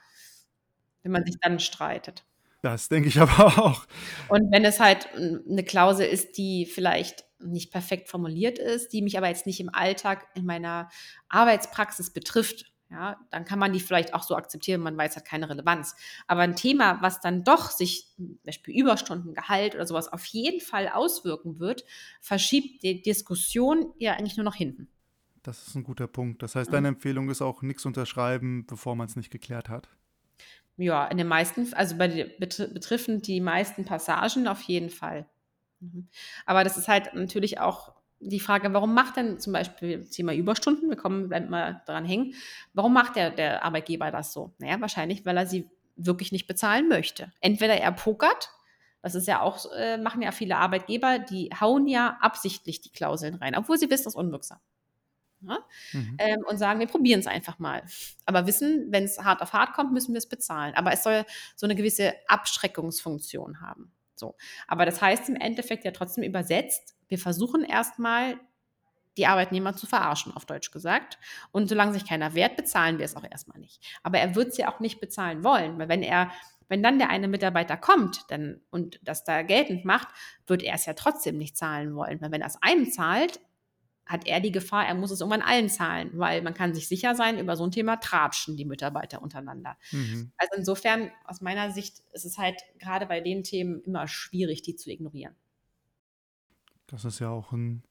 wenn 1.02 1.12
man 1.12 1.24
sich 1.24 1.36
dann 1.40 1.58
streitet. 1.58 2.24
Das 2.62 2.88
denke 2.88 3.08
ich 3.08 3.20
aber 3.20 3.46
auch. 3.58 3.86
Und 4.28 4.52
wenn 4.52 4.64
es 4.64 4.80
halt 4.80 5.08
eine 5.14 5.64
Klausel 5.64 6.06
ist, 6.06 6.36
die 6.38 6.66
vielleicht 6.66 7.24
nicht 7.38 7.70
perfekt 7.70 8.08
formuliert 8.08 8.58
ist, 8.58 8.92
die 8.92 9.02
mich 9.02 9.18
aber 9.18 9.28
jetzt 9.28 9.46
nicht 9.46 9.60
im 9.60 9.72
Alltag 9.72 10.26
in 10.34 10.46
meiner 10.46 10.88
Arbeitspraxis 11.28 12.12
betrifft, 12.12 12.72
ja, 12.90 13.18
dann 13.30 13.44
kann 13.44 13.58
man 13.58 13.72
die 13.72 13.80
vielleicht 13.80 14.14
auch 14.14 14.22
so 14.22 14.36
akzeptieren, 14.36 14.80
man 14.80 14.96
weiß, 14.96 15.16
hat 15.16 15.24
keine 15.24 15.50
Relevanz. 15.50 15.96
Aber 16.28 16.42
ein 16.42 16.54
Thema, 16.54 17.02
was 17.02 17.20
dann 17.20 17.42
doch 17.42 17.70
sich, 17.70 18.12
zum 18.14 18.38
Beispiel 18.44 18.78
Überstunden, 18.78 19.34
Gehalt 19.34 19.74
oder 19.74 19.86
sowas, 19.86 20.12
auf 20.12 20.24
jeden 20.26 20.60
Fall 20.60 20.88
auswirken 20.88 21.58
wird, 21.58 21.84
verschiebt 22.20 22.82
die 22.84 23.02
Diskussion 23.02 23.92
ja 23.98 24.12
eigentlich 24.12 24.36
nur 24.36 24.44
noch 24.44 24.54
hinten. 24.54 24.88
Das 25.42 25.66
ist 25.66 25.74
ein 25.74 25.84
guter 25.84 26.06
Punkt. 26.06 26.42
Das 26.42 26.54
heißt, 26.54 26.72
deine 26.72 26.88
Empfehlung 26.88 27.30
ist 27.30 27.42
auch 27.42 27.62
nichts 27.62 27.86
unterschreiben, 27.86 28.66
bevor 28.66 28.96
man 28.96 29.06
es 29.06 29.16
nicht 29.16 29.30
geklärt 29.30 29.68
hat. 29.68 29.88
Ja, 30.76 31.06
in 31.06 31.18
den 31.18 31.28
meisten, 31.28 31.72
also 31.74 31.96
bei 31.96 32.34
betreffend 32.38 33.26
die 33.26 33.40
meisten 33.40 33.84
Passagen 33.84 34.46
auf 34.46 34.62
jeden 34.62 34.90
Fall. 34.90 35.26
Mhm. 35.80 36.08
Aber 36.44 36.64
das 36.64 36.76
ist 36.76 36.88
halt 36.88 37.14
natürlich 37.14 37.60
auch 37.60 37.94
die 38.28 38.40
Frage, 38.40 38.72
warum 38.72 38.94
macht 38.94 39.16
denn 39.16 39.38
zum 39.38 39.52
Beispiel 39.52 40.04
Thema 40.04 40.34
Überstunden, 40.34 40.88
wir 40.88 40.96
kommen, 40.96 41.28
bleiben 41.28 41.48
mal 41.48 41.82
dran 41.86 42.04
hängen, 42.04 42.34
warum 42.74 42.92
macht 42.92 43.16
der, 43.16 43.30
der 43.30 43.64
Arbeitgeber 43.64 44.10
das 44.10 44.32
so? 44.32 44.52
Naja, 44.58 44.80
wahrscheinlich, 44.80 45.24
weil 45.24 45.36
er 45.36 45.46
sie 45.46 45.68
wirklich 45.96 46.32
nicht 46.32 46.46
bezahlen 46.46 46.88
möchte. 46.88 47.32
Entweder 47.40 47.74
er 47.74 47.92
pokert, 47.92 48.50
das 49.02 49.14
ist 49.14 49.28
ja 49.28 49.40
auch, 49.40 49.66
äh, 49.72 49.98
machen 49.98 50.22
ja 50.22 50.32
viele 50.32 50.56
Arbeitgeber, 50.56 51.18
die 51.18 51.50
hauen 51.60 51.86
ja 51.86 52.18
absichtlich 52.20 52.80
die 52.80 52.90
Klauseln 52.90 53.36
rein, 53.36 53.54
obwohl 53.54 53.78
sie 53.78 53.90
wissen, 53.90 54.04
das 54.04 54.14
ist 54.14 54.18
unwirksam. 54.18 54.58
Ja? 55.40 55.58
Mhm. 55.92 56.16
Ähm, 56.18 56.44
und 56.48 56.58
sagen, 56.58 56.80
wir 56.80 56.86
probieren 56.86 57.20
es 57.20 57.26
einfach 57.26 57.58
mal. 57.58 57.82
Aber 58.24 58.46
wissen, 58.46 58.86
wenn 58.90 59.04
es 59.04 59.18
hart 59.18 59.42
auf 59.42 59.52
hart 59.52 59.74
kommt, 59.74 59.92
müssen 59.92 60.12
wir 60.12 60.18
es 60.18 60.28
bezahlen. 60.28 60.74
Aber 60.74 60.92
es 60.92 61.02
soll 61.02 61.24
so 61.54 61.66
eine 61.66 61.76
gewisse 61.76 62.14
Abschreckungsfunktion 62.26 63.60
haben. 63.60 63.92
So. 64.18 64.36
Aber 64.66 64.86
das 64.86 65.00
heißt 65.00 65.28
im 65.28 65.36
Endeffekt 65.36 65.84
ja 65.84 65.90
trotzdem 65.90 66.24
übersetzt, 66.24 66.96
wir 67.08 67.18
versuchen 67.18 67.64
erstmal, 67.64 68.38
die 69.16 69.26
Arbeitnehmer 69.26 69.74
zu 69.74 69.86
verarschen, 69.86 70.32
auf 70.36 70.44
Deutsch 70.44 70.70
gesagt. 70.70 71.18
Und 71.50 71.68
solange 71.68 71.92
sich 71.92 72.06
keiner 72.06 72.34
wehrt, 72.34 72.56
bezahlen 72.56 72.98
wir 72.98 73.04
es 73.04 73.16
auch 73.16 73.24
erstmal 73.24 73.58
nicht. 73.58 73.82
Aber 74.02 74.18
er 74.18 74.34
wird 74.34 74.52
sie 74.54 74.66
auch 74.66 74.80
nicht 74.80 75.00
bezahlen 75.00 75.42
wollen, 75.42 75.78
weil 75.78 75.88
wenn 75.88 76.02
er, 76.02 76.30
wenn 76.68 76.82
dann 76.82 76.98
der 76.98 77.10
eine 77.10 77.28
Mitarbeiter 77.28 77.76
kommt 77.76 78.24
dann, 78.28 78.60
und 78.70 79.00
das 79.02 79.24
da 79.24 79.42
geltend 79.42 79.84
macht, 79.84 80.08
wird 80.46 80.62
er 80.62 80.74
es 80.74 80.84
ja 80.84 80.94
trotzdem 80.94 81.38
nicht 81.38 81.56
zahlen 81.56 81.94
wollen. 81.94 82.20
Weil 82.20 82.30
wenn 82.30 82.42
er 82.42 82.48
es 82.48 82.62
einem 82.62 82.90
zahlt, 82.90 83.40
hat 84.06 84.26
er 84.26 84.40
die 84.40 84.52
Gefahr, 84.52 84.86
er 84.86 84.94
muss 84.94 85.10
es 85.10 85.20
irgendwann 85.20 85.42
allen 85.42 85.68
zahlen, 85.68 86.10
weil 86.14 86.40
man 86.42 86.54
kann 86.54 86.74
sich 86.74 86.86
sicher 86.86 87.14
sein, 87.14 87.38
über 87.38 87.56
so 87.56 87.64
ein 87.64 87.72
Thema 87.72 87.96
tratschen 87.96 88.56
die 88.56 88.64
Mitarbeiter 88.64 89.20
untereinander. 89.20 89.76
Mhm. 89.90 90.30
Also 90.38 90.52
insofern, 90.56 91.10
aus 91.24 91.40
meiner 91.40 91.72
Sicht, 91.72 92.02
ist 92.12 92.24
es 92.24 92.38
halt 92.38 92.62
gerade 92.78 93.06
bei 93.06 93.20
den 93.20 93.42
Themen 93.42 93.82
immer 93.82 94.06
schwierig, 94.06 94.62
die 94.62 94.76
zu 94.76 94.90
ignorieren. 94.90 95.34
Das 96.86 97.04
ist 97.04 97.18
ja 97.18 97.30
auch 97.30 97.50
ein 97.50 97.82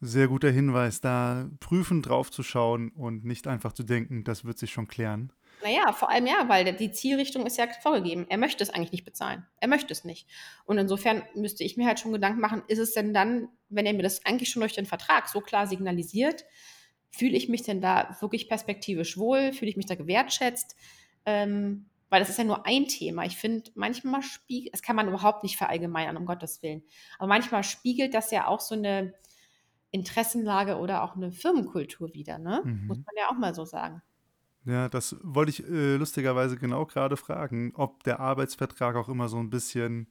sehr 0.00 0.28
guter 0.28 0.50
Hinweis, 0.50 1.00
da 1.00 1.50
prüfend 1.58 2.06
drauf 2.06 2.30
zu 2.30 2.44
schauen 2.44 2.90
und 2.90 3.24
nicht 3.24 3.48
einfach 3.48 3.72
zu 3.72 3.82
denken, 3.82 4.22
das 4.22 4.44
wird 4.44 4.58
sich 4.58 4.70
schon 4.70 4.86
klären. 4.86 5.32
Naja, 5.62 5.92
vor 5.92 6.10
allem 6.10 6.26
ja, 6.26 6.48
weil 6.48 6.72
die 6.74 6.92
Zielrichtung 6.92 7.46
ist 7.46 7.56
ja 7.56 7.66
vorgegeben. 7.82 8.26
Er 8.28 8.38
möchte 8.38 8.62
es 8.62 8.70
eigentlich 8.70 8.92
nicht 8.92 9.04
bezahlen. 9.04 9.46
Er 9.58 9.68
möchte 9.68 9.92
es 9.92 10.04
nicht. 10.04 10.28
Und 10.64 10.78
insofern 10.78 11.22
müsste 11.34 11.64
ich 11.64 11.76
mir 11.76 11.86
halt 11.86 11.98
schon 11.98 12.12
Gedanken 12.12 12.40
machen, 12.40 12.62
ist 12.68 12.78
es 12.78 12.92
denn 12.92 13.14
dann, 13.14 13.48
wenn 13.68 13.86
er 13.86 13.94
mir 13.94 14.02
das 14.02 14.24
eigentlich 14.26 14.50
schon 14.50 14.60
durch 14.60 14.74
den 14.74 14.86
Vertrag 14.86 15.28
so 15.28 15.40
klar 15.40 15.66
signalisiert, 15.66 16.44
fühle 17.10 17.36
ich 17.36 17.48
mich 17.48 17.62
denn 17.62 17.80
da 17.80 18.16
wirklich 18.20 18.48
perspektivisch 18.48 19.16
wohl? 19.16 19.52
Fühle 19.52 19.70
ich 19.70 19.76
mich 19.76 19.86
da 19.86 19.94
gewertschätzt? 19.94 20.76
Ähm, 21.24 21.86
weil 22.10 22.20
das 22.20 22.28
ist 22.28 22.38
ja 22.38 22.44
nur 22.44 22.66
ein 22.66 22.86
Thema. 22.86 23.24
Ich 23.24 23.36
finde, 23.36 23.70
manchmal 23.74 24.22
spiegelt, 24.22 24.74
das 24.74 24.82
kann 24.82 24.94
man 24.96 25.08
überhaupt 25.08 25.42
nicht 25.42 25.56
verallgemeinern, 25.56 26.16
um 26.16 26.26
Gottes 26.26 26.62
Willen. 26.62 26.84
Aber 27.18 27.28
manchmal 27.28 27.64
spiegelt 27.64 28.14
das 28.14 28.30
ja 28.30 28.46
auch 28.46 28.60
so 28.60 28.74
eine 28.74 29.14
Interessenlage 29.90 30.76
oder 30.76 31.02
auch 31.02 31.16
eine 31.16 31.32
Firmenkultur 31.32 32.12
wieder, 32.14 32.38
ne? 32.38 32.62
Mhm. 32.64 32.86
Muss 32.86 32.98
man 32.98 33.14
ja 33.16 33.28
auch 33.30 33.38
mal 33.38 33.54
so 33.54 33.64
sagen. 33.64 34.02
Ja, 34.66 34.88
das 34.88 35.16
wollte 35.22 35.50
ich 35.50 35.68
äh, 35.68 35.96
lustigerweise 35.96 36.56
genau 36.56 36.86
gerade 36.86 37.16
fragen, 37.16 37.72
ob 37.76 38.02
der 38.02 38.20
Arbeitsvertrag 38.20 38.96
auch 38.96 39.08
immer 39.08 39.28
so 39.28 39.38
ein 39.38 39.48
bisschen 39.48 40.08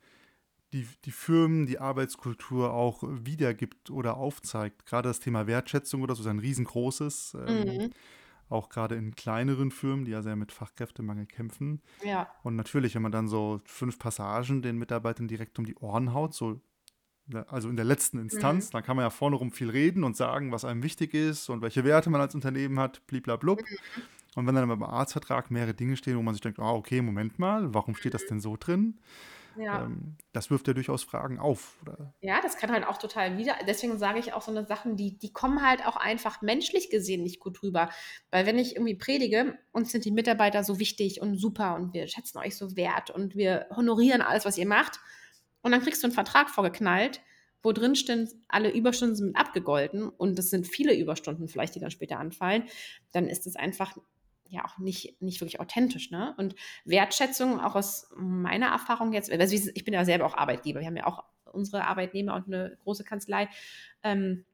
die, 0.74 0.88
die 1.06 1.12
Firmen, 1.12 1.68
die 1.68 1.80
Arbeitskultur 1.80 2.74
auch 2.74 3.04
wiedergibt 3.04 3.92
oder 3.92 4.18
aufzeigt. 4.18 4.86
Gerade 4.86 5.10
das 5.10 5.20
Thema 5.20 5.46
Wertschätzung 5.46 6.02
oder 6.02 6.16
so 6.16 6.24
ist 6.24 6.28
ein 6.28 6.40
riesengroßes. 6.40 7.38
Ähm, 7.48 7.78
mhm 7.78 7.90
auch 8.50 8.70
gerade 8.70 8.96
in 8.96 9.16
kleineren 9.16 9.72
Firmen, 9.72 10.06
die 10.06 10.12
ja 10.12 10.22
sehr 10.22 10.36
mit 10.36 10.52
Fachkräftemangel 10.52 11.26
kämpfen. 11.26 11.82
Ja. 12.04 12.30
Und 12.44 12.56
natürlich, 12.56 12.96
wenn 12.96 13.02
man 13.02 13.12
dann 13.12 13.28
so 13.28 13.62
fünf 13.66 13.98
Passagen 13.98 14.62
den 14.62 14.78
Mitarbeitern 14.78 15.28
direkt 15.28 15.58
um 15.58 15.66
die 15.66 15.76
Ohren 15.76 16.14
haut, 16.14 16.34
so 16.34 16.62
also 17.48 17.70
in 17.70 17.76
der 17.76 17.86
letzten 17.86 18.20
Instanz, 18.20 18.68
mhm. 18.68 18.72
dann 18.74 18.84
kann 18.84 18.96
man 18.96 19.04
ja 19.04 19.10
vorne 19.10 19.36
rum 19.36 19.52
viel 19.52 19.72
reden 19.72 20.04
und 20.04 20.16
sagen, 20.16 20.52
was 20.52 20.64
einem 20.64 20.84
wichtig 20.84 21.16
ist 21.16 21.50
und 21.50 21.64
welche 21.64 21.84
Werte 21.84 22.12
man 22.12 22.22
als 22.22 22.36
Unternehmen 22.36 22.80
hat, 22.80 23.06
bliblablub. 23.08 23.62
Mhm. 23.62 24.04
Und 24.36 24.46
wenn 24.46 24.56
dann 24.56 24.68
beim 24.68 24.84
Arztvertrag 24.84 25.50
mehrere 25.50 25.74
Dinge 25.74 25.98
stehen, 25.98 26.18
wo 26.18 26.22
man 26.22 26.34
sich 26.34 26.42
denkt, 26.42 26.60
ah, 26.60 26.74
okay, 26.74 27.02
Moment 27.02 27.40
mal, 27.40 27.74
warum 27.74 27.96
steht 27.96 28.14
das 28.14 28.26
denn 28.26 28.40
so 28.40 28.58
drin? 28.58 29.00
Ja. 29.58 29.86
Ähm, 29.86 30.18
das 30.34 30.50
wirft 30.50 30.68
ja 30.68 30.74
durchaus 30.74 31.04
Fragen 31.04 31.40
auf. 31.40 31.78
Oder? 31.82 32.14
Ja, 32.22 32.42
das 32.42 32.58
kann 32.58 32.72
halt 32.72 32.86
auch 32.86 32.98
total 32.98 33.38
wieder. 33.38 33.56
Deswegen 33.68 33.98
sage 33.98 34.20
ich 34.20 34.34
auch 34.34 34.42
so 34.42 34.52
eine 34.52 34.66
Sachen, 34.66 34.98
die, 34.98 35.18
die 35.18 35.32
kommen 35.32 35.66
halt 35.66 35.86
auch 35.86 35.96
einfach 35.96 36.42
menschlich 36.42 36.90
gesehen 36.90 37.24
nicht 37.24 37.40
gut 37.40 37.64
rüber. 37.64 37.90
Weil 38.32 38.46
wenn 38.46 38.60
ich 38.60 38.76
irgendwie 38.76 38.96
predige, 38.96 39.58
uns 39.72 39.92
sind 39.92 40.06
die 40.06 40.12
Mitarbeiter 40.12 40.64
so 40.64 40.80
wichtig 40.80 41.22
und 41.22 41.38
super 41.38 41.76
und 41.76 41.94
wir 41.94 42.08
schätzen 42.08 42.38
euch 42.40 42.58
so 42.58 42.76
wert 42.76 43.10
und 43.10 43.36
wir 43.36 43.68
honorieren 43.76 44.22
alles, 44.22 44.46
was 44.46 44.58
ihr 44.58 44.68
macht. 44.68 45.00
Und 45.62 45.72
dann 45.72 45.82
kriegst 45.82 46.04
du 46.04 46.08
einen 46.08 46.14
Vertrag 46.14 46.50
vorgeknallt, 46.50 47.22
wo 47.64 47.72
drin 47.72 47.96
stehen, 47.96 48.30
alle 48.48 48.72
Überstunden 48.72 49.16
sind 49.16 49.36
abgegolten 49.36 50.08
und 50.10 50.38
es 50.38 50.52
sind 50.52 50.68
viele 50.68 50.96
Überstunden 50.96 51.48
vielleicht, 51.48 51.74
die 51.76 51.80
dann 51.80 51.90
später 51.90 52.20
anfallen, 52.20 52.66
dann 53.12 53.28
ist 53.28 53.48
es 53.48 53.56
einfach 53.56 53.98
ja 54.50 54.66
auch 54.66 54.78
nicht, 54.78 55.22
nicht 55.22 55.42
wirklich 55.42 55.60
authentisch. 55.60 56.12
Ne? 56.12 56.34
Und 56.38 56.56
Wertschätzung, 56.86 57.60
auch 57.60 57.76
aus 57.76 58.10
meiner 58.16 58.68
Erfahrung 58.68 59.14
jetzt, 59.14 59.32
also 59.32 59.56
ich 59.56 59.84
bin 59.84 59.94
ja 59.94 60.06
selber 60.06 60.26
auch 60.26 60.36
Arbeitgeber, 60.36 60.80
wir 60.80 60.88
haben 60.88 60.98
ja 60.98 61.08
auch 61.08 61.24
unsere 61.52 61.86
Arbeitnehmer 61.86 62.36
und 62.36 62.48
eine 62.48 62.78
große 62.84 63.04
Kanzlei. 63.04 63.50
Ähm, 64.04 64.46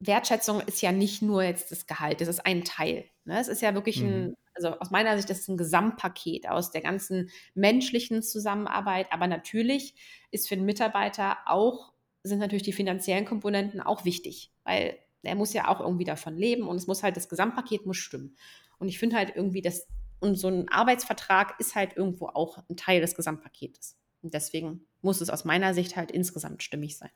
Wertschätzung 0.00 0.60
ist 0.62 0.80
ja 0.80 0.92
nicht 0.92 1.22
nur 1.22 1.42
jetzt 1.42 1.70
das 1.70 1.86
Gehalt, 1.86 2.20
das 2.20 2.28
ist 2.28 2.46
ein 2.46 2.64
Teil. 2.64 3.04
Ne? 3.24 3.38
Es 3.38 3.48
ist 3.48 3.62
ja 3.62 3.74
wirklich 3.74 4.00
ein, 4.00 4.28
mhm. 4.28 4.36
also 4.54 4.78
aus 4.78 4.90
meiner 4.90 5.16
Sicht, 5.16 5.28
das 5.28 5.40
ist 5.40 5.48
ein 5.48 5.58
Gesamtpaket 5.58 6.48
aus 6.48 6.70
der 6.70 6.80
ganzen 6.80 7.30
menschlichen 7.54 8.22
Zusammenarbeit. 8.22 9.08
Aber 9.10 9.26
natürlich 9.26 9.94
ist 10.30 10.48
für 10.48 10.56
den 10.56 10.64
Mitarbeiter 10.64 11.38
auch, 11.46 11.92
sind 12.22 12.38
natürlich 12.38 12.62
die 12.62 12.72
finanziellen 12.72 13.26
Komponenten 13.26 13.80
auch 13.80 14.04
wichtig, 14.04 14.52
weil 14.64 14.98
er 15.22 15.34
muss 15.34 15.52
ja 15.52 15.68
auch 15.68 15.80
irgendwie 15.80 16.04
davon 16.04 16.36
leben 16.36 16.66
und 16.66 16.76
es 16.76 16.86
muss 16.86 17.02
halt, 17.02 17.16
das 17.16 17.28
Gesamtpaket 17.28 17.84
muss 17.84 17.98
stimmen. 17.98 18.36
Und 18.80 18.88
ich 18.88 18.98
finde 18.98 19.16
halt 19.16 19.32
irgendwie, 19.36 19.62
dass, 19.62 19.86
und 20.18 20.34
so 20.36 20.48
ein 20.48 20.68
Arbeitsvertrag 20.68 21.60
ist 21.60 21.76
halt 21.76 21.96
irgendwo 21.96 22.26
auch 22.26 22.58
ein 22.68 22.76
Teil 22.76 23.00
des 23.00 23.14
Gesamtpaketes. 23.14 23.96
Und 24.22 24.34
deswegen 24.34 24.86
muss 25.02 25.20
es 25.20 25.30
aus 25.30 25.44
meiner 25.44 25.74
Sicht 25.74 25.96
halt 25.96 26.10
insgesamt 26.10 26.62
stimmig 26.62 26.96
sein. 26.96 27.10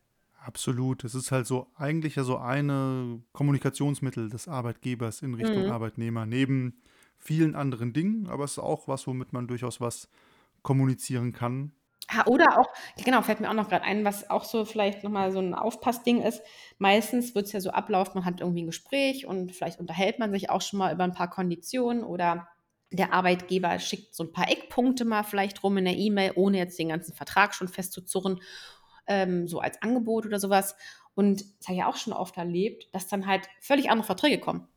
Absolut. 0.44 1.04
Es 1.04 1.14
ist 1.14 1.32
halt 1.32 1.46
so 1.46 1.68
eigentlich 1.74 2.16
ja 2.16 2.22
so 2.22 2.36
eine 2.36 3.20
Kommunikationsmittel 3.32 4.28
des 4.28 4.46
Arbeitgebers 4.46 5.22
in 5.22 5.34
Richtung 5.34 5.64
mhm. 5.64 5.72
Arbeitnehmer, 5.72 6.26
neben 6.26 6.82
vielen 7.18 7.54
anderen 7.54 7.94
Dingen, 7.94 8.26
aber 8.26 8.44
es 8.44 8.52
ist 8.52 8.58
auch 8.58 8.86
was, 8.86 9.06
womit 9.06 9.32
man 9.32 9.48
durchaus 9.48 9.80
was 9.80 10.08
kommunizieren 10.62 11.32
kann. 11.32 11.72
Oder 12.26 12.58
auch, 12.58 12.68
genau, 13.02 13.22
fällt 13.22 13.40
mir 13.40 13.48
auch 13.48 13.54
noch 13.54 13.68
gerade 13.68 13.84
ein, 13.84 14.04
was 14.04 14.28
auch 14.30 14.44
so 14.44 14.64
vielleicht 14.64 15.04
nochmal 15.04 15.32
so 15.32 15.38
ein 15.38 15.54
Aufpassding 15.54 16.22
ist. 16.22 16.42
Meistens 16.78 17.34
wird 17.34 17.46
es 17.46 17.52
ja 17.52 17.60
so 17.60 17.70
ablaufen, 17.70 18.12
man 18.16 18.24
hat 18.24 18.40
irgendwie 18.40 18.62
ein 18.62 18.66
Gespräch 18.66 19.26
und 19.26 19.52
vielleicht 19.52 19.80
unterhält 19.80 20.18
man 20.18 20.30
sich 20.30 20.50
auch 20.50 20.60
schon 20.60 20.78
mal 20.78 20.92
über 20.92 21.04
ein 21.04 21.14
paar 21.14 21.30
Konditionen 21.30 22.04
oder 22.04 22.48
der 22.90 23.12
Arbeitgeber 23.12 23.78
schickt 23.78 24.14
so 24.14 24.22
ein 24.22 24.32
paar 24.32 24.50
Eckpunkte 24.50 25.04
mal 25.04 25.24
vielleicht 25.24 25.62
rum 25.62 25.76
in 25.78 25.84
der 25.84 25.96
E-Mail, 25.96 26.32
ohne 26.36 26.58
jetzt 26.58 26.78
den 26.78 26.90
ganzen 26.90 27.14
Vertrag 27.14 27.54
schon 27.54 27.68
festzuzurren 27.68 28.40
ähm, 29.06 29.48
so 29.48 29.60
als 29.60 29.80
Angebot 29.82 30.26
oder 30.26 30.38
sowas. 30.38 30.76
Und 31.14 31.40
das 31.40 31.68
habe 31.68 31.74
ich 31.74 31.78
ja 31.78 31.88
auch 31.88 31.96
schon 31.96 32.12
oft 32.12 32.36
erlebt, 32.36 32.88
dass 32.92 33.08
dann 33.08 33.26
halt 33.26 33.48
völlig 33.60 33.90
andere 33.90 34.06
Verträge 34.06 34.38
kommen. 34.38 34.68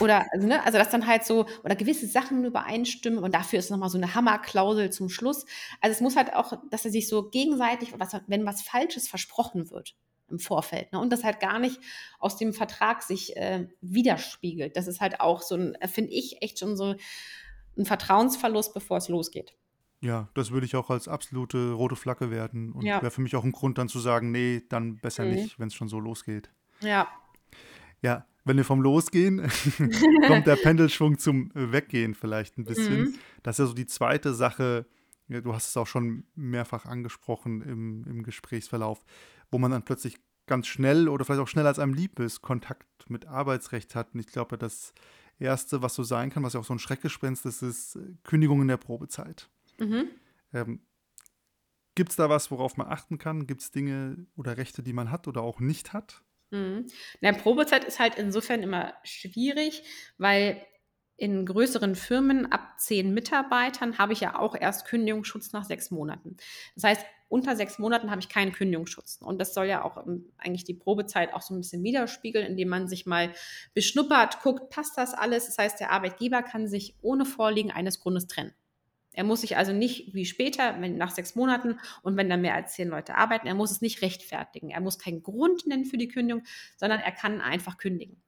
Oder, 0.00 0.26
also, 0.32 0.46
ne, 0.46 0.64
also 0.64 0.78
dass 0.78 0.90
dann 0.90 1.06
halt 1.06 1.24
so, 1.24 1.46
oder 1.62 1.76
gewisse 1.76 2.06
Sachen 2.06 2.44
übereinstimmen 2.44 3.22
und 3.22 3.34
dafür 3.34 3.58
ist 3.58 3.70
nochmal 3.70 3.90
so 3.90 3.98
eine 3.98 4.14
Hammerklausel 4.14 4.90
zum 4.90 5.10
Schluss. 5.10 5.44
Also 5.80 5.94
es 5.94 6.00
muss 6.00 6.16
halt 6.16 6.34
auch, 6.34 6.54
dass 6.70 6.84
er 6.84 6.90
sich 6.90 7.08
so 7.08 7.28
gegenseitig, 7.28 7.92
was, 7.98 8.16
wenn 8.26 8.46
was 8.46 8.62
Falsches 8.62 9.08
versprochen 9.08 9.70
wird 9.70 9.94
im 10.30 10.38
Vorfeld, 10.38 10.90
ne, 10.92 11.00
und 11.00 11.12
das 11.12 11.22
halt 11.22 11.38
gar 11.38 11.58
nicht 11.58 11.78
aus 12.18 12.38
dem 12.38 12.54
Vertrag 12.54 13.02
sich 13.02 13.36
äh, 13.36 13.68
widerspiegelt. 13.82 14.76
Das 14.76 14.86
ist 14.86 15.02
halt 15.02 15.20
auch 15.20 15.42
so 15.42 15.56
ein, 15.56 15.76
finde 15.86 16.12
ich, 16.12 16.40
echt 16.40 16.58
schon 16.58 16.76
so 16.76 16.94
ein 17.76 17.84
Vertrauensverlust, 17.84 18.72
bevor 18.72 18.96
es 18.96 19.08
losgeht. 19.08 19.54
Ja, 20.00 20.28
das 20.34 20.50
würde 20.50 20.66
ich 20.66 20.76
auch 20.76 20.90
als 20.90 21.08
absolute 21.08 21.72
rote 21.72 21.96
Flagge 21.96 22.30
werden 22.30 22.72
und 22.72 22.84
ja. 22.84 23.00
wäre 23.02 23.10
für 23.10 23.20
mich 23.20 23.36
auch 23.36 23.44
ein 23.44 23.52
Grund 23.52 23.78
dann 23.78 23.88
zu 23.88 24.00
sagen, 24.00 24.30
nee, 24.30 24.62
dann 24.68 24.96
besser 24.96 25.24
mhm. 25.24 25.32
nicht, 25.32 25.58
wenn 25.58 25.68
es 25.68 25.74
schon 25.74 25.88
so 25.88 25.98
losgeht. 25.98 26.50
Ja. 26.80 27.08
Ja, 28.02 28.26
wenn 28.44 28.56
wir 28.56 28.64
vom 28.64 28.80
Losgehen, 28.80 29.40
kommt 30.26 30.46
der 30.46 30.56
Pendelschwung 30.56 31.18
zum 31.18 31.50
Weggehen 31.54 32.14
vielleicht 32.14 32.58
ein 32.58 32.64
bisschen. 32.64 33.04
Mhm. 33.04 33.14
Das 33.42 33.54
ist 33.54 33.58
ja 33.60 33.66
so 33.66 33.74
die 33.74 33.86
zweite 33.86 34.34
Sache, 34.34 34.86
ja, 35.28 35.40
du 35.40 35.54
hast 35.54 35.68
es 35.68 35.76
auch 35.76 35.86
schon 35.86 36.24
mehrfach 36.34 36.84
angesprochen 36.84 37.62
im, 37.62 38.04
im 38.04 38.22
Gesprächsverlauf, 38.22 39.04
wo 39.50 39.58
man 39.58 39.70
dann 39.70 39.84
plötzlich 39.84 40.18
ganz 40.46 40.66
schnell 40.66 41.08
oder 41.08 41.24
vielleicht 41.24 41.40
auch 41.40 41.48
schneller 41.48 41.68
als 41.68 41.78
einem 41.78 41.94
lieb 41.94 42.18
ist, 42.20 42.42
Kontakt 42.42 43.08
mit 43.08 43.26
Arbeitsrecht 43.26 43.94
hat. 43.94 44.14
Und 44.14 44.20
ich 44.20 44.26
glaube, 44.26 44.58
das 44.58 44.92
Erste, 45.38 45.82
was 45.82 45.94
so 45.94 46.02
sein 46.02 46.30
kann, 46.30 46.42
was 46.42 46.52
ja 46.52 46.60
auch 46.60 46.64
so 46.64 46.74
ein 46.74 46.78
Schreckgespenst 46.78 47.46
ist, 47.46 47.62
ist 47.62 47.98
Kündigung 48.22 48.60
in 48.60 48.68
der 48.68 48.76
Probezeit. 48.76 49.48
Mhm. 49.78 50.08
Ähm, 50.52 50.80
Gibt 51.94 52.10
es 52.10 52.16
da 52.16 52.28
was, 52.28 52.50
worauf 52.50 52.76
man 52.76 52.88
achten 52.88 53.18
kann? 53.18 53.46
Gibt 53.46 53.62
es 53.62 53.70
Dinge 53.70 54.26
oder 54.36 54.56
Rechte, 54.56 54.82
die 54.82 54.92
man 54.92 55.10
hat 55.10 55.28
oder 55.28 55.42
auch 55.42 55.60
nicht 55.60 55.92
hat? 55.92 56.24
Mhm. 56.54 56.86
Na, 57.20 57.32
Probezeit 57.32 57.84
ist 57.84 57.98
halt 57.98 58.14
insofern 58.14 58.62
immer 58.62 58.94
schwierig, 59.02 59.82
weil 60.18 60.64
in 61.16 61.46
größeren 61.46 61.94
Firmen 61.94 62.50
ab 62.50 62.78
zehn 62.78 63.12
Mitarbeitern 63.12 63.98
habe 63.98 64.12
ich 64.12 64.20
ja 64.20 64.38
auch 64.38 64.54
erst 64.56 64.86
Kündigungsschutz 64.86 65.52
nach 65.52 65.64
sechs 65.64 65.90
Monaten. 65.90 66.36
Das 66.74 66.84
heißt, 66.84 67.06
unter 67.28 67.56
sechs 67.56 67.78
Monaten 67.78 68.10
habe 68.10 68.20
ich 68.20 68.28
keinen 68.28 68.52
Kündigungsschutz. 68.52 69.18
Und 69.20 69.40
das 69.40 69.54
soll 69.54 69.66
ja 69.66 69.84
auch 69.84 70.06
ähm, 70.06 70.32
eigentlich 70.38 70.64
die 70.64 70.74
Probezeit 70.74 71.32
auch 71.34 71.42
so 71.42 71.54
ein 71.54 71.60
bisschen 71.60 71.82
widerspiegeln, 71.82 72.46
indem 72.46 72.68
man 72.68 72.88
sich 72.88 73.06
mal 73.06 73.32
beschnuppert, 73.74 74.40
guckt, 74.42 74.70
passt 74.70 74.96
das 74.96 75.14
alles. 75.14 75.46
Das 75.46 75.58
heißt, 75.58 75.80
der 75.80 75.90
Arbeitgeber 75.90 76.42
kann 76.42 76.68
sich 76.68 76.96
ohne 77.00 77.24
Vorliegen 77.24 77.72
eines 77.72 78.00
Grundes 78.00 78.26
trennen. 78.28 78.54
Er 79.14 79.24
muss 79.24 79.40
sich 79.40 79.56
also 79.56 79.72
nicht 79.72 80.14
wie 80.14 80.26
später, 80.26 80.80
wenn 80.80 80.96
nach 80.96 81.10
sechs 81.10 81.34
Monaten 81.34 81.78
und 82.02 82.16
wenn 82.16 82.28
dann 82.28 82.40
mehr 82.40 82.54
als 82.54 82.74
zehn 82.74 82.88
Leute 82.88 83.16
arbeiten, 83.16 83.46
er 83.46 83.54
muss 83.54 83.70
es 83.70 83.80
nicht 83.80 84.02
rechtfertigen. 84.02 84.70
Er 84.70 84.80
muss 84.80 84.98
keinen 84.98 85.22
Grund 85.22 85.66
nennen 85.66 85.84
für 85.84 85.98
die 85.98 86.08
Kündigung, 86.08 86.42
sondern 86.76 87.00
er 87.00 87.12
kann 87.12 87.40
einfach 87.40 87.78
kündigen. 87.78 88.20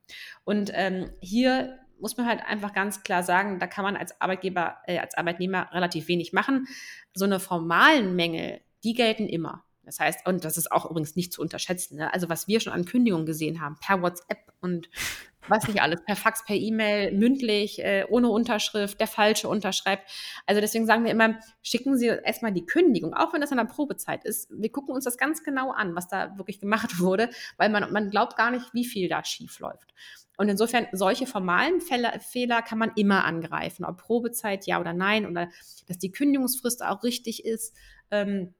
Und 0.45 0.71
ähm, 0.75 1.11
hier 1.21 1.79
muss 1.99 2.17
man 2.17 2.27
halt 2.27 2.41
einfach 2.45 2.73
ganz 2.73 3.03
klar 3.03 3.23
sagen, 3.23 3.59
da 3.59 3.67
kann 3.67 3.85
man 3.85 3.97
als 3.97 4.21
Arbeitgeber, 4.21 4.79
äh, 4.87 4.99
als 4.99 5.17
Arbeitnehmer 5.17 5.69
relativ 5.73 6.09
wenig 6.09 6.33
machen. 6.33 6.67
So 7.15 7.25
eine 7.25 7.41
formalen 7.41 8.15
Mängel, 8.15 8.61
die 8.85 8.95
gelten 8.95 9.29
immer. 9.29 9.66
Das 9.87 10.01
heißt, 10.01 10.27
und 10.27 10.45
das 10.45 10.57
ist 10.57 10.71
auch 10.73 10.91
übrigens 10.91 11.15
nicht 11.15 11.33
zu 11.33 11.41
unterschätzen, 11.41 11.97
ne? 11.97 12.13
also 12.13 12.29
was 12.29 12.49
wir 12.49 12.61
schon 12.61 12.73
an 12.73 12.85
Kündigungen 12.85 13.25
gesehen 13.25 13.61
haben, 13.61 13.77
per 13.81 14.03
WhatsApp 14.03 14.53
und 14.61 14.91
was 15.49 15.69
nicht 15.69 15.81
alles, 15.81 16.03
per 16.05 16.17
Fax, 16.17 16.45
per 16.45 16.57
E-Mail, 16.57 17.13
mündlich, 17.13 17.79
äh, 17.79 18.05
ohne 18.09 18.29
Unterschrift, 18.29 18.99
der 18.99 19.07
Falsche 19.07 19.49
unterschreibt. 19.49 20.03
Also 20.45 20.61
deswegen 20.61 20.87
sagen 20.87 21.05
wir 21.05 21.13
immer, 21.13 21.39
schicken 21.63 21.97
Sie 21.97 22.07
erstmal 22.07 22.51
die 22.51 22.67
Kündigung, 22.67 23.15
auch 23.15 23.33
wenn 23.33 23.41
das 23.41 23.53
in 23.53 23.59
der 23.59 23.65
Probezeit 23.65 24.25
ist. 24.25 24.51
Wir 24.51 24.73
gucken 24.73 24.93
uns 24.93 25.05
das 25.05 25.19
ganz 25.19 25.45
genau 25.45 25.71
an, 25.71 25.95
was 25.95 26.09
da 26.09 26.37
wirklich 26.37 26.59
gemacht 26.59 26.99
wurde, 26.99 27.31
weil 27.57 27.71
man, 27.71 27.93
man 27.93 28.11
glaubt 28.11 28.37
gar 28.37 28.51
nicht, 28.51 28.75
wie 28.75 28.85
viel 28.85 29.09
da 29.09 29.25
schief 29.25 29.61
läuft. 29.61 29.95
Und 30.37 30.49
insofern, 30.49 30.89
solche 30.93 31.27
formalen 31.27 31.81
Fälle, 31.81 32.13
Fehler 32.19 32.61
kann 32.61 32.79
man 32.79 32.91
immer 32.97 33.25
angreifen, 33.25 33.85
ob 33.85 33.99
Probezeit 33.99 34.67
ja 34.67 34.81
oder 34.81 34.93
nein, 34.93 35.27
oder 35.27 35.49
dass 35.87 35.99
die 35.99 36.11
Kündigungsfrist 36.11 36.85
auch 36.85 37.05
richtig 37.05 37.45
ist. 37.45 37.75
Ähm, 38.11 38.53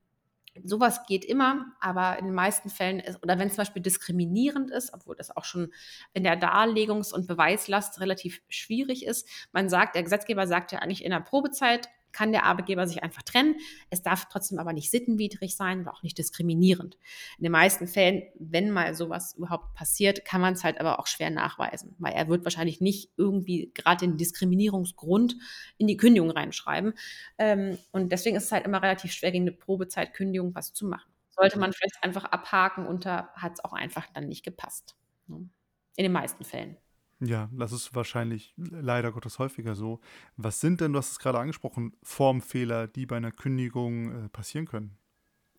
Sowas 0.65 1.07
geht 1.07 1.25
immer, 1.25 1.67
aber 1.81 2.19
in 2.19 2.27
den 2.27 2.35
meisten 2.35 2.71
Fällen 2.71 3.01
ist, 3.01 3.23
oder 3.23 3.39
wenn 3.39 3.49
es 3.49 3.55
zum 3.55 3.63
Beispiel 3.63 3.83
diskriminierend 3.83 4.71
ist, 4.71 4.93
obwohl 4.93 5.17
das 5.17 5.37
auch 5.37 5.45
schon 5.45 5.73
in 6.13 6.25
der 6.25 6.41
Darlegungs- 6.41 7.13
und 7.13 7.27
Beweislast 7.27 8.01
relativ 8.01 8.43
schwierig 8.49 9.05
ist, 9.05 9.29
man 9.53 9.69
sagt, 9.69 9.95
der 9.95 10.03
Gesetzgeber 10.03 10.47
sagt 10.47 10.73
ja 10.73 10.81
eigentlich 10.81 11.05
in 11.05 11.11
der 11.11 11.21
Probezeit, 11.21 11.89
kann 12.17 12.33
der 12.33 12.45
Arbeitgeber 12.45 12.87
sich 12.87 13.03
einfach 13.03 13.23
trennen. 13.23 13.57
Es 13.91 14.03
darf 14.03 14.27
trotzdem 14.31 14.59
aber 14.59 14.73
nicht 14.73 14.91
sittenwidrig 14.91 15.55
sein 15.55 15.83
oder 15.83 15.93
auch 15.93 16.03
nicht 16.03 16.17
diskriminierend. 16.17 16.97
In 17.37 17.43
den 17.43 17.53
meisten 17.53 17.87
Fällen, 17.87 18.23
wenn 18.39 18.71
mal 18.71 18.95
sowas 18.95 19.35
überhaupt 19.35 19.75
passiert, 19.75 20.25
kann 20.25 20.41
man 20.41 20.55
es 20.55 20.65
halt 20.65 20.81
aber 20.81 20.99
auch 20.99 21.07
schwer 21.07 21.29
nachweisen, 21.29 21.95
weil 21.99 22.15
er 22.15 22.29
wird 22.29 22.45
wahrscheinlich 22.45 22.81
nicht 22.81 23.11
irgendwie 23.19 23.71
gerade 23.75 24.07
den 24.07 24.17
Diskriminierungsgrund 24.17 25.37
in 25.77 25.87
die 25.87 25.99
Kündigung 25.99 26.31
reinschreiben. 26.31 26.95
Ähm, 27.37 27.77
und 27.93 28.11
deswegen 28.11 28.37
ist 28.37 28.45
es 28.45 28.53
halt 28.53 28.65
immer 28.65 28.83
relativ 28.83 29.13
schwer, 29.13 29.31
gegen 29.31 29.45
eine 29.45 29.53
Probezeitkündigung 29.53 30.55
was 30.55 30.73
zu 30.73 30.87
machen. 30.87 31.13
Sollte 31.29 31.59
man 31.59 31.75
vielleicht 31.75 32.03
einfach 32.03 32.25
abhaken 32.25 32.87
unter, 32.87 33.29
hat 33.35 33.53
es 33.53 33.65
auch 33.65 33.75
einfach 33.75 34.07
dann 34.15 34.27
nicht 34.27 34.43
gepasst. 34.43 34.97
Ne? 35.27 35.51
In 35.97 36.03
den 36.03 36.13
meisten 36.13 36.45
Fällen. 36.45 36.79
Ja, 37.21 37.49
das 37.53 37.73
ist 37.73 37.95
wahrscheinlich 37.95 38.53
leider 38.57 39.11
Gottes 39.11 39.39
häufiger 39.39 39.75
so. 39.75 40.01
Was 40.37 40.61
sind 40.61 40.81
denn, 40.81 40.93
du 40.93 40.99
hast 40.99 41.13
es 41.13 41.19
gerade 41.19 41.39
angesprochen, 41.39 41.95
Formfehler, 42.03 42.89
die 42.89 43.07
bei 43.07 43.17
einer 43.17 43.33
Kündigung 43.33 44.27
äh, 44.27 44.29
passieren 44.29 44.67
können? 44.67 44.99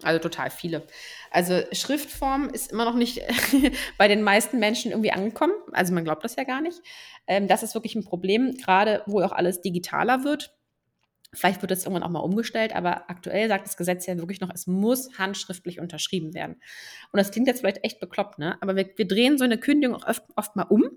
Also 0.04 0.20
total 0.20 0.52
viele. 0.52 0.86
Also 1.32 1.60
Schriftform 1.72 2.50
ist 2.50 2.72
immer 2.72 2.86
noch 2.86 2.94
nicht 2.94 3.22
bei 3.98 4.08
den 4.08 4.22
meisten 4.22 4.60
Menschen 4.60 4.92
irgendwie 4.92 5.12
angekommen. 5.12 5.54
Also 5.72 5.94
man 5.94 6.04
glaubt 6.04 6.24
das 6.24 6.36
ja 6.36 6.44
gar 6.44 6.62
nicht. 6.62 6.80
Ähm, 7.26 7.48
das 7.48 7.64
ist 7.64 7.74
wirklich 7.74 7.96
ein 7.96 8.06
Problem, 8.06 8.56
gerade 8.58 9.02
wo 9.08 9.22
auch 9.22 9.32
alles 9.32 9.62
digitaler 9.62 10.24
wird. 10.24 10.54
Vielleicht 11.34 11.62
wird 11.62 11.72
das 11.72 11.84
irgendwann 11.84 12.04
auch 12.04 12.10
mal 12.10 12.20
umgestellt, 12.20 12.76
aber 12.76 13.10
aktuell 13.10 13.48
sagt 13.48 13.66
das 13.66 13.76
Gesetz 13.76 14.06
ja 14.06 14.18
wirklich 14.18 14.40
noch, 14.40 14.52
es 14.54 14.66
muss 14.68 15.18
handschriftlich 15.18 15.80
unterschrieben 15.80 16.34
werden. 16.34 16.62
Und 17.12 17.18
das 17.18 17.32
klingt 17.32 17.48
jetzt 17.48 17.60
vielleicht 17.60 17.84
echt 17.84 18.00
bekloppt, 18.00 18.40
ne? 18.40 18.58
Aber 18.62 18.76
wir, 18.76 18.90
wir 18.96 19.08
drehen 19.08 19.38
so 19.38 19.44
eine 19.44 19.58
Kündigung 19.58 19.96
auch 19.96 20.08
oft, 20.08 20.24
oft 20.36 20.56
mal 20.56 20.64
um 20.64 20.90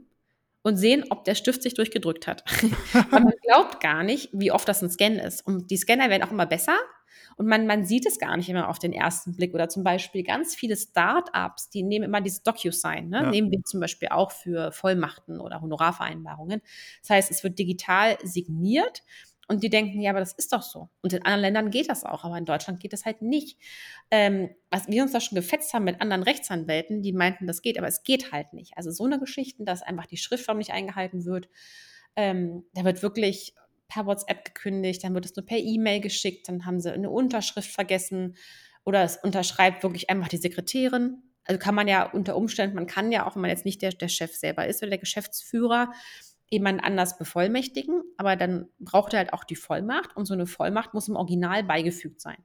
und 0.63 0.77
sehen, 0.77 1.05
ob 1.11 1.25
der 1.25 1.35
Stift 1.35 1.63
sich 1.63 1.75
durchgedrückt 1.75 2.27
hat. 2.27 2.45
man 3.11 3.33
glaubt 3.43 3.81
gar 3.81 4.03
nicht, 4.03 4.29
wie 4.33 4.53
oft 4.53 4.69
das 4.69 4.83
ein 4.83 4.91
Scan 4.91 5.15
ist. 5.15 5.47
Und 5.47 5.71
die 5.71 5.77
Scanner 5.77 6.11
werden 6.11 6.23
auch 6.23 6.33
immer 6.33 6.47
besser 6.47 6.77
und 7.37 7.47
man, 7.47 7.67
man 7.67 7.87
sieht 7.87 8.05
es 8.05 8.19
gar 8.19 8.37
nicht 8.37 8.51
immer 8.51 8.69
auf 8.69 8.79
den 8.79 8.93
ersten 8.93 9.35
Blick. 9.35 9.55
Oder 9.55 9.71
zum 9.71 9.83
Beispiel 9.83 10.23
ganz 10.23 10.55
viele 10.55 10.77
Start-ups, 10.77 11.71
die 11.71 11.83
nehmen 11.83 12.05
immer 12.05 12.21
dieses 12.21 12.43
DocuSign, 12.43 13.09
ne? 13.09 13.23
Ja. 13.23 13.31
nehmen 13.31 13.51
wir 13.51 13.63
zum 13.65 13.81
Beispiel 13.81 14.09
auch 14.09 14.31
für 14.31 14.73
Vollmachten 14.73 15.41
oder 15.41 15.63
Honorarvereinbarungen. 15.63 16.61
Das 17.01 17.11
heißt, 17.11 17.31
es 17.31 17.43
wird 17.43 17.59
digital 17.59 18.19
signiert 18.23 19.03
und 19.51 19.65
die 19.65 19.69
denken, 19.69 20.01
ja, 20.01 20.11
aber 20.11 20.21
das 20.21 20.33
ist 20.33 20.53
doch 20.53 20.63
so. 20.63 20.91
Und 21.03 21.13
in 21.13 21.25
anderen 21.25 21.41
Ländern 21.41 21.71
geht 21.73 21.91
das 21.91 22.05
auch, 22.05 22.23
aber 22.23 22.39
in 22.39 22.45
Deutschland 22.45 22.79
geht 22.79 22.93
das 22.93 23.05
halt 23.05 23.21
nicht. 23.21 23.59
Ähm, 24.13 24.49
was 24.71 24.87
wir 24.87 25.03
uns 25.03 25.11
da 25.11 25.21
schon 25.21 25.35
gefetzt 25.35 25.75
haben 25.75 25.83
mit 25.83 26.01
anderen 26.01 26.23
Rechtsanwälten, 26.23 27.03
die 27.03 27.13
meinten, 27.13 27.49
das 27.49 27.61
geht, 27.61 27.77
aber 27.77 27.89
es 27.89 28.05
geht 28.05 28.31
halt 28.31 28.53
nicht. 28.53 28.77
Also 28.77 28.93
so 28.93 29.05
eine 29.05 29.19
Geschichte, 29.19 29.65
dass 29.65 29.83
einfach 29.83 30.07
die 30.07 30.19
Schriftform 30.19 30.59
nicht 30.59 30.73
eingehalten 30.73 31.25
wird. 31.25 31.49
Ähm, 32.15 32.63
da 32.75 32.85
wird 32.85 33.03
wirklich 33.03 33.57
per 33.89 34.07
WhatsApp 34.07 34.45
gekündigt, 34.45 35.03
dann 35.03 35.15
wird 35.15 35.25
es 35.25 35.35
nur 35.35 35.45
per 35.45 35.59
E-Mail 35.59 36.01
geschickt, 36.01 36.49
dann 36.49 36.65
haben 36.65 36.79
sie 36.79 36.93
eine 36.93 37.11
Unterschrift 37.11 37.73
vergessen 37.73 38.37
oder 38.85 39.03
es 39.03 39.17
unterschreibt 39.17 39.83
wirklich 39.83 40.11
einfach 40.11 40.29
die 40.29 40.37
Sekretärin 40.37 41.25
Also 41.45 41.59
kann 41.59 41.75
man 41.75 41.89
ja 41.89 42.09
unter 42.09 42.37
Umständen, 42.37 42.77
man 42.77 42.87
kann 42.87 43.11
ja 43.11 43.27
auch, 43.27 43.35
wenn 43.35 43.43
man 43.43 43.51
jetzt 43.51 43.65
nicht 43.65 43.83
der, 43.83 43.91
der 43.91 44.07
Chef 44.07 44.33
selber 44.37 44.69
ist 44.69 44.81
oder 44.81 44.91
der 44.91 44.99
Geschäftsführer, 44.99 45.91
jemand 46.51 46.83
anders 46.83 47.17
bevollmächtigen, 47.17 48.03
aber 48.17 48.37
dann 48.37 48.69
braucht 48.79 49.13
er 49.13 49.21
halt 49.21 49.33
auch 49.33 49.45
die 49.45 49.57
Vollmacht 49.57 50.17
und 50.17 50.27
so 50.27 50.35
eine 50.35 50.47
Vollmacht 50.47 50.95
muss 50.95 51.09
im 51.09 51.17
Original 51.17 51.63
beigefügt 51.65 52.21
sein. 52.21 52.39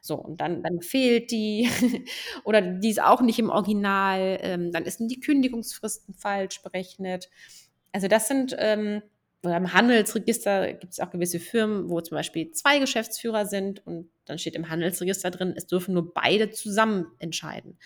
So, 0.00 0.16
und 0.16 0.40
dann, 0.40 0.62
dann 0.62 0.80
fehlt 0.80 1.30
die 1.30 1.68
oder 2.44 2.60
die 2.60 2.90
ist 2.90 3.02
auch 3.02 3.20
nicht 3.20 3.38
im 3.38 3.50
Original, 3.50 4.38
ähm, 4.40 4.72
dann 4.72 4.84
sind 4.86 5.08
die 5.10 5.20
Kündigungsfristen 5.20 6.14
falsch 6.14 6.62
berechnet. 6.62 7.30
Also 7.92 8.08
das 8.08 8.28
sind, 8.28 8.56
ähm, 8.58 9.02
oder 9.44 9.56
im 9.56 9.72
Handelsregister 9.72 10.72
gibt 10.74 10.92
es 10.92 11.00
auch 11.00 11.10
gewisse 11.10 11.40
Firmen, 11.40 11.90
wo 11.90 12.00
zum 12.00 12.16
Beispiel 12.16 12.52
zwei 12.52 12.78
Geschäftsführer 12.78 13.46
sind 13.46 13.84
und 13.86 14.08
dann 14.24 14.38
steht 14.38 14.54
im 14.54 14.68
Handelsregister 14.68 15.30
drin, 15.30 15.54
es 15.56 15.66
dürfen 15.66 15.94
nur 15.94 16.14
beide 16.14 16.50
zusammen 16.50 17.06
entscheiden. 17.18 17.76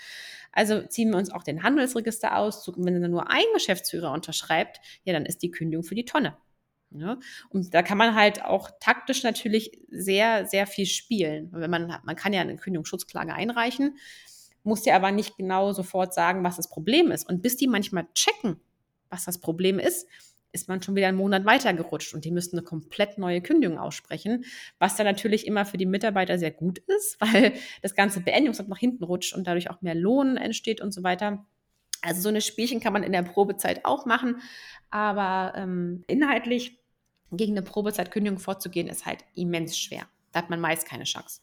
Also 0.53 0.83
ziehen 0.83 1.11
wir 1.11 1.17
uns 1.17 1.31
auch 1.31 1.43
den 1.43 1.63
Handelsregisterauszug 1.63 2.77
und 2.77 2.85
wenn 2.85 3.01
dann 3.01 3.11
nur 3.11 3.31
ein 3.31 3.45
Geschäftsführer 3.55 4.13
unterschreibt, 4.13 4.81
ja, 5.05 5.13
dann 5.13 5.25
ist 5.25 5.43
die 5.43 5.51
Kündigung 5.51 5.85
für 5.85 5.95
die 5.95 6.05
Tonne. 6.05 6.37
Ja, 6.91 7.19
und 7.51 7.75
da 7.75 7.83
kann 7.83 7.99
man 7.99 8.15
halt 8.15 8.45
auch 8.45 8.71
taktisch 8.81 9.23
natürlich 9.23 9.83
sehr, 9.91 10.47
sehr 10.47 10.67
viel 10.67 10.87
spielen. 10.87 11.49
Wenn 11.53 11.71
man, 11.71 11.99
man 12.05 12.17
kann 12.17 12.33
ja 12.33 12.41
eine 12.41 12.57
Kündigungsschutzklage 12.57 13.35
einreichen, 13.35 13.97
muss 14.63 14.85
ja 14.85 14.95
aber 14.95 15.11
nicht 15.11 15.37
genau 15.37 15.73
sofort 15.73 16.15
sagen, 16.15 16.45
was 16.45 16.57
das 16.57 16.69
Problem 16.69 17.11
ist. 17.11 17.29
Und 17.29 17.43
bis 17.43 17.57
die 17.57 17.67
manchmal 17.67 18.07
checken, 18.15 18.61
was 19.11 19.25
das 19.25 19.41
Problem 19.41 19.79
ist, 19.79 20.07
ist 20.53 20.69
man 20.69 20.83
schon 20.83 20.97
wieder 20.97 21.09
einen 21.09 21.17
Monat 21.17 21.45
weitergerutscht 21.45 22.15
und 22.15 22.25
die 22.25 22.31
müssten 22.31 22.57
eine 22.57 22.65
komplett 22.65 23.19
neue 23.19 23.41
Kündigung 23.41 23.79
aussprechen, 23.79 24.45
was 24.79 24.97
dann 24.97 25.07
natürlich 25.07 25.47
immer 25.47 25.65
für 25.65 25.77
die 25.77 25.87
Mitarbeiter 25.87 26.39
sehr 26.39 26.51
gut 26.51 26.79
ist, 26.79 27.21
weil 27.21 27.55
das 27.83 27.95
ganze 27.95 28.21
Beendigungsakt 28.21 28.69
nach 28.69 28.79
hinten 28.79 29.05
rutscht 29.05 29.35
und 29.35 29.47
dadurch 29.47 29.71
auch 29.71 29.83
mehr 29.83 29.95
Lohn 29.95 30.37
entsteht 30.37 30.81
und 30.81 30.93
so 30.93 31.03
weiter. 31.03 31.47
Also 32.03 32.21
so 32.21 32.29
eine 32.29 32.41
Spielchen 32.41 32.81
kann 32.81 32.93
man 32.93 33.03
in 33.03 33.13
der 33.13 33.23
Probezeit 33.23 33.85
auch 33.85 34.07
machen, 34.07 34.41
aber 34.91 35.55
ähm, 35.57 36.05
inhaltlich 36.07 36.79
gegen 37.33 37.53
eine 37.53 37.63
Probezeitkündigung 37.63 38.39
vorzugehen, 38.39 38.89
ist 38.89 39.07
halt 39.07 39.25
immens 39.35 39.79
schwer. 39.79 40.07
Da 40.33 40.41
hat 40.41 40.51
man 40.51 40.61
meist 40.61 40.87
keine 40.87 41.05
Chance. 41.05 41.41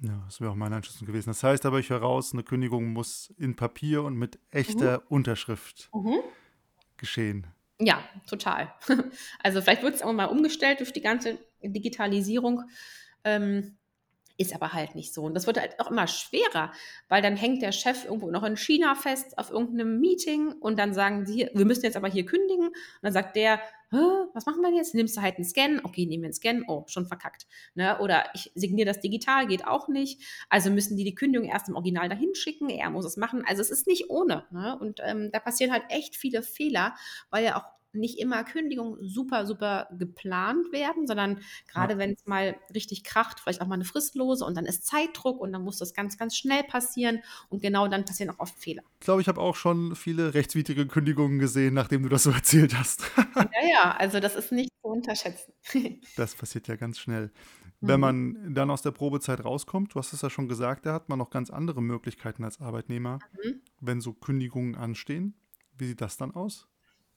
Ja, 0.00 0.22
das 0.26 0.40
wäre 0.40 0.50
auch 0.50 0.56
meine 0.56 0.76
Einschätzung 0.76 1.06
gewesen. 1.06 1.30
Das 1.30 1.42
heißt 1.42 1.66
aber, 1.66 1.78
ich 1.78 1.90
höre 1.90 2.00
raus, 2.00 2.32
eine 2.32 2.42
Kündigung 2.42 2.92
muss 2.92 3.32
in 3.38 3.56
Papier 3.56 4.02
und 4.02 4.16
mit 4.16 4.38
echter 4.50 4.98
mhm. 4.98 5.06
Unterschrift 5.08 5.90
mhm. 5.94 6.20
geschehen. 6.96 7.46
Ja, 7.80 8.04
total. 8.26 8.72
Also 9.42 9.60
vielleicht 9.60 9.82
wird 9.82 9.94
es 9.94 10.02
auch 10.02 10.12
mal 10.12 10.26
umgestellt 10.26 10.80
durch 10.80 10.92
die 10.92 11.00
ganze 11.00 11.38
Digitalisierung. 11.62 12.62
Ähm, 13.24 13.76
ist 14.36 14.54
aber 14.54 14.72
halt 14.72 14.94
nicht 14.94 15.14
so. 15.14 15.22
Und 15.22 15.34
das 15.34 15.46
wird 15.46 15.60
halt 15.60 15.78
auch 15.78 15.90
immer 15.90 16.08
schwerer, 16.08 16.72
weil 17.08 17.22
dann 17.22 17.36
hängt 17.36 17.62
der 17.62 17.72
Chef 17.72 18.04
irgendwo 18.04 18.30
noch 18.30 18.42
in 18.42 18.56
China 18.56 18.94
fest 18.94 19.38
auf 19.38 19.50
irgendeinem 19.50 20.00
Meeting 20.00 20.52
und 20.52 20.78
dann 20.78 20.92
sagen 20.92 21.24
sie, 21.24 21.48
wir 21.54 21.64
müssen 21.64 21.84
jetzt 21.84 21.96
aber 21.96 22.08
hier 22.08 22.26
kündigen. 22.26 22.66
Und 22.66 22.74
dann 23.02 23.12
sagt 23.12 23.36
der, 23.36 23.60
was 24.32 24.46
machen 24.46 24.62
wir 24.62 24.72
jetzt? 24.72 24.94
Nimmst 24.94 25.16
du 25.16 25.22
halt 25.22 25.36
einen 25.36 25.44
Scan? 25.44 25.80
Okay, 25.82 26.06
nehmen 26.06 26.22
wir 26.22 26.28
einen 26.28 26.34
Scan. 26.34 26.64
Oh, 26.68 26.84
schon 26.86 27.06
verkackt. 27.06 27.46
Ne? 27.74 27.98
Oder 28.00 28.24
ich 28.34 28.50
signiere 28.54 28.86
das 28.86 29.00
digital, 29.00 29.46
geht 29.46 29.66
auch 29.66 29.88
nicht. 29.88 30.22
Also 30.48 30.70
müssen 30.70 30.96
die 30.96 31.04
die 31.04 31.14
Kündigung 31.14 31.48
erst 31.48 31.68
im 31.68 31.76
Original 31.76 32.08
dahin 32.08 32.34
schicken. 32.34 32.68
Er 32.68 32.90
muss 32.90 33.04
es 33.04 33.16
machen. 33.16 33.44
Also 33.46 33.62
es 33.62 33.70
ist 33.70 33.86
nicht 33.86 34.10
ohne. 34.10 34.44
Ne? 34.50 34.78
Und 34.78 35.00
ähm, 35.04 35.30
da 35.32 35.38
passieren 35.38 35.72
halt 35.72 35.84
echt 35.88 36.16
viele 36.16 36.42
Fehler, 36.42 36.94
weil 37.30 37.44
ja 37.44 37.56
auch 37.56 37.74
nicht 37.94 38.18
immer 38.18 38.44
Kündigungen 38.44 38.98
super, 39.02 39.46
super 39.46 39.88
geplant 39.98 40.72
werden, 40.72 41.06
sondern 41.06 41.40
gerade 41.68 41.94
ja. 41.94 41.98
wenn 41.98 42.12
es 42.12 42.26
mal 42.26 42.56
richtig 42.74 43.04
kracht, 43.04 43.40
vielleicht 43.40 43.60
auch 43.60 43.66
mal 43.66 43.74
eine 43.74 43.84
Fristlose 43.84 44.44
und 44.44 44.56
dann 44.56 44.66
ist 44.66 44.86
Zeitdruck 44.86 45.40
und 45.40 45.52
dann 45.52 45.62
muss 45.62 45.78
das 45.78 45.94
ganz, 45.94 46.18
ganz 46.18 46.36
schnell 46.36 46.64
passieren 46.64 47.22
und 47.48 47.62
genau 47.62 47.88
dann 47.88 48.04
passieren 48.04 48.30
auch 48.30 48.40
oft 48.40 48.58
Fehler. 48.58 48.82
Ich 49.00 49.06
glaube, 49.06 49.22
ich 49.22 49.28
habe 49.28 49.40
auch 49.40 49.56
schon 49.56 49.94
viele 49.94 50.34
rechtswidrige 50.34 50.86
Kündigungen 50.86 51.38
gesehen, 51.38 51.74
nachdem 51.74 52.02
du 52.02 52.08
das 52.08 52.24
so 52.24 52.30
erzählt 52.32 52.78
hast. 52.78 53.02
ja, 53.36 53.68
ja, 53.68 53.96
also 53.96 54.20
das 54.20 54.34
ist 54.34 54.52
nicht 54.52 54.70
zu 54.82 54.88
unterschätzen. 54.88 55.52
das 56.16 56.34
passiert 56.34 56.68
ja 56.68 56.76
ganz 56.76 56.98
schnell. 56.98 57.30
Wenn 57.80 57.96
mhm. 57.96 58.00
man 58.00 58.54
dann 58.54 58.70
aus 58.70 58.82
der 58.82 58.92
Probezeit 58.92 59.44
rauskommt, 59.44 59.94
du 59.94 59.98
hast 59.98 60.12
es 60.12 60.22
ja 60.22 60.30
schon 60.30 60.48
gesagt, 60.48 60.86
da 60.86 60.94
hat 60.94 61.08
man 61.08 61.18
noch 61.18 61.30
ganz 61.30 61.50
andere 61.50 61.82
Möglichkeiten 61.82 62.44
als 62.44 62.60
Arbeitnehmer, 62.60 63.18
mhm. 63.32 63.60
wenn 63.80 64.00
so 64.00 64.12
Kündigungen 64.14 64.74
anstehen. 64.74 65.34
Wie 65.76 65.86
sieht 65.86 66.00
das 66.00 66.16
dann 66.16 66.34
aus? 66.34 66.68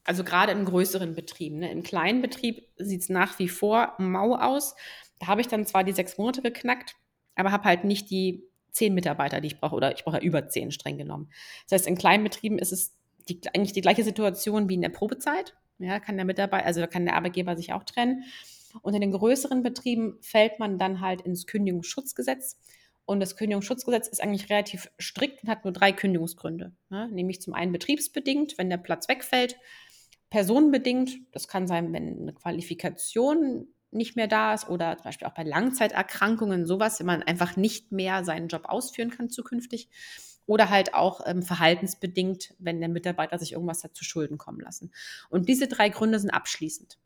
Also 0.08 0.24
gerade 0.24 0.52
in 0.52 0.64
größeren 0.64 1.14
Betrieben. 1.14 1.58
Ne? 1.58 1.70
Im 1.70 1.82
kleinen 1.82 2.22
Betrieb 2.22 2.66
sieht 2.78 3.02
es 3.02 3.10
nach 3.10 3.38
wie 3.38 3.50
vor 3.50 3.92
mau 3.98 4.36
aus. 4.36 4.74
Da 5.18 5.26
habe 5.26 5.42
ich 5.42 5.48
dann 5.48 5.66
zwar 5.66 5.84
die 5.84 5.92
sechs 5.92 6.16
Monate 6.16 6.40
geknackt, 6.40 6.96
aber 7.34 7.52
habe 7.52 7.64
halt 7.64 7.84
nicht 7.84 8.08
die 8.08 8.42
zehn 8.70 8.94
Mitarbeiter, 8.94 9.42
die 9.42 9.48
ich 9.48 9.60
brauche, 9.60 9.76
oder 9.76 9.94
ich 9.94 10.04
brauche 10.04 10.16
ja 10.16 10.22
über 10.22 10.48
zehn 10.48 10.70
streng 10.70 10.96
genommen. 10.96 11.28
Das 11.68 11.80
heißt, 11.80 11.86
in 11.86 11.98
kleinen 11.98 12.24
Betrieben 12.24 12.58
ist 12.58 12.72
es 12.72 12.96
die, 13.28 13.38
eigentlich 13.52 13.74
die 13.74 13.82
gleiche 13.82 14.02
Situation 14.02 14.70
wie 14.70 14.76
in 14.76 14.80
der 14.80 14.88
Probezeit. 14.88 15.54
Ja, 15.78 16.00
kann 16.00 16.16
der 16.16 16.24
Mitarbeiter, 16.24 16.64
also 16.64 16.86
kann 16.86 17.04
der 17.04 17.14
Arbeitgeber 17.14 17.54
sich 17.54 17.74
auch 17.74 17.84
trennen. 17.84 18.24
Und 18.80 18.94
in 18.94 19.02
den 19.02 19.12
größeren 19.12 19.62
Betrieben 19.62 20.16
fällt 20.22 20.58
man 20.58 20.78
dann 20.78 21.02
halt 21.02 21.20
ins 21.20 21.46
Kündigungsschutzgesetz. 21.46 22.56
Und 23.04 23.20
das 23.20 23.36
Kündigungsschutzgesetz 23.36 24.08
ist 24.08 24.22
eigentlich 24.22 24.48
relativ 24.48 24.90
strikt 24.98 25.42
und 25.42 25.50
hat 25.50 25.64
nur 25.64 25.74
drei 25.74 25.92
Kündigungsgründe. 25.92 26.72
Ne? 26.88 27.10
Nämlich 27.12 27.42
zum 27.42 27.52
einen 27.52 27.72
betriebsbedingt, 27.72 28.56
wenn 28.56 28.70
der 28.70 28.78
Platz 28.78 29.06
wegfällt, 29.10 29.58
personenbedingt. 30.30 31.12
Das 31.32 31.48
kann 31.48 31.66
sein, 31.66 31.92
wenn 31.92 32.20
eine 32.22 32.32
Qualifikation 32.32 33.68
nicht 33.90 34.16
mehr 34.16 34.28
da 34.28 34.54
ist 34.54 34.68
oder 34.68 34.96
zum 34.96 35.04
Beispiel 35.04 35.26
auch 35.26 35.34
bei 35.34 35.44
Langzeiterkrankungen 35.44 36.66
sowas, 36.66 36.98
wenn 36.98 37.06
man 37.06 37.22
einfach 37.22 37.56
nicht 37.56 37.90
mehr 37.90 38.24
seinen 38.24 38.48
Job 38.48 38.66
ausführen 38.66 39.10
kann 39.10 39.30
zukünftig. 39.30 39.88
Oder 40.46 40.70
halt 40.70 40.94
auch 40.94 41.20
ähm, 41.26 41.42
verhaltensbedingt, 41.42 42.54
wenn 42.58 42.80
der 42.80 42.88
Mitarbeiter 42.88 43.38
sich 43.38 43.52
irgendwas 43.52 43.84
hat 43.84 43.94
zu 43.94 44.04
Schulden 44.04 44.38
kommen 44.38 44.60
lassen. 44.60 44.92
Und 45.28 45.48
diese 45.48 45.68
drei 45.68 45.90
Gründe 45.90 46.18
sind 46.18 46.30
abschließend. 46.30 46.98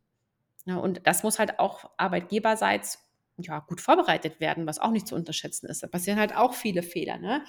Ja, 0.64 0.76
und 0.76 1.00
das 1.04 1.24
muss 1.24 1.40
halt 1.40 1.58
auch 1.58 1.90
arbeitgeberseits 1.96 3.00
ja, 3.38 3.58
gut 3.60 3.80
vorbereitet 3.80 4.38
werden, 4.38 4.66
was 4.66 4.78
auch 4.78 4.92
nicht 4.92 5.08
zu 5.08 5.16
unterschätzen 5.16 5.66
ist. 5.66 5.82
Da 5.82 5.88
passieren 5.88 6.20
halt 6.20 6.36
auch 6.36 6.54
viele 6.54 6.82
Fehler. 6.84 7.18
Ne? 7.18 7.42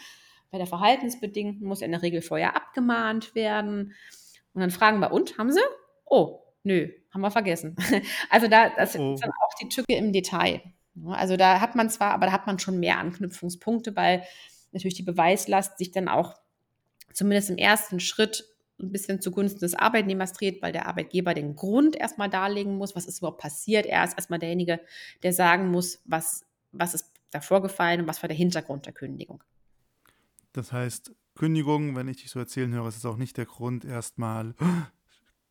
Bei 0.49 0.57
der 0.57 0.67
Verhaltensbedingten 0.67 1.67
muss 1.67 1.82
in 1.82 1.91
der 1.91 2.01
Regel 2.01 2.21
vorher 2.21 2.55
abgemahnt 2.55 3.36
werden. 3.36 3.93
Und 4.54 4.62
dann 4.62 4.72
fragen 4.72 4.99
wir, 4.99 5.12
und, 5.12 5.38
haben 5.38 5.51
sie? 5.51 5.60
Oh, 6.06 6.41
nö, 6.64 6.89
haben 7.14 7.22
wir 7.22 7.32
vergessen. 7.32 7.76
Also 8.30 8.47
da, 8.47 8.70
das 8.70 8.97
oh. 8.97 9.14
ist 9.14 9.24
dann 9.24 9.32
auch 9.32 9.54
die 9.62 9.70
Tücke 9.70 9.95
im 9.95 10.14
Detail. 10.14 10.62
Also 11.08 11.38
da 11.38 11.60
hat 11.60 11.76
man 11.76 11.89
zwar, 11.89 12.14
aber 12.14 12.28
da 12.28 12.32
hat 12.32 12.45
man 12.45 12.60
schon 12.60 12.80
mehr 12.80 12.99
Anknüpfungspunkte, 12.99 13.95
weil 13.95 14.24
natürlich 14.72 14.95
die 14.95 15.04
Beweislast 15.04 15.78
sich 15.78 15.91
dann 15.91 16.08
auch 16.08 16.36
zumindest 17.14 17.49
im 17.49 17.58
ersten 17.58 17.99
Schritt 17.99 18.45
ein 18.80 18.91
bisschen 18.91 19.22
zugunsten 19.22 19.60
des 19.60 19.76
Arbeitnehmers 19.76 20.34
dreht, 20.34 20.62
weil 20.62 20.72
der 20.72 20.88
Arbeitgeber 20.88 21.34
den 21.34 21.56
Grund 21.56 21.95
erstmal 21.95 22.30
darlegen 22.30 22.76
muss, 22.78 22.95
was 22.95 23.06
ist 23.06 23.20
überhaupt 23.20 23.41
passiert. 23.41 23.86
Er 23.86 24.04
ist 24.04 24.16
erstmal 24.16 24.39
derjenige, 24.39 24.80
der 25.22 25.34
sagen 25.34 25.70
muss, 25.70 26.01
was, 26.06 26.45
was 26.72 26.93
ist 26.93 27.12
da 27.32 27.41
vorgefallen 27.41 28.01
und 28.01 28.08
was 28.08 28.22
war 28.22 28.28
der 28.28 28.38
Hintergrund 28.38 28.86
der 28.86 28.93
Kündigung. 28.93 29.43
Das 30.54 30.72
heißt, 30.72 31.14
Kündigung, 31.36 31.95
wenn 31.95 32.07
ich 32.07 32.17
dich 32.21 32.31
so 32.31 32.39
erzählen 32.39 32.73
höre, 32.73 32.88
ist 32.88 32.97
es 32.97 33.05
auch 33.05 33.17
nicht 33.17 33.38
der 33.38 33.45
Grund, 33.45 33.86
erstmal 33.86 34.53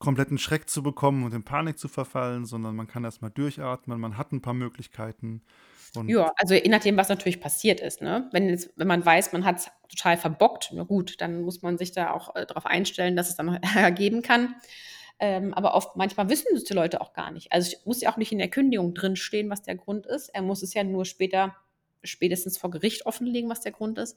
kompletten 0.02 0.36
Schreck 0.36 0.68
zu 0.68 0.82
bekommen 0.82 1.24
und 1.24 1.32
in 1.32 1.44
Panik 1.44 1.78
zu 1.78 1.86
verfallen, 1.86 2.44
sondern 2.44 2.74
man 2.74 2.88
kann 2.88 3.04
erstmal 3.04 3.30
durchatmen, 3.30 4.00
man 4.00 4.18
hat 4.18 4.32
ein 4.32 4.42
paar 4.42 4.52
Möglichkeiten. 4.52 5.42
ja, 6.06 6.32
also 6.36 6.54
je 6.54 6.68
nachdem, 6.68 6.96
was 6.96 7.08
natürlich 7.08 7.40
passiert 7.40 7.80
ist. 7.80 8.02
Ne? 8.02 8.28
Wenn, 8.32 8.48
jetzt, 8.48 8.72
wenn 8.76 8.88
man 8.88 9.04
weiß, 9.04 9.32
man 9.32 9.44
hat 9.44 9.58
es 9.58 9.70
total 9.88 10.16
verbockt, 10.16 10.70
na 10.72 10.82
gut, 10.82 11.20
dann 11.20 11.42
muss 11.42 11.62
man 11.62 11.78
sich 11.78 11.92
da 11.92 12.10
auch 12.10 12.34
äh, 12.34 12.46
darauf 12.46 12.66
einstellen, 12.66 13.14
dass 13.14 13.28
es 13.28 13.36
dann 13.36 13.60
ergeben 13.76 14.22
kann. 14.22 14.56
Ähm, 15.20 15.54
aber 15.54 15.74
oft, 15.74 15.94
manchmal 15.94 16.28
wissen 16.28 16.48
es 16.56 16.64
die 16.64 16.74
Leute 16.74 17.00
auch 17.00 17.12
gar 17.12 17.30
nicht. 17.30 17.52
Also 17.52 17.76
es 17.76 17.86
muss 17.86 18.00
ja 18.00 18.10
auch 18.10 18.16
nicht 18.16 18.32
in 18.32 18.38
der 18.38 18.50
Kündigung 18.50 18.94
drinstehen, 18.94 19.50
was 19.50 19.62
der 19.62 19.76
Grund 19.76 20.04
ist. 20.06 20.30
Er 20.30 20.42
muss 20.42 20.64
es 20.64 20.74
ja 20.74 20.82
nur 20.82 21.04
später 21.04 21.54
spätestens 22.03 22.59
vor 22.59 22.70
Gericht 22.70 23.07
offenlegen, 23.07 23.50
was 23.50 23.61
der 23.61 23.72
Grund 23.72 23.98
ist. 23.98 24.16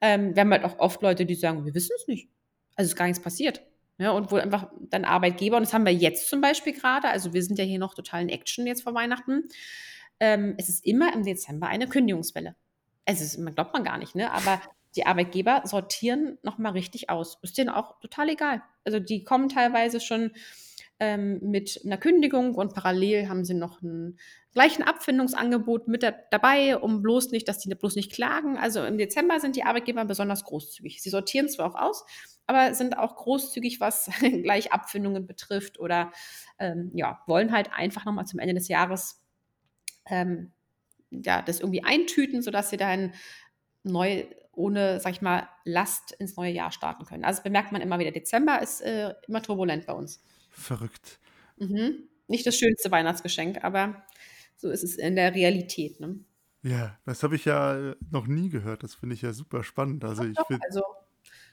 Ähm, 0.00 0.34
wir 0.34 0.42
haben 0.42 0.52
halt 0.52 0.64
auch 0.64 0.78
oft 0.78 1.02
Leute, 1.02 1.26
die 1.26 1.34
sagen, 1.34 1.64
wir 1.64 1.74
wissen 1.74 1.92
es 1.96 2.06
nicht. 2.06 2.28
Also 2.74 2.90
ist 2.90 2.96
gar 2.96 3.06
nichts 3.06 3.22
passiert. 3.22 3.62
Ja, 3.98 4.10
und 4.10 4.30
wo 4.30 4.36
einfach 4.36 4.70
dann 4.90 5.06
Arbeitgeber, 5.06 5.56
und 5.56 5.62
das 5.62 5.72
haben 5.72 5.86
wir 5.86 5.94
jetzt 5.94 6.28
zum 6.28 6.42
Beispiel 6.42 6.74
gerade, 6.74 7.08
also 7.08 7.32
wir 7.32 7.42
sind 7.42 7.58
ja 7.58 7.64
hier 7.64 7.78
noch 7.78 7.94
total 7.94 8.22
in 8.22 8.28
Action 8.28 8.66
jetzt 8.66 8.82
vor 8.82 8.94
Weihnachten, 8.94 9.44
ähm, 10.20 10.54
es 10.58 10.68
ist 10.68 10.84
immer 10.84 11.14
im 11.14 11.22
Dezember 11.22 11.68
eine 11.68 11.88
Kündigungswelle. 11.88 12.56
Es 13.06 13.20
ist, 13.20 13.38
man 13.38 13.54
glaubt 13.54 13.72
man 13.72 13.84
gar 13.84 13.98
nicht, 13.98 14.14
ne? 14.14 14.30
Aber 14.32 14.60
die 14.96 15.06
Arbeitgeber 15.06 15.62
sortieren 15.64 16.38
nochmal 16.42 16.72
richtig 16.72 17.10
aus. 17.10 17.38
Ist 17.42 17.58
denen 17.58 17.70
auch 17.70 18.00
total 18.00 18.30
egal. 18.30 18.62
Also 18.84 18.98
die 18.98 19.24
kommen 19.24 19.48
teilweise 19.48 20.00
schon 20.00 20.32
ähm, 20.98 21.38
mit 21.42 21.82
einer 21.84 21.98
Kündigung 21.98 22.54
und 22.54 22.72
parallel 22.72 23.28
haben 23.28 23.44
sie 23.44 23.54
noch 23.54 23.82
ein 23.82 24.18
gleichen 24.52 24.82
Abfindungsangebot 24.82 25.88
mit 25.88 26.02
da, 26.02 26.14
dabei, 26.30 26.78
um 26.78 27.02
bloß 27.02 27.30
nicht, 27.30 27.46
dass 27.48 27.58
die 27.58 27.74
bloß 27.74 27.96
nicht 27.96 28.12
klagen. 28.12 28.56
Also 28.56 28.82
im 28.84 28.96
Dezember 28.96 29.38
sind 29.38 29.56
die 29.56 29.64
Arbeitgeber 29.64 30.04
besonders 30.06 30.44
großzügig. 30.44 31.02
Sie 31.02 31.10
sortieren 31.10 31.48
zwar 31.48 31.70
auch 31.70 31.74
aus, 31.74 32.06
aber 32.46 32.72
sind 32.74 32.96
auch 32.96 33.16
großzügig, 33.16 33.80
was 33.80 34.10
gleich 34.42 34.72
Abfindungen 34.72 35.26
betrifft 35.26 35.78
oder 35.78 36.12
ähm, 36.58 36.90
ja, 36.94 37.20
wollen 37.26 37.52
halt 37.52 37.70
einfach 37.72 38.06
nochmal 38.06 38.26
zum 38.26 38.38
Ende 38.38 38.54
des 38.54 38.68
Jahres 38.68 39.22
ähm, 40.06 40.52
ja, 41.10 41.42
das 41.42 41.60
irgendwie 41.60 41.84
eintüten, 41.84 42.40
sodass 42.40 42.70
sie 42.70 42.76
dann 42.76 43.12
neu 43.82 44.24
ohne, 44.52 45.00
sag 45.00 45.12
ich 45.12 45.20
mal, 45.20 45.48
Last 45.64 46.12
ins 46.12 46.36
neue 46.36 46.50
Jahr 46.50 46.72
starten 46.72 47.04
können. 47.04 47.24
Also 47.24 47.42
bemerkt 47.42 47.72
man 47.72 47.82
immer 47.82 47.98
wieder, 47.98 48.10
Dezember 48.10 48.62
ist 48.62 48.80
äh, 48.80 49.12
immer 49.28 49.42
turbulent 49.42 49.84
bei 49.86 49.92
uns. 49.92 50.22
Verrückt. 50.56 51.20
Mhm. 51.58 52.08
Nicht 52.28 52.46
das 52.46 52.56
schönste 52.56 52.90
Weihnachtsgeschenk, 52.90 53.62
aber 53.64 54.04
so 54.56 54.70
ist 54.70 54.82
es 54.84 54.96
in 54.96 55.16
der 55.16 55.34
Realität. 55.34 56.00
Ne? 56.00 56.24
Ja, 56.62 56.98
das 57.04 57.22
habe 57.22 57.36
ich 57.36 57.44
ja 57.44 57.92
äh, 57.92 57.96
noch 58.10 58.26
nie 58.26 58.48
gehört. 58.48 58.82
Das 58.82 58.94
finde 58.94 59.14
ich 59.14 59.22
ja 59.22 59.32
super 59.32 59.62
spannend. 59.62 60.04
Also 60.04 60.24
ich 60.24 60.36
Doch, 60.36 60.46
finde, 60.46 60.64
also 60.66 60.82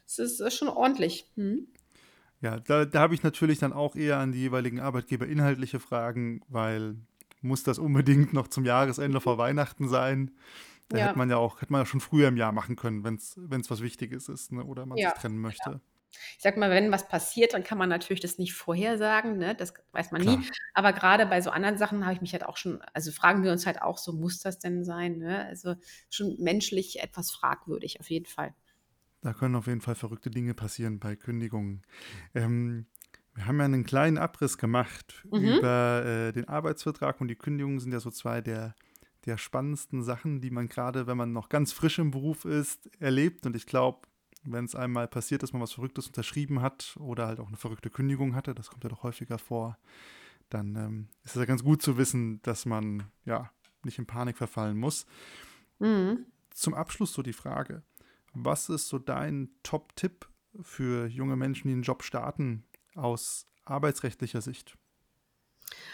es 0.05 0.19
ist, 0.19 0.39
ist 0.41 0.55
schon 0.57 0.69
ordentlich. 0.69 1.31
Hm? 1.35 1.67
ja, 2.41 2.59
da, 2.59 2.85
da 2.85 2.99
habe 2.99 3.15
ich 3.15 3.23
natürlich 3.23 3.59
dann 3.59 3.73
auch 3.73 3.95
eher 3.95 4.17
an 4.19 4.31
die 4.31 4.39
jeweiligen 4.39 4.79
Arbeitgeber 4.79 5.27
inhaltliche 5.27 5.79
Fragen, 5.79 6.41
weil 6.49 6.97
muss 7.41 7.63
das 7.63 7.79
unbedingt 7.79 8.33
noch 8.33 8.47
zum 8.47 8.65
Jahresende 8.65 9.21
vor 9.21 9.37
Weihnachten 9.37 9.87
sein? 9.87 10.31
Da 10.89 10.97
hätte 10.99 11.17
Ja, 11.17 11.17
man 11.17 11.29
ja 11.29 11.37
auch, 11.37 11.61
hätte 11.61 11.71
man 11.71 11.81
ja 11.81 11.85
schon 11.85 12.01
früher 12.01 12.27
im 12.27 12.37
Jahr 12.37 12.51
machen 12.51 12.75
können, 12.75 13.03
wenn 13.03 13.15
es 13.15 13.37
was 13.69 13.81
Wichtiges 13.81 14.29
ist, 14.29 14.51
ne? 14.51 14.65
Oder 14.65 14.85
man 14.85 14.99
sich 14.99 15.05
ja. 15.05 15.11
trennen 15.11 15.39
möchte. 15.39 15.81
Ich 16.37 16.41
sag 16.43 16.57
mal, 16.57 16.69
wenn 16.69 16.91
was 16.91 17.07
passiert, 17.07 17.53
dann 17.53 17.63
kann 17.63 17.77
man 17.77 17.89
natürlich 17.89 18.19
das 18.21 18.37
nicht 18.37 18.53
vorhersagen, 18.53 19.37
ne? 19.37 19.55
Das 19.55 19.73
weiß 19.91 20.11
man 20.11 20.23
nie. 20.23 20.39
Klar. 20.39 20.49
Aber 20.73 20.93
gerade 20.93 21.25
bei 21.25 21.41
so 21.41 21.49
anderen 21.49 21.77
Sachen 21.77 22.03
habe 22.05 22.13
ich 22.15 22.21
mich 22.21 22.33
halt 22.33 22.45
auch 22.45 22.57
schon, 22.57 22.81
also 22.93 23.11
fragen 23.11 23.43
wir 23.43 23.51
uns 23.51 23.65
halt 23.65 23.81
auch 23.81 23.97
so, 23.97 24.13
muss 24.13 24.39
das 24.39 24.59
denn 24.59 24.83
sein? 24.85 25.17
Ne? 25.17 25.45
Also 25.45 25.75
schon 26.09 26.35
menschlich 26.39 27.01
etwas 27.01 27.31
fragwürdig, 27.31 27.99
auf 27.99 28.09
jeden 28.09 28.25
Fall. 28.25 28.53
Da 29.21 29.33
können 29.33 29.55
auf 29.55 29.67
jeden 29.67 29.81
Fall 29.81 29.95
verrückte 29.95 30.29
Dinge 30.29 30.53
passieren 30.53 30.99
bei 30.99 31.15
Kündigungen. 31.15 31.83
Ähm, 32.35 32.87
wir 33.33 33.45
haben 33.47 33.57
ja 33.59 33.65
einen 33.65 33.85
kleinen 33.85 34.17
Abriss 34.17 34.57
gemacht 34.57 35.27
Mhm. 35.31 35.59
über 35.61 36.03
äh, 36.05 36.33
den 36.33 36.47
Arbeitsvertrag 36.47 37.21
und 37.21 37.29
die 37.29 37.35
Kündigungen 37.35 37.79
sind 37.79 37.93
ja 37.93 37.99
so 37.99 38.11
zwei 38.11 38.41
der, 38.41 38.75
der 39.25 39.37
spannendsten 39.37 40.03
Sachen, 40.03 40.41
die 40.41 40.51
man 40.51 40.67
gerade, 40.67 41.07
wenn 41.07 41.17
man 41.17 41.31
noch 41.31 41.49
ganz 41.49 41.71
frisch 41.71 41.99
im 41.99 42.11
Beruf 42.11 42.43
ist, 42.45 42.89
erlebt. 43.01 43.45
Und 43.45 43.55
ich 43.55 43.65
glaube, 43.65 44.07
wenn 44.43 44.65
es 44.65 44.75
einmal 44.75 45.07
passiert, 45.07 45.43
dass 45.43 45.53
man 45.53 45.61
was 45.61 45.73
Verrücktes 45.73 46.07
unterschrieben 46.07 46.61
hat 46.61 46.95
oder 46.99 47.27
halt 47.27 47.39
auch 47.39 47.47
eine 47.47 47.57
verrückte 47.57 47.89
Kündigung 47.89 48.35
hatte, 48.35 48.53
das 48.53 48.69
kommt 48.69 48.83
ja 48.83 48.89
doch 48.89 49.03
häufiger 49.03 49.37
vor, 49.37 49.77
dann 50.49 50.75
ähm, 50.75 51.07
ist 51.23 51.35
es 51.35 51.39
ja 51.39 51.45
ganz 51.45 51.63
gut 51.63 51.81
zu 51.81 51.97
wissen, 51.97 52.41
dass 52.43 52.65
man 52.65 53.03
ja 53.25 53.51
nicht 53.83 53.99
in 53.99 54.05
Panik 54.05 54.37
verfallen 54.37 54.77
muss. 54.77 55.05
Mhm. 55.79 56.25
Zum 56.51 56.73
Abschluss 56.73 57.13
so 57.13 57.23
die 57.23 57.33
Frage, 57.33 57.83
was 58.33 58.69
ist 58.69 58.87
so 58.87 58.99
dein 58.99 59.49
Top-Tipp 59.63 60.27
für 60.61 61.07
junge 61.07 61.35
Menschen, 61.35 61.67
die 61.67 61.73
einen 61.73 61.83
Job 61.83 62.03
starten, 62.03 62.63
aus 62.95 63.47
arbeitsrechtlicher 63.65 64.41
Sicht? 64.41 64.77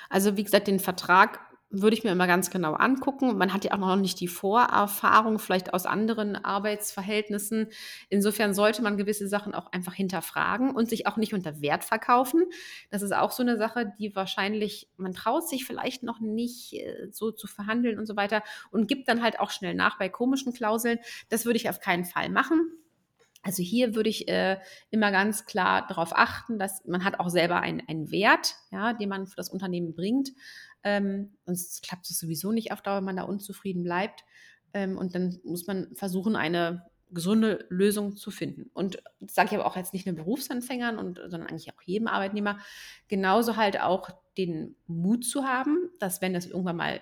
Also 0.10 0.38
wie 0.38 0.43
gesagt, 0.43 0.68
den 0.68 0.80
Vertrag 0.80 1.39
würde 1.72 1.96
ich 1.96 2.04
mir 2.04 2.12
immer 2.12 2.26
ganz 2.26 2.50
genau 2.50 2.74
angucken. 2.74 3.38
Man 3.38 3.54
hat 3.54 3.64
ja 3.64 3.74
auch 3.74 3.78
noch 3.78 3.96
nicht 3.96 4.20
die 4.20 4.28
Vorerfahrung 4.28 5.38
vielleicht 5.38 5.74
aus 5.74 5.86
anderen 5.86 6.36
Arbeitsverhältnissen. 6.36 7.68
Insofern 8.10 8.54
sollte 8.54 8.82
man 8.82 8.98
gewisse 8.98 9.28
Sachen 9.28 9.54
auch 9.54 9.72
einfach 9.72 9.94
hinterfragen 9.94 10.72
und 10.72 10.90
sich 10.90 11.06
auch 11.06 11.18
nicht 11.18 11.34
unter 11.34 11.62
Wert 11.62 11.84
verkaufen. 11.84 12.46
Das 12.90 13.04
ist 13.04 13.14
auch 13.14 13.32
so 13.32 13.44
eine 13.44 13.58
Sache, 13.58 13.94
die 14.00 14.16
wahrscheinlich, 14.16 14.90
man 14.98 15.14
traut 15.14 15.48
sich 15.48 15.66
vielleicht 15.66 16.02
noch 16.02 16.20
nicht 16.20 16.74
äh, 16.74 17.08
so 17.12 17.32
zu 17.32 17.46
verhandeln 17.46 18.00
und 18.00 18.08
so 18.08 18.16
weiter 18.16 18.42
und 18.72 18.88
gibt 18.88 19.08
dann 19.08 19.22
halt 19.22 19.40
auch 19.40 19.52
schnell 19.52 19.76
nach 19.76 20.00
bei 20.00 20.10
komischen 20.10 20.54
Klauseln. 20.54 20.98
Das 21.30 21.46
würde 21.46 21.58
ich 21.58 21.70
auf 21.70 21.80
keinen 21.80 22.06
Fall 22.06 22.30
machen. 22.30 22.72
Also 23.42 23.64
hier 23.64 23.96
würde 23.96 24.10
ich 24.10 24.28
äh, 24.28 24.58
immer 24.90 25.12
ganz 25.12 25.46
klar 25.46 25.88
darauf 25.88 26.12
achten, 26.14 26.60
dass 26.60 26.84
man 26.86 27.06
hat 27.06 27.22
auch 27.22 27.30
selber 27.30 27.62
einen, 27.62 27.82
einen 27.88 28.12
Wert, 28.12 28.56
ja, 28.70 28.92
den 28.94 29.08
man 29.08 29.28
für 29.28 29.38
das 29.38 29.50
Unternehmen 29.50 29.96
bringt. 29.96 30.32
Ähm, 30.84 31.38
sonst 31.46 31.84
klappt 31.84 32.10
es 32.10 32.20
sowieso 32.20 32.52
nicht 32.52 32.72
auf 32.72 32.82
Dauer, 32.82 32.98
wenn 32.98 33.06
man 33.06 33.18
da 33.18 33.24
unzufrieden 33.24 33.84
bleibt. 33.84 34.24
Ähm, 34.74 34.98
und 34.98 35.16
dann 35.16 35.40
muss 35.44 35.68
man 35.68 35.96
versuchen, 35.96 36.36
eine 36.36 36.90
gesunde 37.12 37.66
Lösung 37.70 38.16
zu 38.16 38.32
finden. 38.32 38.70
Und 38.74 39.02
das 39.20 39.34
sage 39.34 39.50
ich 39.50 39.56
aber 39.56 39.66
auch 39.66 39.76
jetzt 39.76 39.94
nicht 39.94 40.06
nur 40.06 40.16
Berufsanfängern, 40.16 40.98
und, 40.98 41.18
sondern 41.18 41.48
eigentlich 41.48 41.74
auch 41.74 41.82
jedem 41.82 42.08
Arbeitnehmer, 42.08 42.60
genauso 43.08 43.56
halt 43.56 43.82
auch 43.82 44.10
den 44.38 44.76
Mut 44.88 45.26
zu 45.26 45.44
haben, 45.44 45.90
dass 46.00 46.22
wenn 46.22 46.34
das 46.34 46.46
irgendwann 46.46 46.78
mal 46.78 47.02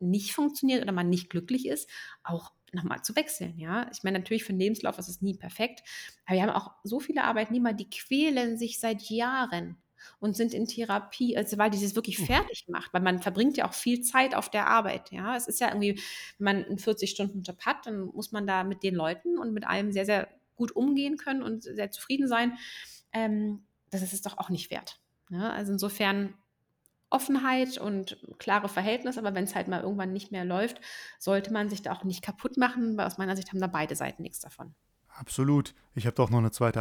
nicht 0.00 0.32
funktioniert 0.32 0.82
oder 0.82 0.92
man 0.92 1.08
nicht 1.08 1.30
glücklich 1.30 1.66
ist, 1.66 1.88
auch 2.22 2.52
nochmal 2.72 3.02
zu 3.02 3.16
wechseln, 3.16 3.58
ja. 3.58 3.90
Ich 3.92 4.02
meine, 4.02 4.18
natürlich 4.18 4.44
für 4.44 4.52
den 4.52 4.60
Lebenslauf 4.60 4.98
ist 4.98 5.08
es 5.08 5.22
nie 5.22 5.34
perfekt, 5.34 5.82
aber 6.26 6.36
wir 6.36 6.42
haben 6.42 6.50
auch 6.50 6.72
so 6.84 7.00
viele 7.00 7.24
Arbeitnehmer, 7.24 7.72
die 7.72 7.88
quälen 7.88 8.58
sich 8.58 8.78
seit 8.78 9.02
Jahren 9.08 9.78
und 10.20 10.36
sind 10.36 10.54
in 10.54 10.66
Therapie, 10.66 11.36
also 11.36 11.58
weil 11.58 11.70
die 11.70 11.80
das 11.80 11.94
wirklich 11.94 12.18
Uh, 12.18 12.26
fertig 12.26 12.66
macht, 12.68 12.92
weil 12.92 13.02
man 13.02 13.20
verbringt 13.20 13.56
ja 13.56 13.68
auch 13.68 13.74
viel 13.74 14.00
Zeit 14.02 14.34
auf 14.34 14.50
der 14.50 14.66
Arbeit, 14.68 15.10
ja. 15.12 15.36
Es 15.36 15.48
ist 15.48 15.60
ja 15.60 15.68
irgendwie, 15.68 16.00
wenn 16.38 16.44
man 16.56 16.64
einen 16.64 16.78
40-Stunden-Job 16.78 17.60
hat, 17.66 17.86
dann 17.86 18.00
muss 18.06 18.32
man 18.32 18.46
da 18.46 18.64
mit 18.64 18.82
den 18.82 18.94
Leuten 18.94 19.38
und 19.38 19.52
mit 19.52 19.66
allem 19.66 19.92
sehr, 19.92 20.06
sehr 20.06 20.28
gut 20.56 20.72
umgehen 20.72 21.16
können 21.16 21.42
und 21.42 21.62
sehr 21.62 21.90
zufrieden 21.90 22.28
sein. 22.28 22.58
Ähm, 23.12 23.64
das 23.90 24.02
ist 24.02 24.12
es 24.12 24.22
doch 24.22 24.38
auch 24.38 24.50
nicht 24.50 24.70
wert. 24.70 25.00
Ja? 25.30 25.50
Also 25.50 25.72
insofern 25.72 26.34
Offenheit 27.10 27.78
und 27.78 28.18
klare 28.38 28.68
Verhältnisse, 28.68 29.18
aber 29.20 29.34
wenn 29.34 29.44
es 29.44 29.54
halt 29.54 29.68
mal 29.68 29.82
irgendwann 29.82 30.12
nicht 30.12 30.30
mehr 30.30 30.44
läuft, 30.44 30.80
sollte 31.18 31.52
man 31.52 31.70
sich 31.70 31.80
da 31.82 31.92
auch 31.92 32.04
nicht 32.04 32.22
kaputt 32.22 32.56
machen, 32.58 32.96
weil 32.98 33.06
aus 33.06 33.16
meiner 33.18 33.34
Sicht 33.36 33.48
haben 33.50 33.60
da 33.60 33.66
beide 33.66 33.96
Seiten 33.96 34.22
nichts 34.22 34.40
davon. 34.40 34.74
absolut. 35.08 35.74
Ich 35.94 36.06
habe 36.06 36.14
doch 36.14 36.30
noch 36.30 36.38
eine 36.38 36.50
zweite 36.50 36.80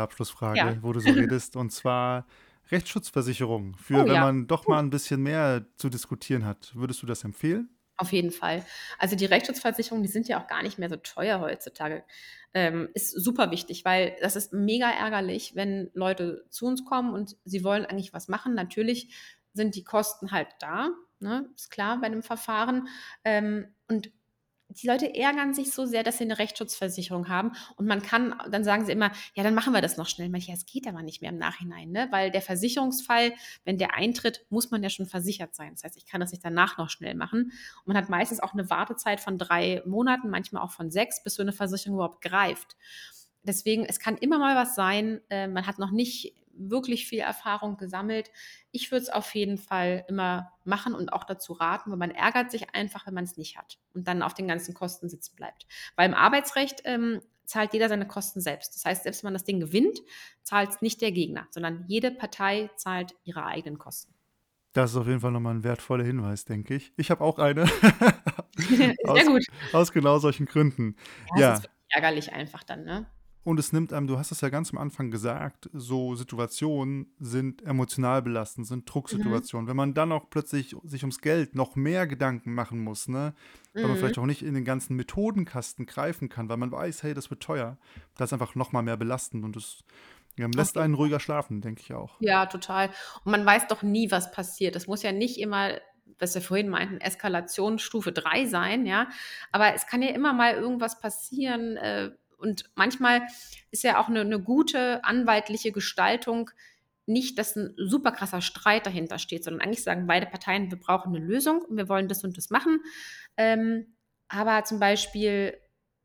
Ja. 0.51 0.69
Abschlussfrage, 0.69 0.79
wo 0.81 0.93
du 0.93 0.99
so 0.99 1.11
redest, 1.13 1.55
und 1.55 1.71
zwar 1.71 2.25
Rechtsschutzversicherung 2.71 3.75
für, 3.77 4.03
Oh 4.03 4.05
wenn 4.05 4.13
ja. 4.15 4.21
man 4.21 4.47
doch 4.47 4.67
mal 4.67 4.79
ein 4.79 4.89
bisschen 4.89 5.21
mehr 5.21 5.65
zu 5.77 5.89
diskutieren 5.89 6.45
hat. 6.45 6.75
Würdest 6.75 7.01
du 7.01 7.05
das 7.05 7.23
empfehlen? 7.23 7.69
Auf 7.97 8.11
jeden 8.11 8.31
Fall. 8.31 8.63
Also 8.99 9.15
die 9.15 9.25
Rechtsschutzversicherungen, 9.25 10.03
die 10.03 10.11
sind 10.11 10.27
ja 10.27 10.41
auch 10.41 10.47
gar 10.47 10.61
nicht 10.61 10.77
mehr 10.77 10.89
so 10.89 10.97
teuer 10.97 11.39
heutzutage. 11.39 12.03
Ähm, 12.53 12.89
ist 12.93 13.11
super 13.11 13.49
wichtig, 13.49 13.85
weil 13.85 14.15
das 14.21 14.35
ist 14.35 14.53
mega 14.53 14.89
ärgerlich, 14.89 15.55
wenn 15.55 15.89
Leute 15.93 16.45
zu 16.49 16.67
uns 16.67 16.85
kommen 16.85 17.13
und 17.13 17.37
sie 17.43 17.63
wollen 17.63 17.85
eigentlich 17.85 18.13
was 18.13 18.27
machen. 18.27 18.53
Natürlich 18.53 19.13
sind 19.53 19.75
die 19.75 19.83
Kosten 19.83 20.31
halt 20.31 20.49
da, 20.59 20.91
ne? 21.19 21.49
ist 21.55 21.71
klar 21.71 21.99
bei 21.99 22.05
einem 22.05 22.21
Verfahren. 22.21 22.87
Ähm, 23.23 23.73
und 23.87 24.11
die 24.69 24.87
Leute 24.87 25.13
ärgern 25.15 25.53
sich 25.53 25.71
so 25.71 25.85
sehr, 25.85 26.03
dass 26.03 26.17
sie 26.17 26.25
eine 26.25 26.39
Rechtsschutzversicherung 26.39 27.29
haben. 27.29 27.53
Und 27.75 27.87
man 27.87 28.01
kann, 28.01 28.35
dann 28.51 28.63
sagen 28.63 28.85
sie 28.85 28.91
immer, 28.91 29.11
ja, 29.33 29.43
dann 29.43 29.55
machen 29.55 29.73
wir 29.73 29.81
das 29.81 29.97
noch 29.97 30.07
schnell. 30.07 30.29
Manche, 30.29 30.49
ja, 30.49 30.55
es 30.55 30.65
geht 30.65 30.87
aber 30.87 31.01
nicht 31.03 31.21
mehr 31.21 31.31
im 31.31 31.37
Nachhinein, 31.37 31.91
ne? 31.91 32.07
Weil 32.11 32.31
der 32.31 32.41
Versicherungsfall, 32.41 33.33
wenn 33.63 33.77
der 33.77 33.95
eintritt, 33.95 34.45
muss 34.49 34.69
man 34.69 34.83
ja 34.83 34.89
schon 34.89 35.05
versichert 35.05 35.55
sein. 35.55 35.73
Das 35.73 35.83
heißt, 35.83 35.97
ich 35.97 36.05
kann 36.05 36.21
das 36.21 36.31
nicht 36.31 36.43
danach 36.43 36.77
noch 36.77 36.89
schnell 36.89 37.15
machen. 37.15 37.51
Und 37.85 37.87
man 37.87 37.97
hat 37.97 38.09
meistens 38.09 38.41
auch 38.41 38.53
eine 38.53 38.69
Wartezeit 38.69 39.19
von 39.19 39.37
drei 39.37 39.81
Monaten, 39.85 40.29
manchmal 40.29 40.63
auch 40.63 40.71
von 40.71 40.91
sechs, 40.91 41.23
bis 41.23 41.35
so 41.35 41.41
eine 41.41 41.53
Versicherung 41.53 41.95
überhaupt 41.95 42.21
greift. 42.21 42.75
Deswegen, 43.43 43.85
es 43.85 43.99
kann 43.99 44.17
immer 44.17 44.39
mal 44.39 44.55
was 44.55 44.75
sein. 44.75 45.21
Äh, 45.29 45.47
man 45.47 45.65
hat 45.65 45.79
noch 45.79 45.91
nicht 45.91 46.35
wirklich 46.57 47.07
viel 47.07 47.19
Erfahrung 47.19 47.77
gesammelt. 47.77 48.31
Ich 48.71 48.91
würde 48.91 49.03
es 49.03 49.09
auf 49.09 49.33
jeden 49.35 49.57
Fall 49.57 50.05
immer 50.07 50.51
machen 50.63 50.93
und 50.93 51.13
auch 51.13 51.23
dazu 51.23 51.53
raten, 51.53 51.91
weil 51.91 51.97
man 51.97 52.11
ärgert 52.11 52.51
sich 52.51 52.73
einfach, 52.75 53.07
wenn 53.07 53.13
man 53.13 53.23
es 53.23 53.37
nicht 53.37 53.57
hat 53.57 53.79
und 53.93 54.07
dann 54.07 54.21
auf 54.21 54.33
den 54.33 54.47
ganzen 54.47 54.73
Kosten 54.73 55.09
sitzen 55.09 55.35
bleibt. 55.35 55.67
Weil 55.95 56.09
im 56.09 56.15
Arbeitsrecht 56.15 56.81
ähm, 56.85 57.21
zahlt 57.45 57.73
jeder 57.73 57.89
seine 57.89 58.07
Kosten 58.07 58.41
selbst. 58.41 58.75
Das 58.75 58.85
heißt, 58.85 59.03
selbst 59.03 59.23
wenn 59.23 59.27
man 59.27 59.33
das 59.33 59.45
Ding 59.45 59.59
gewinnt, 59.59 59.99
zahlt 60.43 60.69
es 60.69 60.81
nicht 60.81 61.01
der 61.01 61.11
Gegner, 61.11 61.47
sondern 61.49 61.85
jede 61.87 62.11
Partei 62.11 62.69
zahlt 62.75 63.15
ihre 63.23 63.45
eigenen 63.45 63.77
Kosten. 63.77 64.13
Das 64.73 64.91
ist 64.91 64.97
auf 64.97 65.07
jeden 65.07 65.21
Fall 65.21 65.31
nochmal 65.31 65.55
ein 65.55 65.63
wertvoller 65.63 66.03
Hinweis, 66.03 66.45
denke 66.45 66.75
ich. 66.75 66.93
Ich 66.97 67.09
habe 67.09 67.23
auch 67.23 67.39
eine. 67.39 67.65
Sehr 68.57 68.95
aus, 69.05 69.25
gut. 69.25 69.45
aus 69.73 69.91
genau 69.91 70.19
solchen 70.19 70.45
Gründen. 70.45 70.95
Ja, 71.35 71.39
Ja, 71.39 71.53
es 71.53 71.59
ist 71.61 71.69
ärgerlich 71.89 72.33
einfach 72.33 72.63
dann, 72.63 72.83
ne? 72.83 73.07
Und 73.47 73.61
es 73.61 73.71
nimmt 73.71 73.93
einem, 73.93 74.07
du 74.07 74.17
hast 74.19 74.31
es 74.33 74.41
ja 74.41 74.49
ganz 74.49 74.71
am 74.73 74.77
Anfang 74.77 75.09
gesagt, 75.09 75.69
so 75.71 76.15
Situationen 76.15 77.13
sind 77.17 77.61
emotional 77.65 78.21
belastend, 78.21 78.67
sind 78.67 78.79
Mhm. 78.79 78.85
Drucksituationen. 78.87 79.69
Wenn 79.69 79.77
man 79.77 79.93
dann 79.93 80.11
auch 80.11 80.29
plötzlich 80.29 80.75
sich 80.83 81.03
ums 81.03 81.21
Geld 81.21 81.55
noch 81.55 81.77
mehr 81.77 82.07
Gedanken 82.07 82.53
machen 82.53 82.83
muss, 82.83 83.07
ne, 83.07 83.33
weil 83.73 83.83
man 83.83 83.91
Mhm. 83.93 83.97
vielleicht 83.99 84.17
auch 84.17 84.25
nicht 84.25 84.43
in 84.43 84.53
den 84.53 84.65
ganzen 84.65 84.97
Methodenkasten 84.97 85.85
greifen 85.85 86.27
kann, 86.27 86.49
weil 86.49 86.57
man 86.57 86.73
weiß, 86.73 87.03
hey, 87.03 87.13
das 87.13 87.29
wird 87.29 87.41
teuer, 87.41 87.77
das 88.17 88.31
ist 88.31 88.33
einfach 88.33 88.55
noch 88.55 88.73
mal 88.73 88.81
mehr 88.81 88.97
belastend 88.97 89.45
und 89.45 89.55
das 89.55 89.85
ja, 90.35 90.47
lässt 90.53 90.77
einen 90.77 90.93
ruhiger 90.93 91.21
schlafen, 91.21 91.61
denke 91.61 91.81
ich 91.81 91.93
auch. 91.93 92.17
Ja, 92.19 92.47
total. 92.47 92.89
Und 93.23 93.31
man 93.31 93.45
weiß 93.45 93.67
doch 93.69 93.81
nie, 93.81 94.11
was 94.11 94.29
passiert. 94.33 94.75
Es 94.75 94.87
muss 94.87 95.03
ja 95.03 95.13
nicht 95.13 95.39
immer, 95.39 95.71
was 96.19 96.35
wir 96.35 96.41
vorhin 96.41 96.67
meinten, 96.67 96.97
Eskalation 96.97 97.79
Stufe 97.79 98.11
3 98.11 98.45
sein, 98.45 98.85
ja. 98.85 99.07
Aber 99.53 99.73
es 99.73 99.87
kann 99.87 100.01
ja 100.01 100.09
immer 100.09 100.33
mal 100.33 100.53
irgendwas 100.55 100.99
passieren. 100.99 101.77
Äh, 101.77 102.11
und 102.37 102.65
manchmal 102.75 103.21
ist 103.71 103.83
ja 103.83 103.99
auch 103.99 104.07
eine, 104.07 104.21
eine 104.21 104.39
gute 104.39 105.03
anwaltliche 105.03 105.71
Gestaltung 105.71 106.51
nicht, 107.07 107.39
dass 107.39 107.55
ein 107.55 107.73
super 107.77 108.11
krasser 108.11 108.41
Streit 108.41 108.85
dahinter 108.85 109.17
steht, 109.17 109.43
sondern 109.43 109.61
eigentlich 109.61 109.83
sagen 109.83 110.07
beide 110.07 110.25
Parteien, 110.25 110.69
wir 110.69 110.77
brauchen 110.77 111.15
eine 111.15 111.25
Lösung 111.25 111.61
und 111.61 111.77
wir 111.77 111.87
wollen 111.87 112.09
das 112.09 112.23
und 112.23 112.37
das 112.37 112.49
machen. 112.49 112.81
Ähm, 113.37 113.95
aber 114.27 114.65
zum 114.65 114.79
Beispiel, 114.79 115.57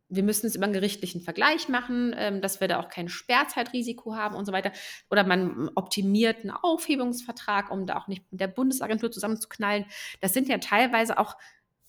wir 0.08 0.22
müssen 0.22 0.46
es 0.46 0.54
über 0.54 0.64
einen 0.64 0.74
gerichtlichen 0.74 1.20
Vergleich 1.20 1.68
machen, 1.68 2.14
ähm, 2.16 2.40
dass 2.40 2.60
wir 2.60 2.68
da 2.68 2.78
auch 2.78 2.88
kein 2.88 3.08
Sperrzeitrisiko 3.08 4.14
haben 4.14 4.36
und 4.36 4.44
so 4.44 4.52
weiter. 4.52 4.70
Oder 5.10 5.24
man 5.24 5.70
optimiert 5.74 6.42
einen 6.42 6.52
Aufhebungsvertrag, 6.52 7.72
um 7.72 7.86
da 7.86 7.96
auch 7.96 8.06
nicht 8.06 8.30
mit 8.30 8.40
der 8.40 8.48
Bundesagentur 8.48 9.10
zusammenzuknallen. 9.10 9.86
Das 10.20 10.32
sind 10.32 10.48
ja 10.48 10.58
teilweise 10.58 11.18
auch 11.18 11.36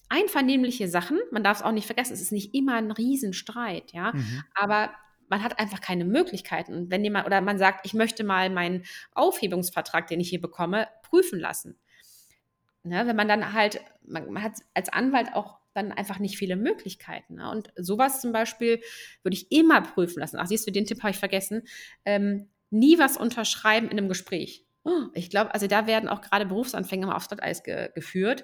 einvernehmliche 0.10 0.88
Sachen. 0.88 1.20
Man 1.32 1.43
darf 1.43 1.60
es 1.60 1.64
auch 1.64 1.72
nicht 1.72 1.86
vergessen, 1.86 2.14
es 2.14 2.22
ist 2.22 2.32
nicht 2.32 2.54
immer 2.54 2.76
ein 2.76 2.91
Riesenstreit, 2.91 3.91
ja. 3.93 4.14
Mhm. 4.14 4.43
Aber 4.56 4.91
man 5.30 5.43
hat 5.43 5.60
einfach 5.60 5.82
keine 5.82 6.06
Möglichkeiten. 6.06 6.74
Und 6.74 6.91
wenn 6.91 7.04
jemand 7.04 7.26
oder 7.26 7.41
man 7.41 7.58
sagt, 7.58 7.86
ich 7.86 7.93
möchte 7.93 8.24
mal 8.24 8.49
meinen 8.49 8.84
Aufhebungsvertrag, 9.14 10.08
den 10.08 10.20
ich 10.20 10.30
hier 10.30 10.41
bekomme, 10.41 10.88
prüfen 11.01 11.39
lassen. 11.39 11.80
Ne, 12.86 13.08
wenn 13.08 13.16
man 13.16 13.30
dann 13.30 13.54
halt, 13.54 13.80
man, 14.06 14.30
man, 14.30 14.43
hat 14.43 14.58
als 14.74 14.89
Anwalt 14.89 15.34
auch 15.34 15.58
dann 15.74 15.93
einfach 15.93 16.20
nicht 16.20 16.38
viele 16.38 16.58
Möglichkeiten. 16.58 17.36
Ne? 17.36 17.49
Und 17.49 17.72
sowas 17.78 18.20
zum 18.20 18.34
Beispiel 18.34 18.82
würde 19.24 19.36
ich 19.36 19.51
immer 19.51 19.82
prüfen 19.82 20.20
lassen. 20.20 20.38
Ach, 20.38 20.47
siehst 20.47 20.68
du, 20.68 20.72
den 20.72 20.86
Tipp 20.86 21.01
habe 21.01 21.12
ich 21.12 21.18
vergessen. 21.18 21.64
Ähm, 22.04 22.49
nie 22.70 22.99
was 22.99 23.16
unterschreiben 23.16 23.88
in 23.88 23.97
einem 23.97 24.10
Gespräch. 24.10 24.66
Ich 25.14 25.30
glaube, 25.30 25.54
also 25.54 25.68
da 25.68 25.88
werden 25.88 26.10
auch 26.10 26.22
gerade 26.22 26.46
Berufsanfänger 26.46 27.08
mal 27.08 27.16
aufs 27.16 27.30
Glatteis 27.30 27.64
ge 27.64 27.90
geführt, 27.96 28.44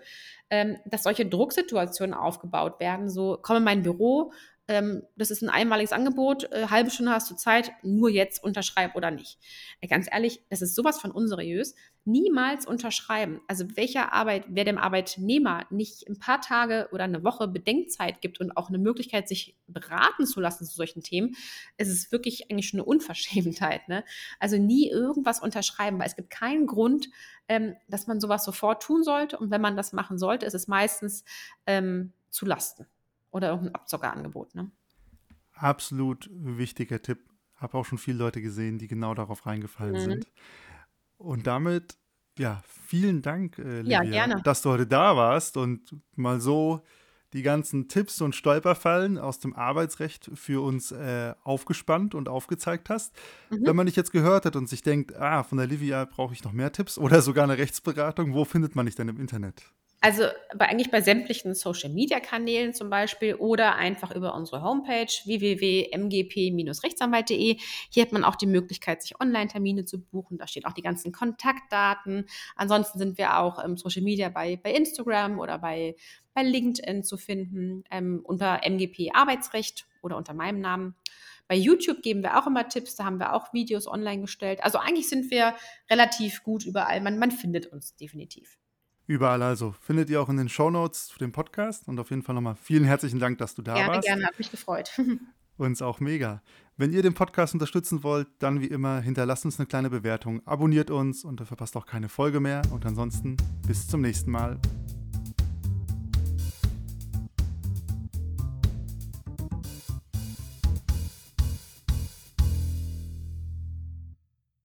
ähm, 0.50 0.78
dass 0.86 1.04
solche 1.04 1.26
Drucksituationen 1.26 2.14
aufgebaut 2.14 2.80
werden. 2.80 3.10
So, 3.10 3.38
komm 3.42 3.58
in 3.58 3.64
mein 3.64 3.84
Büro, 3.84 4.32
ähm, 4.70 5.01
das 5.15 5.32
ist 5.32 5.41
ein 5.41 5.49
einmaliges 5.49 5.91
Angebot, 5.91 6.43
äh, 6.51 6.67
halbe 6.67 6.91
Stunde 6.91 7.11
hast 7.11 7.30
du 7.32 7.36
Zeit, 7.36 7.72
nur 7.82 8.07
jetzt 8.07 8.43
unterschreib 8.43 8.95
oder 8.95 9.09
nicht. 9.09 9.39
Äh, 9.82 9.88
ganz 9.88 10.07
ehrlich, 10.09 10.43
das 10.51 10.61
ist 10.61 10.76
sowas 10.76 11.01
von 11.01 11.09
unseriös. 11.09 11.74
Niemals 12.05 12.67
unterschreiben. 12.67 13.41
Also 13.47 13.65
welcher 13.76 14.13
Arbeit, 14.13 14.45
wer 14.47 14.65
dem 14.65 14.78
Arbeitnehmer 14.78 15.65
nicht 15.72 16.07
ein 16.07 16.20
paar 16.20 16.39
Tage 16.39 16.88
oder 16.91 17.05
eine 17.05 17.24
Woche 17.24 17.47
Bedenkzeit 17.47 18.22
gibt 18.22 18.39
und 18.39 18.55
auch 18.57 18.70
eine 18.70 18.78
Möglichkeit, 18.78 19.28
sich 19.28 19.57
beraten 19.65 20.28
zu 20.28 20.39
lassen 20.39 20.65
zu 20.65 20.76
solchen 20.76 21.01
Themen, 21.01 21.36
ist 21.78 21.89
es 21.89 22.11
wirklich 22.11 22.51
eigentlich 22.51 22.67
schon 22.67 22.80
eine 22.80 22.88
Unverschämtheit. 22.88 23.88
Ne? 23.88 24.03
Also 24.39 24.57
nie 24.57 24.88
irgendwas 24.88 25.41
unterschreiben, 25.41 25.97
weil 25.97 26.07
es 26.07 26.15
gibt 26.15 26.30
keinen 26.30 26.67
Grund, 26.67 27.09
ähm, 27.47 27.76
dass 27.88 28.05
man 28.05 28.20
sowas 28.20 28.45
sofort 28.45 28.84
tun 28.84 29.03
sollte. 29.03 29.39
Und 29.39 29.49
wenn 29.49 29.61
man 29.61 29.76
das 29.76 29.93
machen 29.93 30.20
sollte, 30.20 30.45
ist 30.45 30.53
es 30.53 30.67
meistens 30.67 31.24
ähm, 31.65 32.13
zu 32.30 32.45
Lasten 32.45 32.86
oder 33.32 33.49
irgendein 33.49 33.75
Abzockerangebot. 33.75 34.55
Ne? 34.55 34.71
Absolut 35.53 36.30
wichtiger 36.32 37.01
Tipp. 37.01 37.19
Habe 37.55 37.77
auch 37.77 37.86
schon 37.86 37.97
viele 37.97 38.17
Leute 38.17 38.41
gesehen, 38.41 38.77
die 38.77 38.88
genau 38.88 39.13
darauf 39.13 39.45
reingefallen 39.45 39.95
mhm. 39.95 39.99
sind. 39.99 40.27
Und 41.17 41.47
damit, 41.47 41.97
ja, 42.38 42.61
vielen 42.65 43.21
Dank, 43.21 43.59
äh, 43.59 43.82
Livia, 43.82 44.03
ja, 44.03 44.39
dass 44.39 44.61
du 44.61 44.69
heute 44.69 44.88
da 44.88 45.17
warst 45.17 45.57
und 45.57 45.95
mal 46.15 46.39
so 46.39 46.82
die 47.34 47.43
ganzen 47.43 47.88
Tipps 47.88 48.21
und 48.21 48.36
Stolperfallen 48.36 49.17
aus 49.17 49.39
dem 49.39 49.55
Arbeitsrecht 49.55 50.32
für 50.34 50.63
uns 50.63 50.91
äh, 50.91 51.34
aufgespannt 51.43 52.15
und 52.15 52.27
aufgezeigt 52.27 52.89
hast. 52.89 53.13
Mhm. 53.49 53.67
Wenn 53.67 53.75
man 53.75 53.86
dich 53.86 53.95
jetzt 53.95 54.11
gehört 54.11 54.45
hat 54.45 54.55
und 54.55 54.67
sich 54.67 54.82
denkt, 54.82 55.15
ah, 55.15 55.43
von 55.43 55.57
der 55.57 55.67
Livia 55.67 56.05
brauche 56.05 56.34
ich 56.34 56.43
noch 56.43 56.53
mehr 56.53 56.71
Tipps 56.71 56.97
oder 56.97 57.21
sogar 57.21 57.43
eine 57.43 57.57
Rechtsberatung, 57.57 58.34
wo 58.34 58.45
findet 58.45 58.75
man 58.75 58.86
dich 58.86 58.95
denn 58.95 59.09
im 59.09 59.19
Internet? 59.19 59.63
Also 60.02 60.24
bei, 60.56 60.68
eigentlich 60.68 60.91
bei 60.91 61.02
sämtlichen 61.02 61.54
Social-Media-Kanälen 61.54 62.74
zum 62.74 62.89
Beispiel 62.89 63.36
oder 63.36 63.76
einfach 63.76 64.16
über 64.16 64.34
unsere 64.34 64.64
Homepage 64.64 65.12
www.mgp-rechtsanwalt.de. 65.26 67.58
Hier 67.89 68.04
hat 68.04 68.14
man 68.14 68.24
auch 68.24 68.38
die 68.38 68.45
Möglichkeit, 68.45 69.02
sich 69.02 69.20
Online-Termine 69.20 69.84
zu 69.84 70.02
buchen. 70.02 70.38
Da 70.38 70.47
stehen 70.47 70.64
auch 70.64 70.72
die 70.72 70.84
ganzen 70.84 71.12
Kontaktdaten. 71.12 72.28
Ansonsten 72.56 72.97
sind 72.97 73.18
wir 73.18 73.39
auch 73.39 73.62
im 73.62 73.76
Social 73.76 74.04
Media 74.04 74.30
bei, 74.30 74.56
bei 74.56 74.72
Instagram 74.72 75.38
oder 75.38 75.60
bei, 75.60 75.97
bei 76.34 76.43
LinkedIn 76.43 77.04
zu 77.04 77.18
finden 77.18 77.84
ähm, 77.91 78.22
unter 78.24 78.62
MGP 78.64 79.12
Arbeitsrecht 79.14 79.86
oder 80.02 80.16
unter 80.16 80.34
meinem 80.34 80.62
Namen. 80.62 80.95
Bei 81.50 81.56
YouTube 81.56 82.04
geben 82.04 82.22
wir 82.22 82.39
auch 82.39 82.47
immer 82.47 82.70
Tipps, 82.70 82.95
da 82.95 83.06
haben 83.06 83.18
wir 83.18 83.34
auch 83.34 83.54
Videos 83.54 83.88
online 83.88 84.22
gestellt. 84.22 84.64
Also 84.64 84.78
eigentlich 84.78 85.10
sind 85.10 85.32
wir 85.32 85.56
relativ 85.89 86.43
gut 86.43 86.64
überall. 86.64 87.02
Man, 87.02 87.18
man 87.18 87.32
findet 87.32 87.66
uns 87.68 87.95
definitiv. 87.95 88.59
Überall 89.10 89.41
also. 89.41 89.74
Findet 89.82 90.12
ihr 90.12 90.22
auch 90.22 90.30
in 90.30 90.38
den 90.38 90.49
Shownotes 90.49 91.07
zu 91.07 91.18
dem 91.18 91.32
Podcast. 91.32 91.88
Und 91.88 91.99
auf 91.99 92.12
jeden 92.12 92.22
Fall 92.22 92.36
nochmal 92.36 92.55
vielen 92.55 92.84
herzlichen 92.84 93.18
Dank, 93.18 93.39
dass 93.39 93.55
du 93.55 93.64
da 93.64 93.74
gerne, 93.74 93.88
warst. 93.88 94.05
Gerne, 94.05 94.20
gerne, 94.22 94.28
hat 94.28 94.38
mich 94.38 94.51
gefreut. 94.51 94.91
Uns 95.57 95.82
auch 95.82 95.99
mega. 95.99 96.43
Wenn 96.78 96.93
ihr 96.93 97.01
den 97.01 97.16
Podcast 97.16 97.55
unterstützen 97.55 98.03
wollt, 98.03 98.28
dann 98.38 98.62
wie 98.62 98.68
immer 98.68 99.01
hinterlasst 99.01 99.43
uns 99.43 99.60
eine 99.60 99.66
kleine 99.66 99.89
Bewertung, 99.89 100.41
abonniert 100.47 100.89
uns 100.89 101.26
und 101.26 101.41
verpasst 101.41 101.76
auch 101.76 101.86
keine 101.86 102.07
Folge 102.07 102.39
mehr. 102.39 102.62
Und 102.72 102.86
ansonsten 102.86 103.36
bis 103.68 103.86
zum 103.88 103.99
nächsten 103.99 104.32
Mal. 104.32 104.57